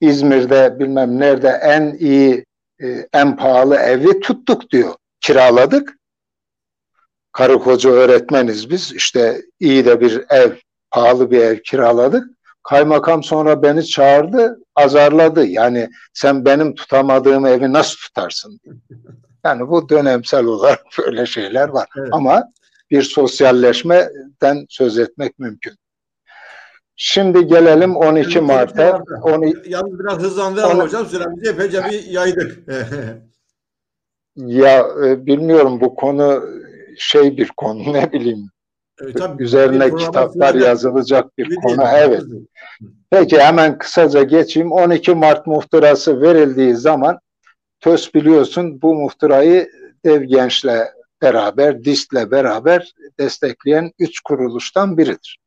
İzmir'de 0.00 0.78
bilmem 0.78 1.20
nerede 1.20 1.48
en 1.48 1.96
iyi 1.98 2.44
e, 2.82 3.08
en 3.12 3.36
pahalı 3.36 3.76
evi 3.76 4.20
tuttuk 4.20 4.70
diyor. 4.70 4.94
Kiraladık. 5.20 5.98
Karı 7.32 7.58
koca 7.58 7.90
öğretmeniz 7.90 8.70
biz. 8.70 8.92
İşte 8.92 9.42
iyi 9.60 9.84
de 9.84 10.00
bir 10.00 10.24
ev, 10.30 10.52
pahalı 10.90 11.30
bir 11.30 11.38
ev 11.38 11.58
kiraladık. 11.58 12.24
Kaymakam 12.62 13.22
sonra 13.22 13.62
beni 13.62 13.86
çağırdı, 13.86 14.58
azarladı. 14.76 15.46
Yani 15.46 15.90
sen 16.14 16.44
benim 16.44 16.74
tutamadığım 16.74 17.46
evi 17.46 17.72
nasıl 17.72 17.96
tutarsın? 17.96 18.60
Yani 19.44 19.68
bu 19.68 19.88
dönemsel 19.88 20.44
olarak 20.44 20.80
böyle 20.98 21.26
şeyler 21.26 21.68
var. 21.68 21.88
Evet. 21.98 22.08
Ama 22.12 22.44
bir 22.90 23.02
sosyalleşmeden 23.02 24.66
söz 24.68 24.98
etmek 24.98 25.38
mümkün. 25.38 25.72
Şimdi 26.96 27.46
gelelim 27.46 27.96
12 27.96 28.40
Mart'a. 28.40 29.02
Yalnız 29.66 29.98
biraz 29.98 30.18
hızlandı 30.18 30.64
ama 30.64 30.84
hocam 30.84 31.06
süremizi 31.06 31.50
epeyce 31.50 31.84
bir 31.84 32.06
yaydık. 32.06 32.68
ya 34.36 34.86
e, 35.04 35.26
bilmiyorum 35.26 35.80
bu 35.80 35.94
konu 35.94 36.44
şey 36.98 37.36
bir 37.36 37.48
konu 37.56 37.92
ne 37.92 38.12
bileyim. 38.12 38.50
E, 39.00 39.12
tabii, 39.12 39.42
Üzerine 39.42 39.96
kitaplar 39.96 40.54
yazılacak 40.54 41.38
bir 41.38 41.54
konu. 41.54 41.78
Değil. 41.78 41.88
Evet. 41.96 42.22
Peki 43.10 43.38
hemen 43.38 43.78
kısaca 43.78 44.22
geçeyim. 44.22 44.72
12 44.72 45.14
Mart 45.14 45.46
muhtırası 45.46 46.20
verildiği 46.20 46.74
zaman 46.74 47.18
TÖS 47.80 48.14
biliyorsun 48.14 48.82
bu 48.82 48.94
muhtırayı 48.94 49.70
Dev 50.04 50.22
Genç'le 50.22 50.88
beraber, 51.22 51.84
DİS'le 51.84 52.30
beraber 52.30 52.92
destekleyen 53.18 53.92
üç 53.98 54.20
kuruluştan 54.20 54.98
biridir 54.98 55.41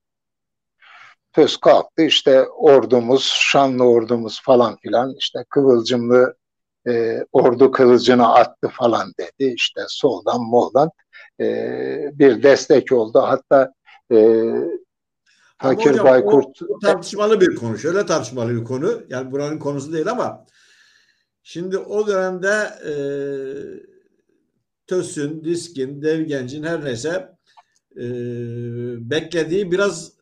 söz 1.36 1.57
kalktı 1.57 2.03
işte 2.03 2.41
ordumuz, 2.43 3.23
şanlı 3.23 3.83
ordumuz 3.83 4.41
falan 4.43 4.77
filan 4.77 5.15
işte 5.19 5.45
kıvılcımlı 5.49 6.36
e, 6.88 7.23
ordu 7.31 7.71
kılıcını 7.71 8.33
attı 8.33 8.67
falan 8.71 9.13
dedi. 9.19 9.53
işte 9.55 9.81
soldan 9.88 10.41
moldan 10.41 10.89
e, 11.39 11.45
bir 12.13 12.43
destek 12.43 12.91
oldu. 12.91 13.19
Hatta 13.19 13.73
e, 14.11 14.45
Fakir 15.57 15.91
hocam, 15.91 16.05
Baykurt 16.05 16.61
o, 16.61 16.65
o 16.75 16.79
tartışmalı 16.79 17.41
bir 17.41 17.55
konu. 17.55 17.77
Şöyle 17.77 18.05
tartışmalı 18.05 18.55
bir 18.55 18.63
konu. 18.63 19.03
Yani 19.09 19.31
buranın 19.31 19.59
konusu 19.59 19.93
değil 19.93 20.11
ama 20.11 20.45
şimdi 21.43 21.77
o 21.77 22.07
dönemde 22.07 22.69
e, 22.88 22.93
TÖS'ün, 24.88 25.43
DİSK'in, 25.43 26.01
Devgenc'in 26.01 26.63
her 26.63 26.86
neyse 26.86 27.36
e, 27.95 28.05
beklediği 29.09 29.71
biraz 29.71 30.15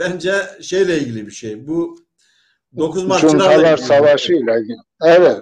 bence 0.00 0.34
şeyle 0.62 0.98
ilgili 0.98 1.26
bir 1.26 1.32
şey. 1.32 1.66
Bu 1.66 1.98
9 2.76 3.04
Martçılarla 3.04 3.76
Savaşı 3.76 4.32
ile 4.32 4.60
ilgili. 4.60 4.78
Evet. 5.04 5.36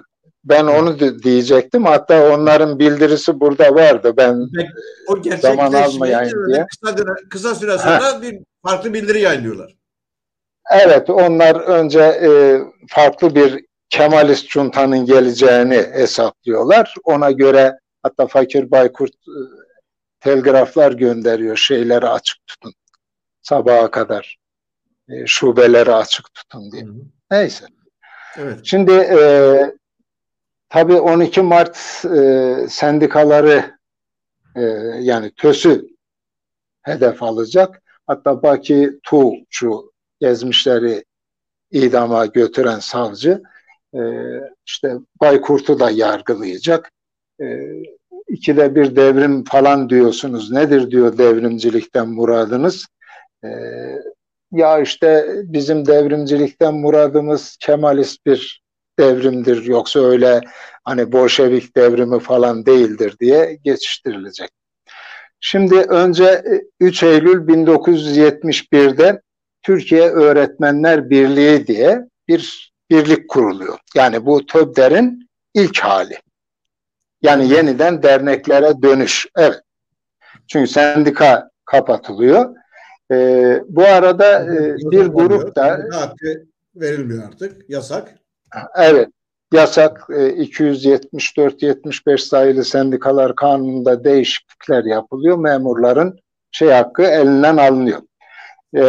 Ben 0.45 0.65
onu 0.65 1.23
diyecektim. 1.23 1.85
Hatta 1.85 2.35
onların 2.35 2.79
bildirisi 2.79 3.41
burada 3.41 3.75
vardı. 3.75 4.15
Ben 4.17 4.49
o 5.09 5.37
zaman 5.41 5.73
almayayım 5.73 6.49
diye. 6.49 6.67
Kısa, 6.67 6.97
kısa 7.31 7.55
süre 7.55 7.79
sonra 7.79 8.23
bir 8.23 8.39
farklı 8.67 8.95
bildiri 8.95 9.21
yayınlıyorlar. 9.21 9.77
Evet. 10.73 11.11
Onlar 11.11 11.55
önce 11.55 12.01
e, 12.01 12.61
farklı 12.89 13.35
bir 13.35 13.65
Kemalist 13.91 14.49
Cunta'nın 14.49 15.07
geleceğini 15.07 15.87
hesaplıyorlar. 15.93 16.95
Ona 17.05 17.31
göre 17.31 17.79
hatta 18.03 18.27
Fakir 18.27 18.71
Baykurt 18.71 19.13
e, 19.15 19.41
telgraflar 20.21 20.93
gönderiyor. 20.93 21.57
Şeyleri 21.57 22.07
açık 22.07 22.47
tutun 22.47 22.73
sabaha 23.43 23.91
kadar 23.91 24.39
e, 25.09 25.27
şubeleri 25.27 25.93
açık 25.93 26.35
tutun 26.35 26.73
diye. 26.73 26.83
Hı 26.83 26.89
hı. 26.89 26.95
Neyse. 27.31 27.67
Evet. 28.37 28.61
Şimdi 28.65 28.93
e, 28.93 29.21
tabii 30.69 31.01
12 31.01 31.43
Mart 31.43 32.05
e, 32.05 32.57
sendikaları 32.69 33.79
e, 34.57 34.61
yani 35.01 35.31
TÖS'ü 35.37 35.89
hedef 36.83 37.23
alacak. 37.23 37.83
Hatta 38.07 38.43
Baki 38.43 39.01
Tuğçu 39.03 39.93
gezmişleri 40.21 41.05
idama 41.71 42.27
götüren 42.27 42.79
savcı 42.79 43.43
e, 43.95 44.01
işte 44.67 44.95
Baykurt'u 45.21 45.81
da 45.81 45.91
yargılayacak. 45.91 46.91
E, 47.41 47.47
ikide 48.29 48.75
bir 48.75 48.97
devrim 48.97 49.45
falan 49.45 49.91
diyorsunuz. 49.91 50.51
Nedir 50.51 50.91
diyor 50.91 51.19
devrimcilikten 51.19 52.09
muradınız? 52.09 52.87
E, 53.45 53.49
ya 54.53 54.79
işte 54.81 55.27
bizim 55.45 55.87
devrimcilikten 55.87 56.75
muradımız 56.75 57.57
Kemalist 57.61 58.27
bir 58.27 58.63
devrimdir 58.99 59.65
yoksa 59.65 60.01
öyle 60.01 60.41
hani 60.85 61.13
Bolşevik 61.13 61.77
devrimi 61.77 62.21
falan 62.21 62.67
değildir 62.67 63.17
diye 63.21 63.59
geçiştirilecek. 63.65 64.51
Şimdi 65.41 65.75
önce 65.75 66.45
3 66.81 67.03
e, 67.03 67.07
Eylül 67.07 67.49
1971'de 67.49 69.23
Türkiye 69.63 70.11
Öğretmenler 70.11 71.11
Birliği 71.11 71.67
diye 71.67 72.01
bir 72.29 72.73
birlik 72.91 73.29
kuruluyor. 73.29 73.79
Yani 73.95 74.27
bu 74.27 74.47
TÖBDER'in 74.47 75.29
ilk 75.55 75.79
hali. 75.79 76.19
Yani 77.23 77.49
yeniden 77.49 78.03
derneklere 78.03 78.83
dönüş. 78.83 79.27
Evet. 79.37 79.61
Çünkü 80.47 80.71
sendika 80.71 81.51
kapatılıyor. 81.65 82.55
E, 83.11 83.61
bu 83.69 83.85
arada 83.85 84.55
e, 84.55 84.77
bir 84.77 85.07
grup 85.07 85.57
da 85.57 85.81
hakkı 85.93 86.47
verilmiyor 86.77 87.25
artık. 87.25 87.71
Yasak. 87.71 88.15
Evet. 88.77 89.09
yasak 89.53 90.07
e, 90.11 90.15
274-75 90.15 92.19
sayılı 92.19 92.65
sendikalar 92.65 93.37
kanununda 93.37 94.05
değişiklikler 94.05 94.85
yapılıyor. 94.85 95.39
Memurların 95.39 96.19
şey 96.51 96.69
hakkı 96.69 97.03
elinden 97.03 97.57
alınıyor. 97.57 98.01
E, 98.77 98.83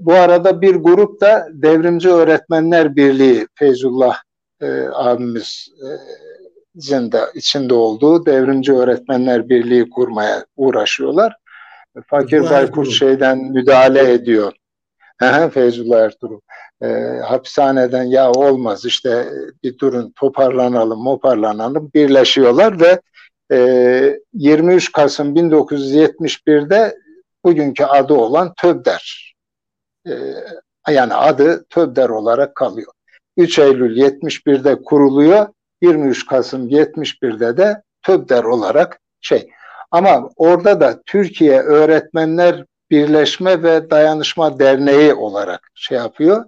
bu 0.00 0.12
arada 0.12 0.60
bir 0.60 0.74
grup 0.74 1.20
da 1.20 1.48
Devrimci 1.52 2.10
Öğretmenler 2.10 2.96
Birliği 2.96 3.46
Feyzullah 3.54 4.16
e, 4.60 4.66
abimiz 4.92 5.68
e, 5.82 5.88
de 7.12 7.20
içinde 7.34 7.74
olduğu 7.74 8.26
Devrimci 8.26 8.72
Öğretmenler 8.72 9.48
Birliği 9.48 9.90
kurmaya 9.90 10.46
uğraşıyorlar. 10.56 11.36
Fakir 12.06 12.50
Baykur 12.50 12.86
şeyden 12.86 13.38
müdahale 13.38 14.12
ediyor. 14.12 14.52
Feyzullah 15.54 16.00
Ertuğrul. 16.00 16.40
E, 16.82 16.86
hapishaneden 17.24 18.02
ya 18.02 18.30
olmaz 18.30 18.84
işte 18.84 19.28
bir 19.62 19.78
durun 19.78 20.12
toparlanalım 20.16 21.02
moparlanalım 21.02 21.90
birleşiyorlar 21.94 22.80
ve 22.80 23.00
e, 23.52 24.20
23 24.32 24.92
Kasım 24.92 25.36
1971'de 25.36 26.98
bugünkü 27.44 27.84
adı 27.84 28.14
olan 28.14 28.52
TÖBDER 28.60 29.34
e, 30.06 30.12
yani 30.88 31.14
adı 31.14 31.64
TÖBDER 31.70 32.08
olarak 32.08 32.54
kalıyor. 32.54 32.92
3 33.36 33.58
Eylül 33.58 33.96
71'de 33.96 34.82
kuruluyor 34.82 35.48
23 35.82 36.26
Kasım 36.26 36.68
71'de 36.68 37.56
de 37.56 37.82
TÖBDER 38.02 38.44
olarak 38.44 39.00
şey 39.20 39.50
ama 39.92 40.30
orada 40.36 40.80
da 40.80 41.02
Türkiye 41.06 41.60
Öğretmenler 41.60 42.64
Birleşme 42.90 43.62
ve 43.62 43.90
Dayanışma 43.90 44.58
Derneği 44.58 45.14
olarak 45.14 45.70
şey 45.74 45.98
yapıyor. 45.98 46.44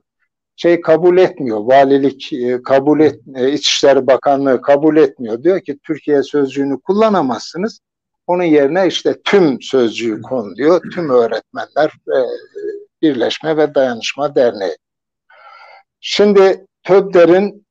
Şey 0.56 0.80
kabul 0.80 1.18
etmiyor. 1.18 1.58
Valilik 1.58 2.32
e, 2.32 2.62
kabul 2.62 3.00
et 3.00 3.20
e, 3.36 3.52
İçişleri 3.52 4.06
Bakanlığı 4.06 4.62
kabul 4.62 4.96
etmiyor. 4.96 5.42
Diyor 5.42 5.60
ki 5.60 5.78
Türkiye 5.82 6.22
sözcüğünü 6.22 6.80
kullanamazsınız. 6.80 7.80
Onun 8.26 8.42
yerine 8.42 8.86
işte 8.86 9.22
tüm 9.24 9.62
sözcüğü 9.62 10.22
kon 10.22 10.56
diyor. 10.56 10.82
Tüm 10.94 11.10
Öğretmenler 11.10 11.86
e, 11.88 12.18
Birleşme 13.02 13.56
ve 13.56 13.74
Dayanışma 13.74 14.34
Derneği. 14.34 14.76
Şimdi 16.00 16.66
TÖBDER'in 16.82 17.64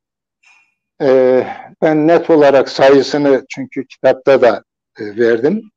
ben 1.81 2.07
net 2.07 2.29
olarak 2.29 2.69
sayısını 2.69 3.45
çünkü 3.49 3.87
kitapta 3.87 4.41
da 4.41 4.63
verdim. 4.99 5.71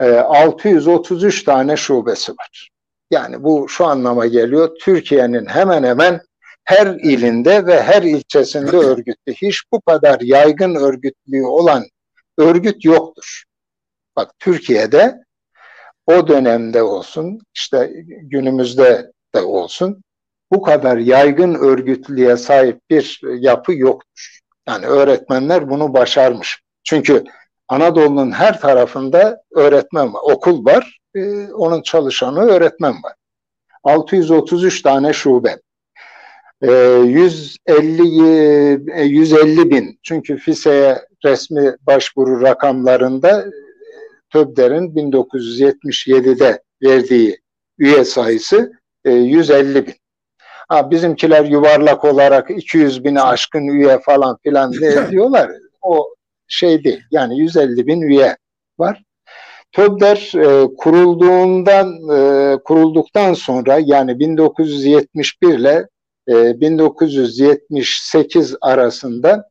633 0.00 1.44
tane 1.44 1.76
şubesi 1.76 2.32
var. 2.32 2.70
Yani 3.10 3.42
bu 3.42 3.68
şu 3.68 3.86
anlama 3.86 4.26
geliyor. 4.26 4.76
Türkiye'nin 4.80 5.46
hemen 5.46 5.82
hemen 5.82 6.20
her 6.64 6.86
ilinde 6.86 7.66
ve 7.66 7.82
her 7.82 8.02
ilçesinde 8.02 8.76
örgütlü. 8.76 9.32
Hiç 9.32 9.62
bu 9.72 9.80
kadar 9.80 10.20
yaygın 10.20 10.74
örgütlüğü 10.74 11.44
olan 11.44 11.84
örgüt 12.38 12.84
yoktur. 12.84 13.44
Bak 14.16 14.30
Türkiye'de 14.38 15.24
o 16.06 16.28
dönemde 16.28 16.82
olsun, 16.82 17.40
işte 17.54 17.92
günümüzde 18.22 19.12
de 19.34 19.40
olsun 19.40 20.02
bu 20.52 20.62
kadar 20.62 20.96
yaygın 20.96 21.54
örgütlüğe 21.54 22.36
sahip 22.36 22.80
bir 22.90 23.20
yapı 23.22 23.74
yoktur. 23.74 24.38
Yani 24.68 24.86
öğretmenler 24.86 25.70
bunu 25.70 25.94
başarmış. 25.94 26.62
Çünkü 26.84 27.24
Anadolu'nun 27.68 28.30
her 28.30 28.60
tarafında 28.60 29.42
öğretmen 29.54 30.14
var, 30.14 30.20
okul 30.22 30.64
var, 30.64 30.98
e, 31.14 31.52
onun 31.52 31.82
çalışanı 31.82 32.40
öğretmen 32.40 32.92
var. 32.92 33.14
633 33.84 34.82
tane 34.82 35.12
şube. 35.12 35.56
E, 36.62 36.70
150 36.70 38.02
150 39.02 39.70
bin 39.70 39.98
çünkü 40.02 40.36
FİSE'ye 40.36 40.98
resmi 41.24 41.76
başvuru 41.86 42.42
rakamlarında 42.42 43.40
e, 43.40 43.50
TÖBDER'in 44.32 44.94
1977'de 44.94 46.62
verdiği 46.82 47.40
üye 47.78 48.04
sayısı 48.04 48.72
e, 49.04 49.12
150 49.12 49.86
bin. 49.86 49.94
Ha, 50.68 50.90
bizimkiler 50.90 51.44
yuvarlak 51.44 52.04
olarak 52.04 52.50
200 52.50 53.04
bini 53.04 53.20
aşkın 53.20 53.66
üye 53.66 53.98
falan 53.98 54.36
filan 54.42 54.72
diyorlar. 55.10 55.50
O 55.82 56.15
şey 56.48 56.84
değil. 56.84 57.02
Yani 57.10 57.38
150 57.38 57.86
bin 57.86 58.00
üye 58.00 58.36
var. 58.78 59.02
TÖBDER 59.72 60.32
e, 60.34 60.74
kurulduğundan 60.76 61.88
e, 62.12 62.56
kurulduktan 62.64 63.34
sonra 63.34 63.78
yani 63.84 64.18
1971 64.18 65.58
ile 65.58 65.88
e, 66.28 66.60
1978 66.60 68.56
arasında 68.60 69.48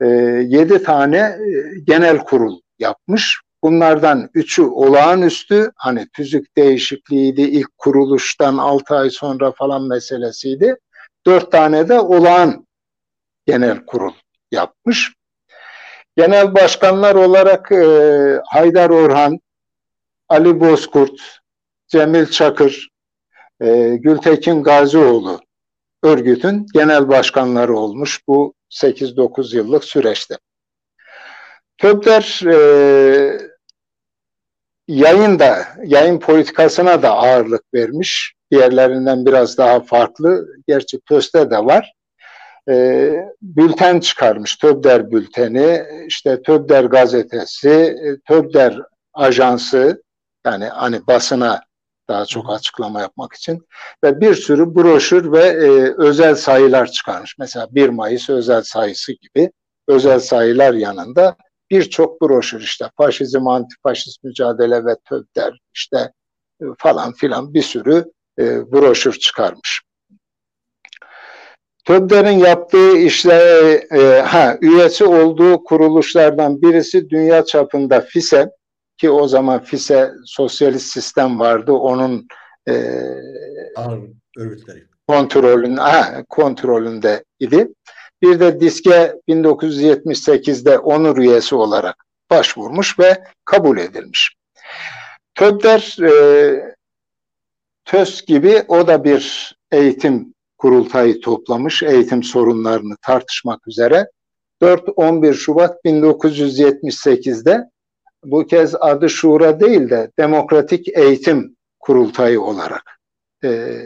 e, 0.00 0.06
7 0.06 0.82
tane 0.82 1.16
e, 1.18 1.36
genel 1.84 2.18
kurul 2.18 2.60
yapmış. 2.78 3.40
Bunlardan 3.62 4.30
üçü 4.34 4.62
olağanüstü 4.62 5.72
hani 5.76 6.08
tüzük 6.12 6.56
değişikliğiydi 6.56 7.42
ilk 7.42 7.78
kuruluştan 7.78 8.58
6 8.58 8.96
ay 8.96 9.10
sonra 9.10 9.52
falan 9.52 9.88
meselesiydi. 9.88 10.76
Dört 11.26 11.52
tane 11.52 11.88
de 11.88 12.00
olağan 12.00 12.66
genel 13.46 13.86
kurul 13.86 14.12
yapmış. 14.52 15.12
Genel 16.16 16.54
başkanlar 16.54 17.14
olarak 17.14 17.72
e, 17.72 18.40
Haydar 18.46 18.90
Orhan, 18.90 19.40
Ali 20.28 20.60
Bozkurt, 20.60 21.40
Cemil 21.88 22.26
Çakır, 22.26 22.88
e, 23.60 23.96
Gültekin 23.96 24.62
Gazioğlu 24.62 25.40
örgütün 26.02 26.66
genel 26.74 27.08
başkanları 27.08 27.76
olmuş 27.76 28.20
bu 28.28 28.54
8-9 28.70 29.56
yıllık 29.56 29.84
süreçte. 29.84 30.38
Töbder 31.78 32.40
e, 32.46 33.38
yayın 34.88 35.38
da, 35.38 35.64
yayın 35.84 36.18
politikasına 36.20 37.02
da 37.02 37.10
ağırlık 37.10 37.74
vermiş. 37.74 38.34
Diğerlerinden 38.50 39.26
biraz 39.26 39.58
daha 39.58 39.80
farklı. 39.80 40.46
Gerçi 40.68 41.00
TÖS'te 41.00 41.50
de 41.50 41.58
var 41.58 41.94
e, 42.68 43.12
bülten 43.42 44.00
çıkarmış. 44.00 44.56
Töbder 44.56 45.10
bülteni, 45.10 45.84
işte 46.06 46.42
Töbder 46.42 46.84
gazetesi, 46.84 47.70
e, 47.70 48.20
Töbder 48.28 48.78
ajansı 49.14 50.02
yani 50.46 50.64
hani 50.64 51.06
basına 51.06 51.60
daha 52.08 52.26
çok 52.26 52.50
açıklama 52.50 53.00
yapmak 53.00 53.32
için 53.32 53.66
ve 54.04 54.20
bir 54.20 54.34
sürü 54.34 54.74
broşür 54.74 55.32
ve 55.32 55.42
e, 55.42 55.94
özel 55.98 56.34
sayılar 56.34 56.86
çıkarmış. 56.86 57.38
Mesela 57.38 57.68
1 57.70 57.88
Mayıs 57.88 58.30
özel 58.30 58.62
sayısı 58.62 59.12
gibi 59.12 59.52
özel 59.88 60.20
sayılar 60.20 60.74
yanında 60.74 61.36
birçok 61.70 62.20
broşür 62.20 62.60
işte 62.60 62.90
faşizm, 62.96 63.48
antifaşist 63.48 64.24
mücadele 64.24 64.84
ve 64.84 64.96
töbder 65.08 65.60
işte 65.74 66.12
e, 66.60 66.64
falan 66.78 67.12
filan 67.12 67.54
bir 67.54 67.62
sürü 67.62 68.04
e, 68.38 68.72
broşür 68.72 69.12
çıkarmış. 69.12 69.82
TÖBDER'in 71.84 72.38
yaptığı 72.38 72.96
işler, 72.96 73.72
e, 73.92 74.20
ha, 74.20 74.58
üyesi 74.60 75.04
olduğu 75.04 75.64
kuruluşlardan 75.64 76.62
birisi 76.62 77.10
dünya 77.10 77.44
çapında 77.44 78.00
FİSE 78.00 78.50
ki 78.98 79.10
o 79.10 79.28
zaman 79.28 79.62
FİSE 79.62 80.10
sosyalist 80.24 80.92
sistem 80.92 81.40
vardı. 81.40 81.72
Onun 81.72 82.28
e, 82.68 82.72
örgütleri. 84.36 84.84
Kontrolün, 85.08 85.76
ha, 85.76 86.24
kontrolünde 86.28 87.24
idi. 87.40 87.68
Bir 88.22 88.40
de 88.40 88.60
DİSK'e 88.60 89.14
1978'de 89.28 90.78
onur 90.78 91.18
üyesi 91.18 91.54
olarak 91.54 92.04
başvurmuş 92.30 92.98
ve 92.98 93.24
kabul 93.44 93.78
edilmiş. 93.78 94.36
TÖBDER 95.34 95.96
e, 96.02 96.74
TÖS 97.84 98.24
gibi 98.24 98.62
o 98.68 98.86
da 98.86 99.04
bir 99.04 99.54
eğitim 99.72 100.33
kurultayı 100.64 101.20
toplamış 101.20 101.82
eğitim 101.82 102.22
sorunlarını 102.22 102.96
tartışmak 103.02 103.68
üzere. 103.68 104.06
4-11 104.62 105.34
Şubat 105.34 105.84
1978'de 105.84 107.70
bu 108.24 108.46
kez 108.46 108.74
adı 108.74 109.08
Şura 109.08 109.60
değil 109.60 109.90
de 109.90 110.10
Demokratik 110.18 110.88
Eğitim 110.98 111.56
Kurultayı 111.80 112.40
olarak 112.40 112.82
e, 113.44 113.78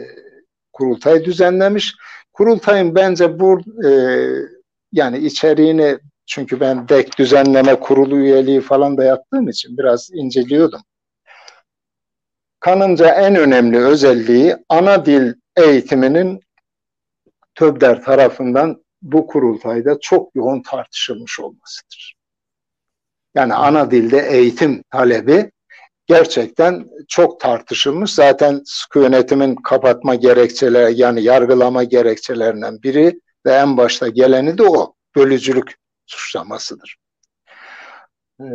kurultay 0.73 1.25
düzenlemiş. 1.25 1.95
Kurultayın 2.33 2.95
bence 2.95 3.39
bu 3.39 3.59
e, 3.85 3.89
yani 4.91 5.17
içeriğini 5.17 5.97
çünkü 6.25 6.59
ben 6.59 6.89
DEK 6.89 7.17
düzenleme 7.19 7.75
kurulu 7.75 8.17
üyeliği 8.17 8.61
falan 8.61 8.97
da 8.97 9.03
yaptığım 9.03 9.49
için 9.49 9.77
biraz 9.77 10.09
inceliyordum. 10.13 10.81
Kanımca 12.59 13.09
en 13.09 13.35
önemli 13.35 13.77
özelliği 13.77 14.57
ana 14.69 15.05
dil 15.05 15.33
eğitiminin 15.57 16.39
TÖBDER 17.59 18.03
tarafından 18.03 18.83
bu 19.01 19.27
kurultayda 19.27 19.99
çok 19.99 20.35
yoğun 20.35 20.61
tartışılmış 20.61 21.39
olmasıdır. 21.39 22.15
Yani 23.35 23.53
ana 23.53 23.91
dilde 23.91 24.19
eğitim 24.19 24.83
talebi 24.91 25.51
gerçekten 26.07 26.85
çok 27.07 27.39
tartışılmış. 27.39 28.13
Zaten 28.13 28.61
sıkı 28.65 28.99
yönetimin 28.99 29.55
kapatma 29.55 30.15
gerekçeleri 30.15 30.99
yani 30.99 31.23
yargılama 31.23 31.83
gerekçelerinden 31.83 32.83
biri 32.83 33.19
ve 33.45 33.51
en 33.51 33.77
başta 33.77 34.07
geleni 34.07 34.57
de 34.57 34.63
o. 34.63 34.93
bölücülük 35.15 35.75
suçlamasıdır. 36.05 36.97
Ee, 38.41 38.45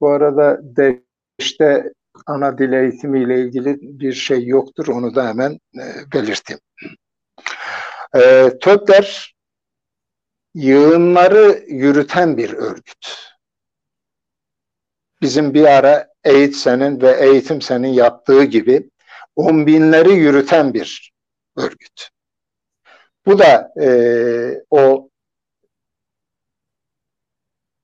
bu 0.00 0.08
arada 0.08 0.60
de 0.62 1.02
işte 1.38 1.92
ana 2.26 2.58
dil 2.58 2.72
eğitimiyle 2.72 3.40
ilgili 3.40 3.78
bir 3.80 4.12
şey 4.12 4.46
yoktur. 4.46 4.88
Onu 4.88 5.14
da 5.14 5.28
hemen 5.28 5.52
e, 5.52 5.84
belirteyim. 6.14 6.60
E, 8.14 8.52
TÖB'ler 8.60 9.34
yığınları 10.54 11.64
yürüten 11.68 12.36
bir 12.36 12.52
örgüt. 12.52 13.28
Bizim 15.22 15.54
bir 15.54 15.64
ara 15.64 16.08
Eğitsen'in 16.24 17.00
ve 17.00 17.20
Eğitimsen'in 17.20 17.88
yaptığı 17.88 18.44
gibi 18.44 18.90
on 19.36 19.66
binleri 19.66 20.12
yürüten 20.12 20.74
bir 20.74 21.12
örgüt. 21.56 22.08
Bu 23.26 23.38
da 23.38 23.72
e, 23.80 23.88
o 24.70 25.08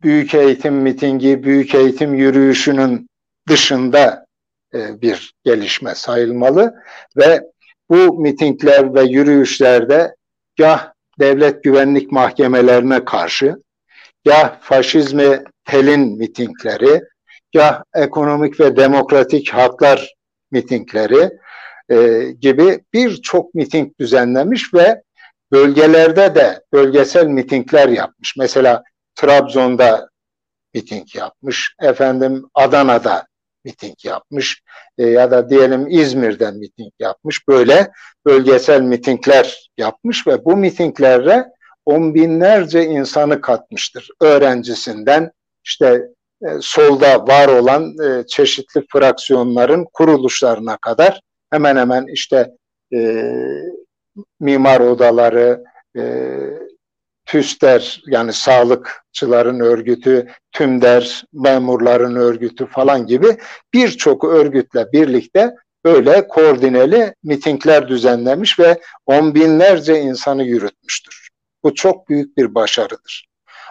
büyük 0.02 0.34
eğitim 0.34 0.74
mitingi, 0.74 1.44
büyük 1.44 1.74
eğitim 1.74 2.14
yürüyüşünün 2.14 3.08
dışında 3.48 4.26
e, 4.74 5.00
bir 5.00 5.34
gelişme 5.44 5.94
sayılmalı 5.94 6.74
ve 7.16 7.50
bu 7.90 8.18
mitingler 8.20 8.94
ve 8.94 9.02
yürüyüşlerde 9.02 10.16
ya 10.58 10.94
devlet 11.20 11.64
güvenlik 11.64 12.12
mahkemelerine 12.12 13.04
karşı 13.04 13.56
ya 14.24 14.58
faşizmi 14.60 15.44
telin 15.64 16.18
mitingleri 16.18 17.00
ya 17.54 17.84
ekonomik 17.94 18.60
ve 18.60 18.76
demokratik 18.76 19.50
haklar 19.50 20.14
mitingleri 20.50 21.30
e, 21.88 22.22
gibi 22.40 22.80
birçok 22.92 23.54
miting 23.54 23.98
düzenlemiş 24.00 24.74
ve 24.74 25.02
bölgelerde 25.52 26.34
de 26.34 26.62
bölgesel 26.72 27.26
mitingler 27.26 27.88
yapmış. 27.88 28.36
Mesela 28.38 28.82
Trabzon'da 29.14 30.08
miting 30.74 31.14
yapmış, 31.16 31.74
efendim 31.80 32.44
Adana'da 32.54 33.26
miting 33.64 34.04
yapmış 34.04 34.62
e, 34.98 35.06
ya 35.06 35.30
da 35.30 35.50
diyelim 35.50 35.86
İzmir'den 35.88 36.56
miting 36.56 36.92
yapmış. 36.98 37.48
Böyle 37.48 37.90
bölgesel 38.26 38.80
mitingler 38.80 39.70
yapmış 39.78 40.26
ve 40.26 40.44
bu 40.44 40.56
mitinglere 40.56 41.46
on 41.86 42.14
binlerce 42.14 42.84
insanı 42.84 43.40
katmıştır. 43.40 44.08
Öğrencisinden 44.20 45.30
işte 45.64 46.08
e, 46.42 46.48
solda 46.60 47.26
var 47.26 47.48
olan 47.48 47.94
e, 48.04 48.26
çeşitli 48.26 48.84
fraksiyonların 48.92 49.86
kuruluşlarına 49.92 50.76
kadar 50.76 51.20
hemen 51.50 51.76
hemen 51.76 52.06
işte 52.06 52.50
e, 52.94 53.22
mimar 54.40 54.80
odaları, 54.80 55.64
e, 55.96 56.02
TÜSTER 57.34 58.02
yani 58.06 58.32
sağlıkçıların 58.32 59.60
örgütü, 59.60 60.26
TÜMDER, 60.52 61.24
memurların 61.32 62.16
örgütü 62.16 62.66
falan 62.66 63.06
gibi 63.06 63.36
birçok 63.72 64.24
örgütle 64.24 64.92
birlikte 64.92 65.54
böyle 65.84 66.28
koordineli 66.28 67.14
mitingler 67.24 67.88
düzenlemiş 67.88 68.58
ve 68.58 68.80
on 69.06 69.34
binlerce 69.34 70.00
insanı 70.00 70.44
yürütmüştür. 70.44 71.28
Bu 71.64 71.74
çok 71.74 72.08
büyük 72.08 72.36
bir 72.36 72.54
başarıdır. 72.54 73.28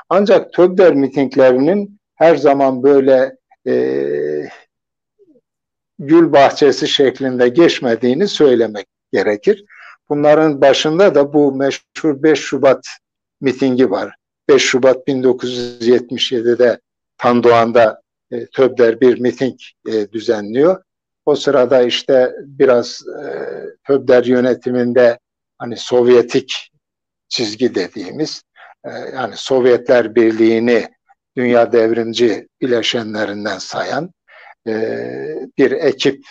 Ancak 0.10 0.54
TÖBDER 0.54 0.94
mitinglerinin 0.94 2.00
her 2.16 2.36
zaman 2.36 2.84
böyle 2.84 3.36
e, 3.68 3.74
gül 6.00 6.34
bahçesi 6.34 6.88
şeklinde 6.88 7.50
geçmediğini 7.50 8.28
söylemek 8.28 8.88
gerekir. 9.14 9.66
Bunların 10.10 10.62
başında 10.62 11.16
da 11.16 11.34
bu 11.34 11.56
meşhur 11.56 12.24
5 12.24 12.40
Şubat 12.40 12.88
mitingi 13.44 13.92
var. 13.92 14.16
5 14.50 14.64
Şubat 14.64 15.08
1977'de 15.08 16.80
Tandoğan'da 17.18 18.02
e, 18.32 18.46
Töbder 18.46 19.02
bir 19.02 19.20
miting 19.20 19.60
e, 19.88 20.12
düzenliyor. 20.12 20.84
O 21.26 21.36
sırada 21.36 21.82
işte 21.82 22.32
biraz 22.40 23.02
e, 23.08 23.26
Töbder 23.88 24.24
yönetiminde 24.24 25.20
hani 25.58 25.78
Sovyetik 25.78 26.72
çizgi 27.30 27.76
dediğimiz 27.76 28.44
e, 28.86 28.90
yani 28.90 29.34
Sovyetler 29.38 30.16
Birliği'ni 30.16 30.88
dünya 31.38 31.72
devrimci 31.72 32.48
bileşenlerinden 32.62 33.58
sayan 33.58 34.12
e, 34.68 34.74
bir 35.58 35.72
ekip 35.72 36.26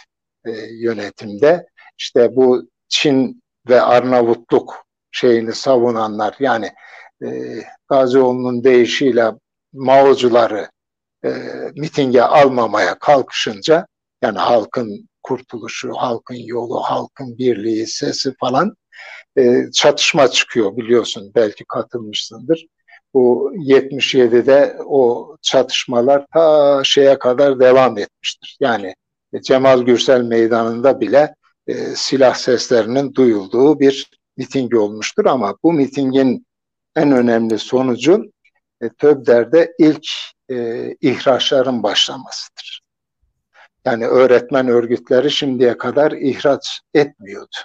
e, 0.46 0.50
yönetimde 0.70 1.66
işte 1.98 2.36
bu 2.36 2.68
Çin 2.88 3.42
ve 3.68 3.80
Arnavutluk 3.80 4.86
şeyini 5.10 5.52
savunanlar 5.52 6.36
yani 6.40 6.72
e, 7.24 7.28
Gazioğlu'nun 7.88 8.64
deyişiyle 8.64 9.32
Maocuları 9.72 10.70
e, 11.24 11.30
mitinge 11.76 12.22
almamaya 12.22 12.98
kalkışınca 12.98 13.86
yani 14.22 14.38
halkın 14.38 15.08
kurtuluşu, 15.22 15.92
halkın 15.92 16.34
yolu, 16.34 16.80
halkın 16.80 17.38
birliği, 17.38 17.86
sesi 17.86 18.34
falan 18.40 18.74
e, 19.38 19.70
çatışma 19.72 20.28
çıkıyor 20.28 20.76
biliyorsun 20.76 21.32
belki 21.34 21.64
katılmışsındır. 21.64 22.66
Bu 23.14 23.52
77'de 23.54 24.76
o 24.86 25.36
çatışmalar 25.42 26.26
ta 26.32 26.80
şeye 26.84 27.18
kadar 27.18 27.60
devam 27.60 27.98
etmiştir. 27.98 28.56
Yani 28.60 28.94
Cemal 29.42 29.82
Gürsel 29.82 30.22
Meydanı'nda 30.22 31.00
bile 31.00 31.34
e, 31.66 31.74
silah 31.74 32.34
seslerinin 32.34 33.14
duyulduğu 33.14 33.80
bir 33.80 34.10
miting 34.36 34.74
olmuştur 34.74 35.26
ama 35.26 35.56
bu 35.62 35.72
mitingin 35.72 36.46
en 36.96 37.12
önemli 37.12 37.58
sonucu 37.58 38.32
e, 38.80 38.88
TÖBDER'de 38.88 39.74
ilk 39.78 40.06
e, 40.50 40.88
ihraçların 41.00 41.82
başlamasıdır. 41.82 42.82
Yani 43.84 44.06
öğretmen 44.06 44.68
örgütleri 44.68 45.30
şimdiye 45.30 45.78
kadar 45.78 46.12
ihraç 46.12 46.80
etmiyordu. 46.94 47.56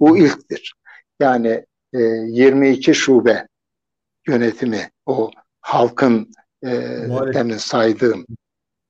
Bu 0.00 0.18
ilktir. 0.18 0.74
Yani 1.20 1.66
e, 1.92 1.98
22 1.98 2.94
şube 2.94 3.48
yönetimi 4.28 4.90
o 5.06 5.30
halkın 5.60 6.32
e, 6.64 6.70
demin 7.34 7.56
saydığım 7.56 8.26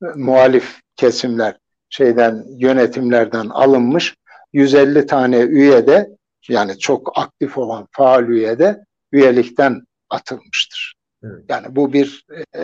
e, 0.03 0.07
muhalif 0.17 0.81
kesimler 0.97 1.59
şeyden 1.89 2.45
yönetimlerden 2.49 3.49
alınmış 3.49 4.15
150 4.53 5.07
tane 5.07 5.39
üye 5.39 5.87
de 5.87 6.09
yani 6.49 6.79
çok 6.79 7.19
aktif 7.19 7.59
olan 7.59 7.89
faal 7.91 8.29
üye 8.29 8.59
de 8.59 8.85
üyelikten 9.15 9.83
atılmıştır. 10.11 10.95
Evet. 11.25 11.45
Yani 11.49 11.77
bu 11.77 11.93
bir 11.93 12.27
e, 12.57 12.63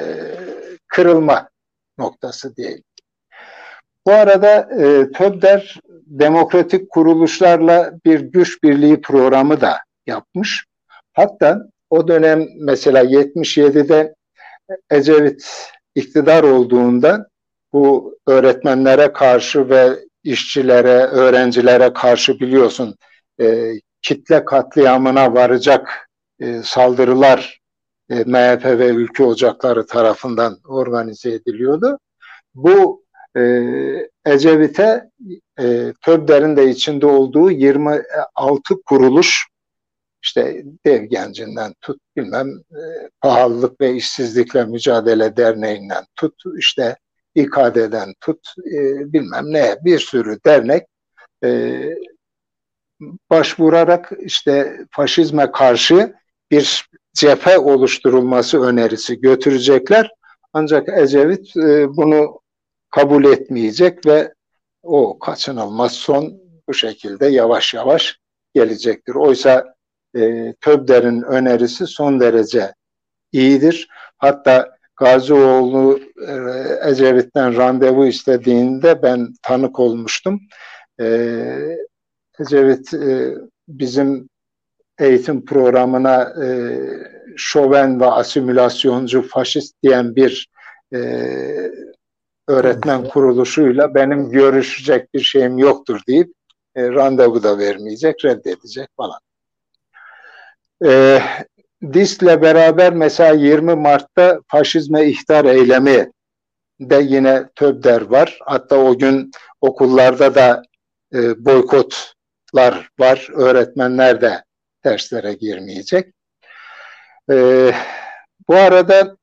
kırılma 0.88 1.48
noktası 1.98 2.56
değil. 2.56 2.82
Bu 4.06 4.12
arada 4.12 4.56
e, 4.60 5.12
TÖBDER 5.12 5.80
demokratik 6.06 6.90
kuruluşlarla 6.90 7.92
bir 8.04 8.20
güç 8.20 8.62
birliği 8.62 9.00
programı 9.00 9.60
da 9.60 9.78
yapmış. 10.06 10.64
Hatta 11.12 11.62
o 11.90 12.08
dönem 12.08 12.48
mesela 12.58 13.04
77'de 13.04 14.14
Ecevit 14.90 15.70
iktidar 15.94 16.42
olduğunda 16.42 17.28
bu 17.72 18.18
öğretmenlere 18.26 19.12
karşı 19.12 19.68
ve 19.68 19.98
işçilere, 20.24 20.96
öğrencilere 21.06 21.92
karşı 21.92 22.40
biliyorsun 22.40 22.96
e, 23.40 23.72
kitle 24.02 24.44
katliamına 24.44 25.34
varacak 25.34 26.09
e, 26.40 26.62
saldırılar 26.62 27.60
e, 28.10 28.14
MHP 28.14 28.64
ve 28.64 28.88
ülke 28.88 29.24
ocakları 29.24 29.86
tarafından 29.86 30.58
organize 30.68 31.30
ediliyordu. 31.32 31.98
Bu 32.54 33.04
e, 33.36 33.42
Ecevit'e 34.24 35.10
e, 35.60 35.92
TÖBDER'in 36.04 36.56
de 36.56 36.70
içinde 36.70 37.06
olduğu 37.06 37.50
26 37.50 38.82
kuruluş 38.86 39.46
işte 40.22 40.64
dev 40.86 41.04
gencinden 41.04 41.74
tut 41.80 42.00
bilmem 42.16 42.48
e, 42.48 42.82
pahalılık 43.20 43.80
ve 43.80 43.94
işsizlikle 43.94 44.64
mücadele 44.64 45.36
derneğinden 45.36 46.04
tut 46.16 46.34
işte 46.58 46.96
İKD'den 47.34 48.14
tut 48.20 48.54
e, 48.66 49.12
bilmem 49.12 49.52
ne 49.52 49.76
bir 49.84 49.98
sürü 49.98 50.38
dernek 50.46 50.86
e, 51.44 51.80
başvurarak 53.30 54.12
işte 54.20 54.78
faşizme 54.90 55.52
karşı 55.52 56.14
bir 56.50 56.88
cephe 57.14 57.58
oluşturulması 57.58 58.62
önerisi 58.62 59.20
götürecekler. 59.20 60.10
Ancak 60.52 60.88
Ecevit 60.88 61.56
e, 61.56 61.96
bunu 61.96 62.40
kabul 62.90 63.24
etmeyecek 63.24 64.06
ve 64.06 64.34
o 64.82 65.18
kaçınılmaz 65.18 65.92
son 65.92 66.40
bu 66.68 66.74
şekilde 66.74 67.26
yavaş 67.26 67.74
yavaş 67.74 68.18
gelecektir. 68.54 69.14
Oysa 69.14 69.74
e, 70.16 70.54
Töbder'in 70.60 71.22
önerisi 71.22 71.86
son 71.86 72.20
derece 72.20 72.74
iyidir. 73.32 73.88
Hatta 74.18 74.76
Gazioğlu 74.96 76.00
e, 76.28 76.34
Ecevit'ten 76.90 77.56
randevu 77.56 78.06
istediğinde 78.06 79.02
ben 79.02 79.34
tanık 79.42 79.80
olmuştum. 79.80 80.40
E, 81.00 81.06
Ecevit 82.40 82.94
e, 82.94 83.34
bizim 83.68 84.28
eğitim 85.00 85.44
programına 85.44 86.22
e, 86.44 86.48
şoven 87.36 88.00
ve 88.00 88.06
asimilasyoncu, 88.06 89.22
faşist 89.22 89.74
diyen 89.82 90.16
bir 90.16 90.48
e, 90.94 90.98
öğretmen 92.48 93.08
kuruluşuyla 93.08 93.94
benim 93.94 94.30
görüşecek 94.30 95.14
bir 95.14 95.20
şeyim 95.20 95.58
yoktur 95.58 96.00
deyip 96.08 96.32
e, 96.76 96.88
randevu 96.88 97.42
da 97.42 97.58
vermeyecek, 97.58 98.24
reddedecek 98.24 98.88
falan. 98.96 99.20
E, 100.84 101.22
DİS'le 101.92 102.22
beraber 102.42 102.92
mesela 102.92 103.34
20 103.34 103.74
Mart'ta 103.74 104.40
faşizme 104.46 105.06
ihtar 105.06 105.44
eylemi 105.44 106.12
de 106.80 107.00
yine 107.02 107.48
TÖBDER 107.54 108.02
var. 108.02 108.38
Hatta 108.46 108.76
o 108.76 108.98
gün 108.98 109.30
okullarda 109.60 110.34
da 110.34 110.62
e, 111.14 111.44
boykotlar 111.44 112.90
var. 112.98 113.28
Öğretmenler 113.34 114.20
de 114.20 114.44
derslere 114.84 115.32
girmeyecek. 115.32 116.14
E, 117.30 117.34
bu 118.48 118.54
arada 118.54 119.16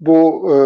bu 0.00 0.50
e, 0.54 0.56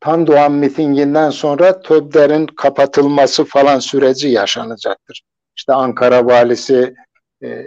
Tan 0.00 0.26
Doğan 0.26 0.52
mitinginden 0.52 1.30
sonra 1.30 1.80
TÖBDER'in 1.82 2.46
kapatılması 2.46 3.44
falan 3.44 3.78
süreci 3.78 4.28
yaşanacaktır. 4.28 5.22
İşte 5.56 5.72
Ankara 5.72 6.26
valisi 6.26 6.94
e, 7.42 7.64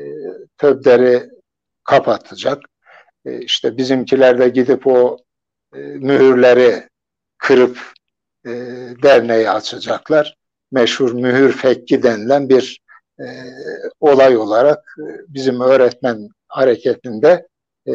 TÖBDER'i 0.57 1.29
kapatacak. 1.83 2.63
E, 3.25 3.39
işte 3.39 3.77
bizimkiler 3.77 4.39
de 4.39 4.49
gidip 4.49 4.87
o 4.87 5.17
e, 5.75 5.77
mühürleri 5.79 6.89
kırıp 7.37 7.79
e, 8.45 8.49
derneği 9.03 9.49
açacaklar. 9.49 10.35
Meşhur 10.71 11.13
mühür 11.13 11.51
fekki 11.51 12.03
denilen 12.03 12.49
bir 12.49 12.81
e, 13.19 13.27
olay 13.99 14.37
olarak 14.37 14.95
e, 14.99 15.03
bizim 15.27 15.61
öğretmen 15.61 16.29
hareketinde 16.47 17.47
e, 17.87 17.93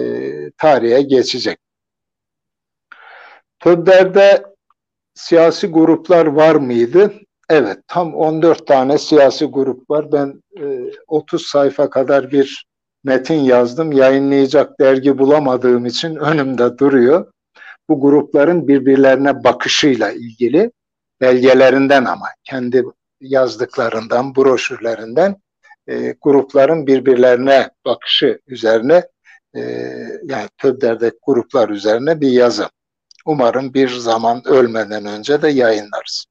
tarihe 0.59 1.03
geçecek. 1.03 1.59
TÖBDER'de 3.61 4.45
siyasi 5.15 5.67
gruplar 5.67 6.27
var 6.27 6.55
mıydı? 6.55 7.13
Evet, 7.51 7.79
tam 7.89 8.15
14 8.15 8.67
tane 8.67 8.99
siyasi 8.99 9.45
grup 9.45 9.91
var. 9.91 10.13
Ben 10.13 10.43
e, 10.61 10.93
30 11.09 11.47
sayfa 11.47 11.91
kadar 11.91 12.31
bir 12.31 12.67
metin 13.05 13.41
yazdım. 13.41 13.93
Yayınlayacak 13.93 14.81
dergi 14.81 15.19
bulamadığım 15.19 15.87
için 15.87 16.17
önümde 16.17 16.79
duruyor. 16.79 17.33
Bu 17.89 18.01
grupların 18.01 18.69
birbirlerine 18.69 19.45
bakışıyla 19.45 20.11
ilgili 20.11 20.71
belgelerinden 21.21 22.05
ama 22.05 22.27
kendi 22.45 22.85
yazdıklarından, 23.25 24.37
broşürlerinden 24.37 25.37
e, 25.89 26.15
grupların 26.21 26.87
birbirlerine 26.87 27.71
bakışı 27.85 28.41
üzerine 28.47 29.09
e, 29.57 29.61
yani 30.25 30.49
TÖBDER'deki 30.59 31.19
gruplar 31.27 31.69
üzerine 31.69 32.21
bir 32.21 32.29
yazı. 32.29 32.69
Umarım 33.27 33.75
bir 33.75 33.89
zaman 33.89 34.43
ölmeden 34.47 35.07
önce 35.07 35.43
de 35.43 35.49
yayınlarız. 35.49 36.27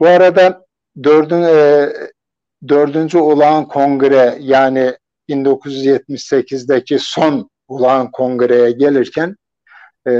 Bu 0.00 0.06
arada 0.06 0.66
dördün, 1.04 1.42
e, 1.42 1.88
dördüncü 2.68 3.18
olağan 3.18 3.68
kongre 3.68 4.36
yani 4.40 4.94
1978'deki 5.28 6.98
son 6.98 7.50
olağan 7.68 8.10
kongreye 8.10 8.70
gelirken 8.70 9.36
e, 10.08 10.12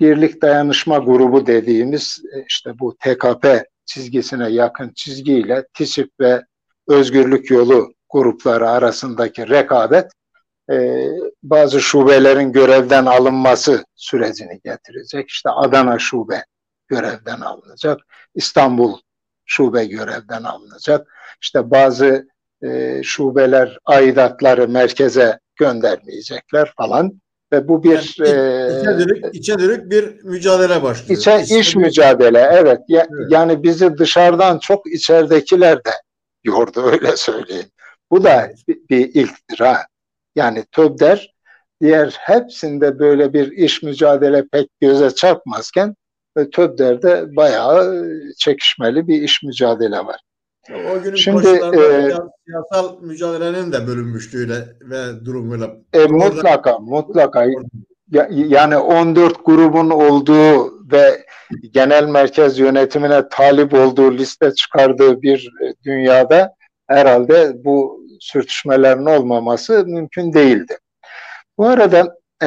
Birlik 0.00 0.42
Dayanışma 0.42 0.98
Grubu 0.98 1.46
dediğimiz 1.46 2.22
e, 2.34 2.44
işte 2.48 2.78
bu 2.78 2.96
TKP 2.96 3.64
çizgisine 3.90 4.50
yakın 4.50 4.92
çizgiyle 4.94 5.66
TİSİP 5.74 6.10
ve 6.20 6.42
Özgürlük 6.88 7.50
Yolu 7.50 7.94
grupları 8.10 8.70
arasındaki 8.70 9.48
rekabet 9.48 10.10
e, 10.72 11.06
bazı 11.42 11.80
şubelerin 11.80 12.52
görevden 12.52 13.06
alınması 13.06 13.84
sürecini 13.96 14.60
getirecek. 14.64 15.28
İşte 15.30 15.50
Adana 15.50 15.98
şube 15.98 16.44
görevden 16.88 17.40
alınacak. 17.40 18.00
İstanbul 18.34 18.98
şube 19.44 19.84
görevden 19.84 20.42
alınacak. 20.42 21.08
İşte 21.42 21.70
bazı 21.70 22.28
e, 22.62 23.00
şubeler 23.02 23.78
aidatları 23.84 24.68
merkeze 24.68 25.38
göndermeyecekler 25.56 26.72
falan. 26.76 27.20
Ve 27.52 27.68
bu 27.68 27.82
bir 27.82 28.16
yani, 28.18 28.28
e, 28.28 28.80
içe, 28.80 28.98
dönük, 28.98 29.34
içe 29.34 29.58
dönük 29.58 29.90
bir 29.90 30.24
mücadele 30.24 30.82
başlıyor. 30.82 31.20
İçe, 31.20 31.40
iç, 31.42 31.50
iş 31.50 31.76
mücadele 31.76 32.50
evet. 32.52 32.80
Ya, 32.88 33.06
evet. 33.10 33.26
Yani 33.30 33.62
bizi 33.62 33.98
dışarıdan 33.98 34.58
çok 34.58 34.92
içeridekiler 34.92 35.76
de 35.84 35.90
yordu 36.44 36.82
öyle 36.92 37.16
söyleyeyim. 37.16 37.66
Bu 38.10 38.24
da 38.24 38.50
bir, 38.68 38.78
bir 38.90 39.14
ilktir 39.14 39.58
ha. 39.58 39.86
Yani 40.36 40.64
TÖBDER 40.72 41.34
diğer 41.80 42.16
hepsinde 42.18 42.98
böyle 42.98 43.32
bir 43.32 43.52
iş 43.52 43.82
mücadele 43.82 44.44
pek 44.52 44.68
göze 44.80 45.10
çarpmazken 45.10 45.94
TÖBDER'de 46.52 47.36
bayağı 47.36 48.04
çekişmeli 48.38 49.08
bir 49.08 49.22
iş 49.22 49.42
mücadele 49.42 49.98
var. 49.98 50.20
O 50.68 51.02
günün 51.02 51.16
Şimdi 51.16 51.48
e, 51.48 52.12
siyasal 52.46 53.00
mücadelenin 53.00 53.72
de 53.72 53.86
bölünmüşlüğüyle 53.86 54.54
ve 54.80 55.24
durumuyla. 55.24 55.70
E, 55.92 56.06
mutlaka, 56.06 56.78
mutlaka. 56.78 57.46
Yani 58.30 58.76
14 58.76 59.46
grubun 59.46 59.90
olduğu 59.90 60.72
ve 60.92 61.24
genel 61.70 62.04
merkez 62.04 62.58
yönetimine 62.58 63.28
talip 63.28 63.74
olduğu 63.74 64.12
liste 64.12 64.54
çıkardığı 64.54 65.22
bir 65.22 65.50
dünyada 65.84 66.54
herhalde 66.86 67.52
bu 67.64 68.04
sürtüşmelerin 68.20 69.06
olmaması 69.06 69.84
mümkün 69.86 70.32
değildi. 70.32 70.78
Bu 71.58 71.66
arada 71.66 72.16
e, 72.42 72.46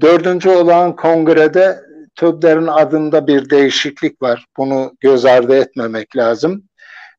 dördüncü 0.00 0.50
olan 0.50 0.96
kongrede 0.96 1.80
TÖBDER'in 2.16 2.66
adında 2.66 3.26
bir 3.26 3.50
değişiklik 3.50 4.22
var. 4.22 4.46
Bunu 4.56 4.92
göz 5.00 5.24
ardı 5.24 5.56
etmemek 5.56 6.16
lazım. 6.16 6.67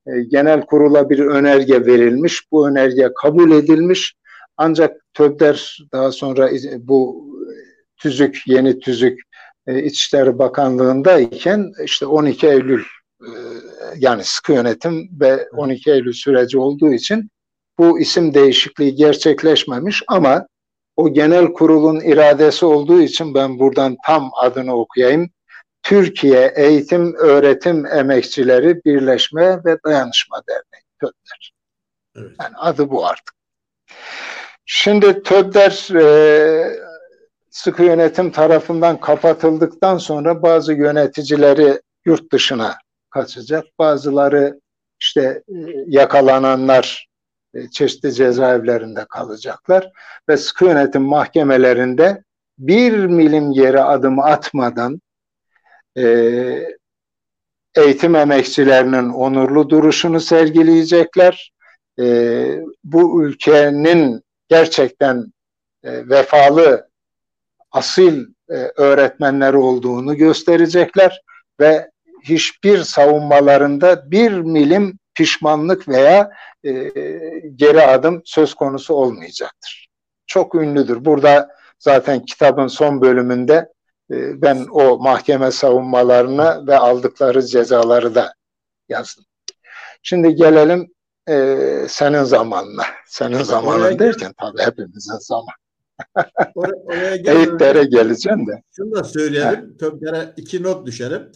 E, 0.08 0.12
genel 0.22 0.66
kurula 0.66 1.10
bir 1.10 1.20
önerge 1.20 1.86
verilmiş. 1.86 2.52
Bu 2.52 2.70
önerge 2.70 3.10
kabul 3.22 3.52
edilmiş. 3.52 4.16
Ancak 4.58 4.98
TÖBDER 5.14 5.78
daha 5.94 6.12
sonra 6.12 6.50
bu 6.80 7.30
tüzük, 7.98 8.42
yeni 8.48 8.80
tüzük 8.80 9.20
e, 9.68 9.84
İçişleri 9.84 10.40
Bakanlığı'ndayken 10.40 11.72
işte 11.84 12.06
12 12.06 12.48
Eylül 12.48 12.84
e, 13.22 13.30
yani 13.98 14.24
sıkı 14.24 14.54
yönetim 14.54 15.10
ve 15.20 15.50
12 15.50 15.92
Eylül 15.92 16.14
süreci 16.14 16.58
olduğu 16.58 16.94
için 16.94 17.30
bu 17.78 18.00
isim 18.00 18.34
değişikliği 18.34 18.96
gerçekleşmemiş 18.96 20.04
ama 20.08 20.48
o 20.96 21.14
genel 21.14 21.54
kurulun 21.54 22.00
iradesi 22.00 22.66
olduğu 22.66 23.02
için 23.02 23.34
ben 23.34 23.60
buradan 23.60 23.98
tam 24.06 24.32
adını 24.42 24.76
okuyayım. 24.76 25.30
Türkiye 25.84 26.54
Eğitim 26.56 27.16
Öğretim 27.16 27.86
Emekçileri 27.86 28.84
Birleşme 28.86 29.64
ve 29.66 29.78
Dayanışma 29.86 30.42
Derneği 30.50 30.84
TÖBDER. 31.02 31.54
Evet. 32.16 32.32
Yani 32.42 32.56
adı 32.58 32.90
bu 32.90 33.08
artık. 33.08 33.36
Şimdi 34.66 35.24
TÖBDER 35.24 35.96
e, 35.96 36.80
sıkı 37.50 37.84
yönetim 37.84 38.32
tarafından 38.32 39.00
kapatıldıktan 39.00 39.98
sonra 39.98 40.42
bazı 40.42 40.74
yöneticileri 40.74 41.82
yurt 42.06 42.32
dışına 42.32 42.78
kaçacak. 43.10 43.66
Bazıları 43.80 44.60
işte 45.00 45.44
e, 45.48 45.56
yakalananlar 45.88 47.10
e, 47.54 47.70
çeşitli 47.70 48.14
cezaevlerinde 48.14 49.06
kalacaklar 49.10 49.92
ve 50.30 50.38
sıkı 50.38 50.66
yönetim 50.66 51.02
mahkemelerinde 51.02 52.24
bir 52.58 52.94
milim 53.06 53.52
yere 53.52 53.82
adım 53.82 54.20
atmadan 54.20 55.02
e, 55.98 56.04
eğitim 57.76 58.16
emekçilerinin 58.16 59.10
onurlu 59.10 59.70
duruşunu 59.70 60.20
sergileyecekler. 60.20 61.52
E, 62.00 62.06
bu 62.84 63.24
ülkenin 63.24 64.24
gerçekten 64.50 65.34
e, 65.84 66.10
vefalı, 66.10 66.90
asil 67.72 68.26
e, 68.50 68.54
öğretmenleri 68.76 69.58
olduğunu 69.58 70.16
gösterecekler 70.18 71.22
ve 71.60 71.92
hiçbir 72.24 72.78
savunmalarında 72.78 74.12
bir 74.12 74.32
milim 74.32 75.00
pişmanlık 75.16 75.88
veya 75.88 76.32
e, 76.64 76.72
geri 77.56 77.82
adım 77.82 78.22
söz 78.26 78.54
konusu 78.54 78.94
olmayacaktır. 78.94 79.90
Çok 80.28 80.56
ünlüdür. 80.56 81.06
Burada 81.06 81.50
zaten 81.80 82.26
kitabın 82.26 82.68
son 82.68 83.02
bölümünde 83.02 83.70
ben 84.12 84.68
o 84.72 84.98
mahkeme 84.98 85.52
savunmalarını 85.52 86.68
ve 86.68 86.78
aldıkları 86.78 87.46
cezaları 87.46 88.16
da 88.16 88.34
yazdım. 88.90 89.26
Şimdi 90.04 90.36
gelelim 90.36 90.94
e, 91.30 91.86
senin 91.90 92.24
zamanına. 92.24 92.84
Senin 93.08 93.44
zamanın 93.44 94.00
derken 94.00 94.34
tabii 94.40 94.62
hepimizin 94.62 95.18
zaman. 95.20 95.54
Oraya, 96.56 96.74
oraya 96.86 97.16
Eğitlere 97.16 97.84
geleceğim 97.84 98.48
de. 98.48 98.64
Şunu 98.76 98.96
da 98.96 99.04
söyleyelim. 99.04 99.78
Töblere 99.78 100.34
iki 100.38 100.64
not 100.64 100.88
düşelim. 100.88 101.32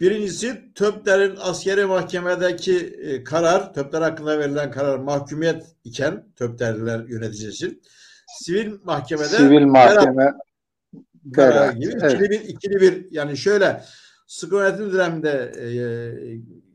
Birincisi 0.00 0.72
Töpler'in 0.74 1.36
askeri 1.40 1.84
mahkemedeki 1.84 2.76
e, 2.76 3.24
karar, 3.24 3.74
Töpler 3.74 4.02
hakkında 4.02 4.38
verilen 4.38 4.70
karar 4.70 4.98
mahkumiyet 4.98 5.66
iken 5.84 6.24
Töplerliler 6.36 7.00
yöneticisi 7.08 7.80
sivil 8.40 8.72
mahkemede 8.84 9.26
Sivil 9.28 9.64
mahkeme 9.64 10.32
karar 11.32 11.54
beraat. 11.54 11.76
gibi 11.76 11.94
Evet. 12.00 12.12
ikili 12.12 12.30
bir 12.30 12.40
ikili 12.40 12.80
bir 12.80 13.06
yani 13.10 13.36
şöyle 13.36 13.84
sıkı 14.26 14.56
yönetim 14.56 14.92
döneminde 14.92 15.52
e, 15.58 15.68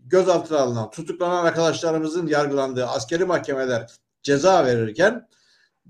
gözaltına 0.06 0.60
alınan 0.60 0.90
tutuklanan 0.90 1.46
arkadaşlarımızın 1.46 2.28
yargılandığı 2.28 2.86
askeri 2.86 3.26
mahkemeler 3.26 3.92
ceza 4.24 4.66
verirken 4.66 5.28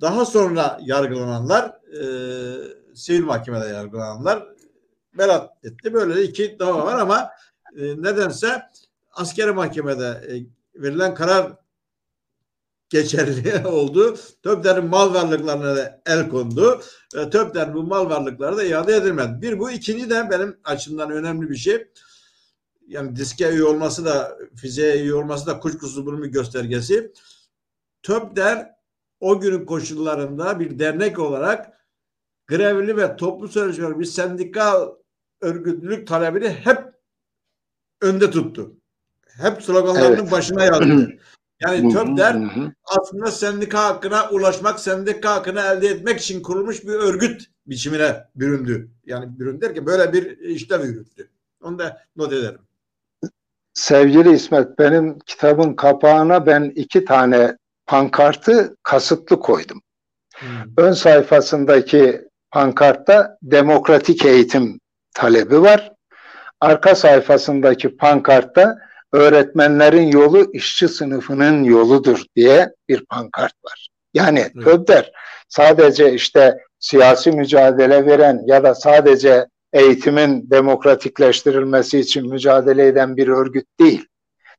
daha 0.02 0.26
sonra 0.26 0.80
yargılananlar 0.81 1.65
e, 1.68 2.06
sivil 2.95 3.23
mahkemede 3.23 3.68
yargılananlar 3.68 4.44
beraat 5.18 5.65
etti. 5.65 5.94
Böyle 5.94 6.15
de 6.15 6.23
iki 6.23 6.60
dava 6.60 6.85
var 6.85 6.99
ama 6.99 7.30
e, 7.77 7.81
nedense 7.81 8.61
askeri 9.11 9.52
mahkemede 9.52 10.06
e, 10.06 10.34
verilen 10.81 11.15
karar 11.15 11.62
geçerli 12.94 13.68
oldu. 13.68 14.18
Töpler'in 14.44 14.86
mal 14.86 15.14
varlıklarına 15.14 15.76
da 15.76 16.02
el 16.06 16.30
kondu. 16.30 16.82
E, 17.15 17.30
Töpler 17.30 17.74
bu 17.74 17.84
mal 17.84 18.10
varlıkları 18.10 18.57
da 18.57 18.64
iade 18.64 18.95
edilmedi. 18.95 19.41
Bir 19.41 19.60
bu. 19.60 19.72
ikinci 19.72 20.10
de 20.10 20.28
benim 20.32 20.57
açımdan 20.64 21.11
önemli 21.11 21.49
bir 21.49 21.56
şey. 21.56 21.88
Yani 22.88 23.15
diske 23.15 23.49
üye 23.49 23.64
olması 23.64 24.06
da 24.06 24.38
fiziğe 24.56 25.03
üye 25.03 25.14
olması 25.14 25.48
da 25.48 25.60
kuşkusuz 25.60 26.06
bunun 26.06 26.24
bir 26.24 26.28
göstergesi. 26.28 27.11
Töpler 28.03 28.70
o 29.20 29.40
günün 29.40 29.65
koşullarında 29.65 30.60
bir 30.60 30.80
dernek 30.80 31.20
olarak 31.20 31.88
grevli 32.48 32.98
ve 32.98 33.15
toplu 33.15 33.48
sözleşmeli 33.48 33.99
bir 33.99 34.06
sendikal 34.06 34.90
örgütlülük 35.41 36.07
talebini 36.07 36.49
hep 36.49 36.94
önde 38.02 38.32
tuttu. 38.32 38.78
Hep 39.41 39.64
sloganlarının 39.64 40.18
Evet. 40.20 40.32
başına 40.32 40.65
yazdı. 40.65 41.10
Yani 41.68 41.94
Töpler 41.94 42.38
aslında 42.85 43.31
sendika 43.31 43.85
hakkına 43.85 44.30
ulaşmak, 44.30 44.80
sendika 44.80 45.35
hakkını 45.35 45.60
elde 45.60 45.88
etmek 45.88 46.19
için 46.19 46.41
kurulmuş 46.41 46.84
bir 46.84 46.94
örgüt 46.94 47.45
biçimine 47.68 48.23
büründü. 48.35 48.90
Yani 49.06 49.40
büründü 49.40 49.61
derken 49.61 49.85
böyle 49.85 50.14
bir 50.14 50.38
işlev 50.38 50.85
yürüttü. 50.85 51.30
Onu 51.61 51.80
da 51.80 52.02
not 52.15 52.34
ederim. 52.34 52.60
Sevgili 53.73 54.31
İsmet, 54.31 54.80
benim 54.80 55.19
kitabın 55.19 55.73
kapağına 55.73 56.45
ben 56.45 56.72
iki 56.76 57.06
tane 57.06 57.57
pankartı 57.85 58.76
kasıtlı 58.84 59.40
koydum. 59.40 59.81
Ön 60.77 60.91
sayfasındaki 60.91 62.27
pankartta 62.52 63.38
demokratik 63.41 64.26
eğitim 64.26 64.80
talebi 65.14 65.61
var. 65.61 65.91
Arka 66.61 66.95
sayfasındaki 66.95 67.98
pankartta 67.98 68.77
öğretmenlerin 69.14 70.11
yolu 70.11 70.52
işçi 70.53 70.88
sınıfının 70.88 71.64
yoludur 71.64 72.23
diye 72.35 72.73
bir 72.90 73.06
pankart 73.06 73.53
var. 73.64 73.90
Yani 74.14 74.40
Evet. 74.40 74.65
Töbder 74.65 75.11
sadece 75.49 76.14
işte 76.14 76.57
siyasi 76.80 77.31
mücadele 77.31 78.06
veren 78.06 78.41
ya 78.45 78.64
da 78.64 78.76
sadece 78.76 79.45
eğitimin 79.73 80.49
demokratikleştirilmesi 80.52 81.99
için 81.99 82.30
mücadele 82.30 82.88
eden 82.88 83.18
bir 83.18 83.27
örgüt 83.27 83.65
değil. 83.80 84.06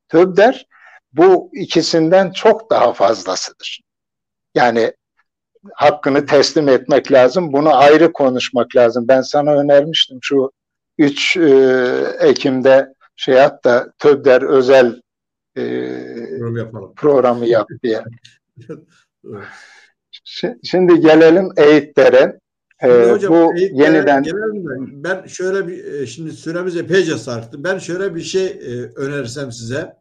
Töbder 0.09 0.67
bu 1.13 1.49
ikisinden 1.53 2.31
çok 2.31 2.69
daha 2.69 2.93
fazlasıdır. 2.93 3.81
Yani 4.55 4.93
hakkını 5.73 6.25
teslim 6.25 6.69
etmek 6.69 7.11
lazım. 7.11 7.53
Bunu 7.53 7.75
ayrı 7.75 8.13
konuşmak 8.13 8.75
lazım. 8.75 9.07
Ben 9.07 9.21
sana 9.21 9.53
önermiştim 9.53 10.19
şu 10.21 10.51
3 10.97 11.37
Ekim'de 12.19 12.94
şey 13.15 13.35
da 13.35 13.93
Töbder 13.99 14.41
özel 14.41 15.01
e, 15.55 15.61
yapalım. 16.57 16.93
programı 16.95 17.45
yap 17.45 17.69
diye. 17.83 18.03
Evet. 19.27 19.43
Şimdi 20.63 20.99
gelelim 20.99 21.49
eğitlere. 21.57 22.39
Ee, 22.83 23.09
hocam, 23.11 23.33
bu 23.33 23.53
yeniden 23.57 24.23
gelelim 24.23 25.03
ben 25.03 25.25
şöyle 25.27 25.67
bir 25.67 25.93
e, 25.93 26.07
şimdi 26.07 26.31
süremiz 26.31 26.77
epeyce 26.77 27.17
sarktı. 27.17 27.63
Ben 27.63 27.77
şöyle 27.77 28.15
bir 28.15 28.21
şey 28.21 28.45
e, 28.45 28.91
önerirsem 28.95 29.51
size. 29.51 29.97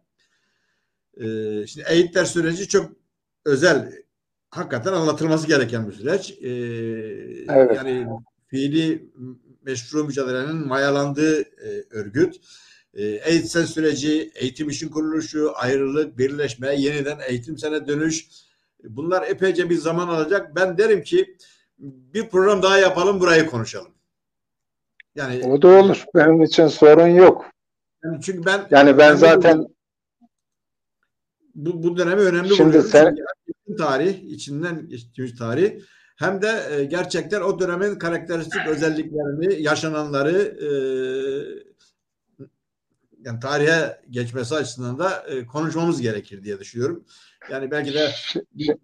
E, 1.16 1.26
şimdi 1.66 1.86
eğitimler 1.88 2.24
süreci 2.24 2.68
çok 2.68 2.92
özel 3.44 3.92
hakikaten 4.50 4.92
anlatılması 4.92 5.46
gereken 5.46 5.88
bir 5.88 5.92
süreç. 5.92 6.30
E, 6.30 6.50
Evet. 7.54 7.76
Yani 7.76 8.06
fiili 8.46 9.10
meşru 9.62 10.04
mücadelenin 10.04 10.66
mayalandığı 10.66 11.40
e, 11.42 11.84
örgüt. 11.90 12.34
E, 12.94 13.04
eğitim 13.04 13.66
süreci, 13.66 14.32
eğitim 14.34 14.68
işin 14.68 14.88
kuruluşu, 14.88 15.52
ayrılık, 15.54 16.18
birleşme, 16.18 16.74
yeniden 16.74 17.18
eğitim 17.28 17.58
sene 17.58 17.86
dönüş. 17.86 18.26
Bunlar 18.84 19.28
epeyce 19.28 19.70
bir 19.70 19.76
zaman 19.76 20.08
alacak. 20.08 20.56
Ben 20.56 20.78
derim 20.78 21.02
ki 21.02 21.36
bir 21.78 22.28
program 22.28 22.62
daha 22.62 22.78
yapalım 22.78 23.20
burayı 23.20 23.46
konuşalım. 23.46 23.92
Yani 25.14 25.44
o 25.46 25.62
da 25.62 25.68
olur. 25.68 26.04
Benim 26.14 26.42
için 26.42 26.66
sorun 26.66 27.06
yok. 27.06 27.50
Yani 28.04 28.18
çünkü 28.22 28.46
ben 28.46 28.66
Yani 28.70 28.98
ben 28.98 29.14
zaten 29.14 29.66
bu, 31.54 31.82
bu 31.82 31.96
dönemi 31.96 32.20
önemli 32.22 32.48
Şimdi 32.48 32.68
buluyorum. 32.68 32.90
sen- 32.90 33.16
yakın 33.48 33.76
tarih, 33.84 34.22
içinden 34.22 34.88
geçtiğimiz 34.88 35.38
tarih 35.38 35.80
hem 36.16 36.42
de 36.42 36.62
e, 36.70 36.84
gerçekten 36.84 37.40
o 37.40 37.58
dönemin 37.58 37.98
karakteristik 37.98 38.66
özelliklerini, 38.68 39.62
yaşananları 39.62 40.38
e, 40.38 40.68
yani 43.24 43.40
tarihe 43.40 44.00
geçmesi 44.10 44.54
açısından 44.54 44.98
da 44.98 45.24
e, 45.28 45.46
konuşmamız 45.46 46.00
gerekir 46.00 46.44
diye 46.44 46.60
düşünüyorum. 46.60 47.04
Yani 47.50 47.70
belki 47.70 47.94
de 47.94 48.10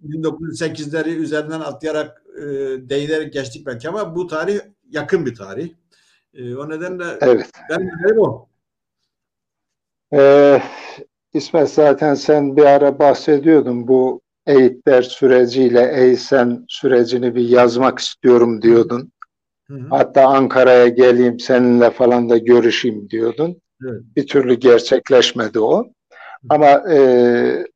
1908'leri 0.08 1.08
üzerinden 1.08 1.60
atlayarak 1.60 2.22
e, 2.36 2.42
değinerek 2.90 3.32
geçtik 3.32 3.66
belki 3.66 3.88
ama 3.88 4.16
bu 4.16 4.26
tarih 4.26 4.60
yakın 4.90 5.26
bir 5.26 5.34
tarih. 5.34 5.70
E, 6.34 6.56
o 6.56 6.68
nedenle 6.68 7.04
evet. 7.20 7.50
ben 7.70 7.86
de 7.86 8.20
o. 8.20 8.48
Ee, 10.12 10.62
İsmet 11.34 11.70
zaten 11.70 12.14
sen 12.14 12.56
bir 12.56 12.64
ara 12.64 12.98
bahsediyordun 12.98 13.88
bu 13.88 14.20
eğitler 14.46 15.02
süreciyle 15.02 15.92
eğsen 15.94 16.64
sürecini 16.68 17.34
bir 17.34 17.48
yazmak 17.48 17.98
istiyorum 17.98 18.62
diyordun. 18.62 19.12
Hı 19.66 19.74
hı. 19.74 19.86
Hatta 19.90 20.26
Ankara'ya 20.26 20.88
geleyim 20.88 21.40
seninle 21.40 21.90
falan 21.90 22.30
da 22.30 22.38
görüşeyim 22.38 23.10
diyordun. 23.10 23.60
Evet. 23.88 24.02
Bir 24.16 24.26
türlü 24.26 24.54
gerçekleşmedi 24.54 25.60
o. 25.60 25.86
Ama 26.48 26.66
e, 26.92 27.66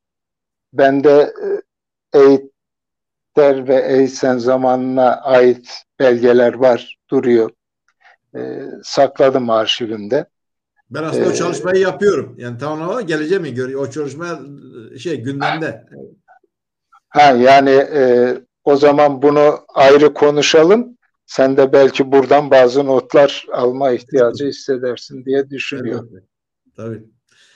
bende 0.72 1.32
e, 2.14 2.18
eğitler 2.18 3.68
ve 3.68 3.76
eğsen 3.76 4.38
zamanına 4.38 5.16
ait 5.22 5.82
belgeler 6.00 6.54
var, 6.54 6.98
duruyor. 7.10 7.50
E, 8.36 8.60
sakladım 8.82 9.50
arşivimde. 9.50 10.26
Ben 10.90 11.02
aslında 11.02 11.26
o 11.28 11.30
Ee, 11.30 11.34
çalışmayı 11.34 11.80
yapıyorum. 11.80 12.34
Yani 12.38 12.58
tamamlamadan 12.58 13.06
geleceğim 13.06 13.42
mi? 13.42 13.54
Gör- 13.54 13.74
O 13.74 13.90
çalışma 13.90 14.40
e, 14.94 14.98
şey 14.98 15.20
gündemde. 15.20 15.86
Ha 17.08 17.22
yani 17.22 17.70
e, 17.70 18.34
o 18.64 18.76
zaman 18.76 19.22
bunu 19.22 19.58
ayrı 19.74 20.14
konuşalım. 20.14 20.98
Sen 21.26 21.56
de 21.56 21.72
belki 21.72 22.12
buradan 22.12 22.50
bazı 22.50 22.86
notlar 22.86 23.46
alma 23.52 23.90
ihtiyacı 23.90 24.46
hissedersin 24.46 25.24
diye 25.24 25.50
düşünüyorum. 25.50 26.10
Tabii. 26.76 27.02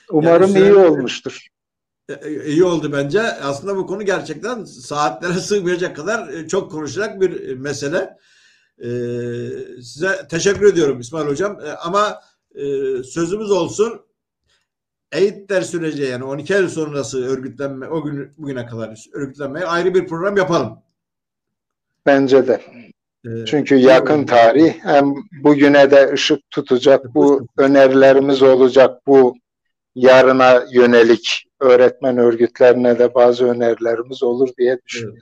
Umarım 0.09 0.55
Yani 0.55 0.59
iyi 0.59 0.73
olmuştur. 0.73 1.47
E, 2.09 2.13
e, 2.13 2.45
İyi 2.45 2.63
oldu 2.63 2.91
bence. 2.91 3.21
Aslında 3.21 3.77
bu 3.77 3.87
konu 3.87 4.05
gerçekten 4.05 4.63
saatlere 4.63 5.33
sığmayacak 5.39 5.95
kadar 5.95 6.33
e, 6.33 6.47
çok 6.47 6.71
konuşacak 6.71 7.21
bir 7.21 7.57
mesele. 7.57 8.17
Size 9.81 10.27
teşekkür 10.29 10.73
ediyorum 10.73 10.99
İsmail 10.99 11.27
Hocam. 11.27 11.59
Ama 11.79 12.21
sözümüz 13.03 13.51
olsun. 13.51 14.01
Eğitim 15.11 15.61
süreci 15.61 16.03
yani 16.03 16.23
12 16.23 16.53
Eylül 16.53 16.69
sonrası 16.69 17.25
örgütlenme 17.25 17.87
o 17.87 18.03
gün 18.03 18.33
bugüne 18.37 18.65
kadar 18.65 19.05
örgütlenmeye 19.13 19.65
ayrı 19.65 19.93
bir 19.93 20.07
program 20.07 20.37
yapalım. 20.37 20.79
Bence 22.05 22.47
de. 22.47 22.61
E, 23.25 23.45
Çünkü 23.45 23.75
yakın 23.75 24.25
tarih 24.25 24.73
hem 24.83 25.13
bugüne 25.43 25.91
de 25.91 26.11
ışık 26.13 26.49
tutacak 26.51 27.15
bu 27.15 27.47
önerilerimiz 27.57 28.41
olacak 28.41 29.07
bu 29.07 29.35
yarına 29.95 30.63
yönelik 30.71 31.45
öğretmen 31.59 32.17
örgütlerine 32.17 32.99
de 32.99 33.13
bazı 33.15 33.45
önerilerimiz 33.45 34.23
olur 34.23 34.49
diye 34.57 34.79
düşünüyorum. 34.85 35.19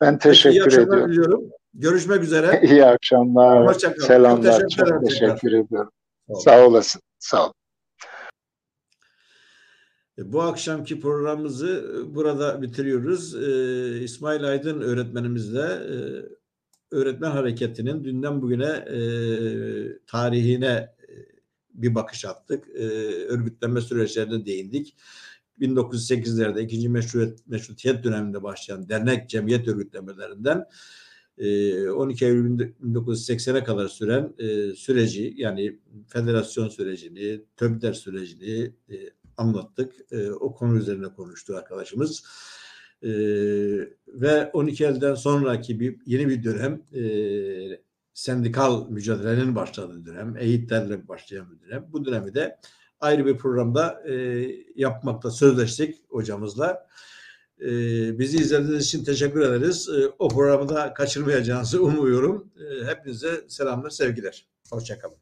Ben 0.00 0.18
Peki, 0.18 0.28
iyi 0.28 0.32
teşekkür 0.32 0.64
akşamlar 0.64 0.86
ediyorum. 0.86 1.10
diliyorum. 1.12 1.50
Görüşmek 1.74 2.22
üzere. 2.22 2.60
İyi 2.70 2.84
akşamlar. 2.84 3.66
Hoşça 3.66 3.88
kalın. 3.88 3.98
Çok 3.98 4.06
Selamlar. 4.06 4.52
teşekkür 4.68 4.86
Çok 4.90 5.08
teşekkür 5.08 5.52
ediyorum. 5.52 5.90
Sağ 6.34 6.66
olasın. 6.66 7.02
Sağ 7.18 7.46
ol. 7.48 7.52
E, 10.18 10.32
Bu 10.32 10.42
akşamki 10.42 11.00
programımızı 11.00 11.84
e, 11.96 12.14
burada 12.14 12.62
bitiriyoruz. 12.62 13.34
Ee, 13.34 13.98
İsmail 14.04 14.44
Aydın 14.44 14.80
öğretmenimizle 14.80 15.60
e, 15.62 15.96
öğretmen 16.90 17.30
hareketinin 17.30 18.04
dünden 18.04 18.42
bugüne 18.42 18.66
e, 18.66 18.98
tarihine 20.06 20.66
e, 20.66 21.14
bir 21.74 21.94
bakış 21.94 22.24
attık. 22.24 22.68
E, 22.68 22.84
örgütlenme 23.26 23.80
süreçlerine 23.80 24.46
değindik. 24.46 24.96
1908'lerde 25.60 26.60
ikinci 26.62 26.88
meşruiyet, 26.88 27.46
meşrutiyet 27.46 28.04
döneminde 28.04 28.42
başlayan 28.42 28.88
dernek 28.88 29.28
cemiyet 29.28 29.68
örgütlemelerinden 29.68 30.66
e, 31.38 31.90
12 31.90 32.24
Eylül 32.24 32.72
1980'e 32.82 33.64
kadar 33.64 33.88
süren 33.88 34.34
e, 34.38 34.74
süreci 34.74 35.34
yani 35.36 35.78
federasyon 36.08 36.68
sürecini, 36.68 37.44
TÖBDER 37.56 37.92
sürecini 37.92 38.72
e, 38.90 38.94
anlattık. 39.36 39.94
E, 40.12 40.30
o 40.30 40.54
konu 40.54 40.78
üzerine 40.78 41.08
konuştu 41.08 41.56
arkadaşımız. 41.56 42.24
E, 43.02 43.10
ve 44.08 44.50
12 44.52 44.84
Eylül'den 44.84 45.14
sonraki 45.14 45.80
bir, 45.80 45.96
yeni 46.06 46.28
bir 46.28 46.44
dönem 46.44 46.82
e, 46.94 47.02
sendikal 48.14 48.88
mücadelenin 48.88 49.54
başladığı 49.54 50.06
dönem, 50.06 50.36
eğitlerle 50.38 51.08
başlayan 51.08 51.46
bir 51.52 51.68
dönem. 51.68 51.86
Bu 51.92 52.04
dönemi 52.04 52.34
de 52.34 52.58
ayrı 53.00 53.26
bir 53.26 53.38
programda 53.38 54.02
e, 54.08 54.46
yapmakta 54.76 55.30
sözleştik 55.30 55.96
hocamızla. 56.08 56.86
E, 57.60 57.68
bizi 58.18 58.38
izlediğiniz 58.38 58.86
için 58.86 59.04
teşekkür 59.04 59.40
ederiz. 59.40 59.88
E, 59.88 60.06
o 60.18 60.28
programı 60.28 60.68
da 60.68 60.94
kaçırmayacağınızı 60.94 61.82
umuyorum. 61.84 62.50
E, 62.56 62.84
hepinize 62.86 63.44
selamlar, 63.48 63.90
sevgiler. 63.90 64.46
Hoşçakalın. 64.70 65.16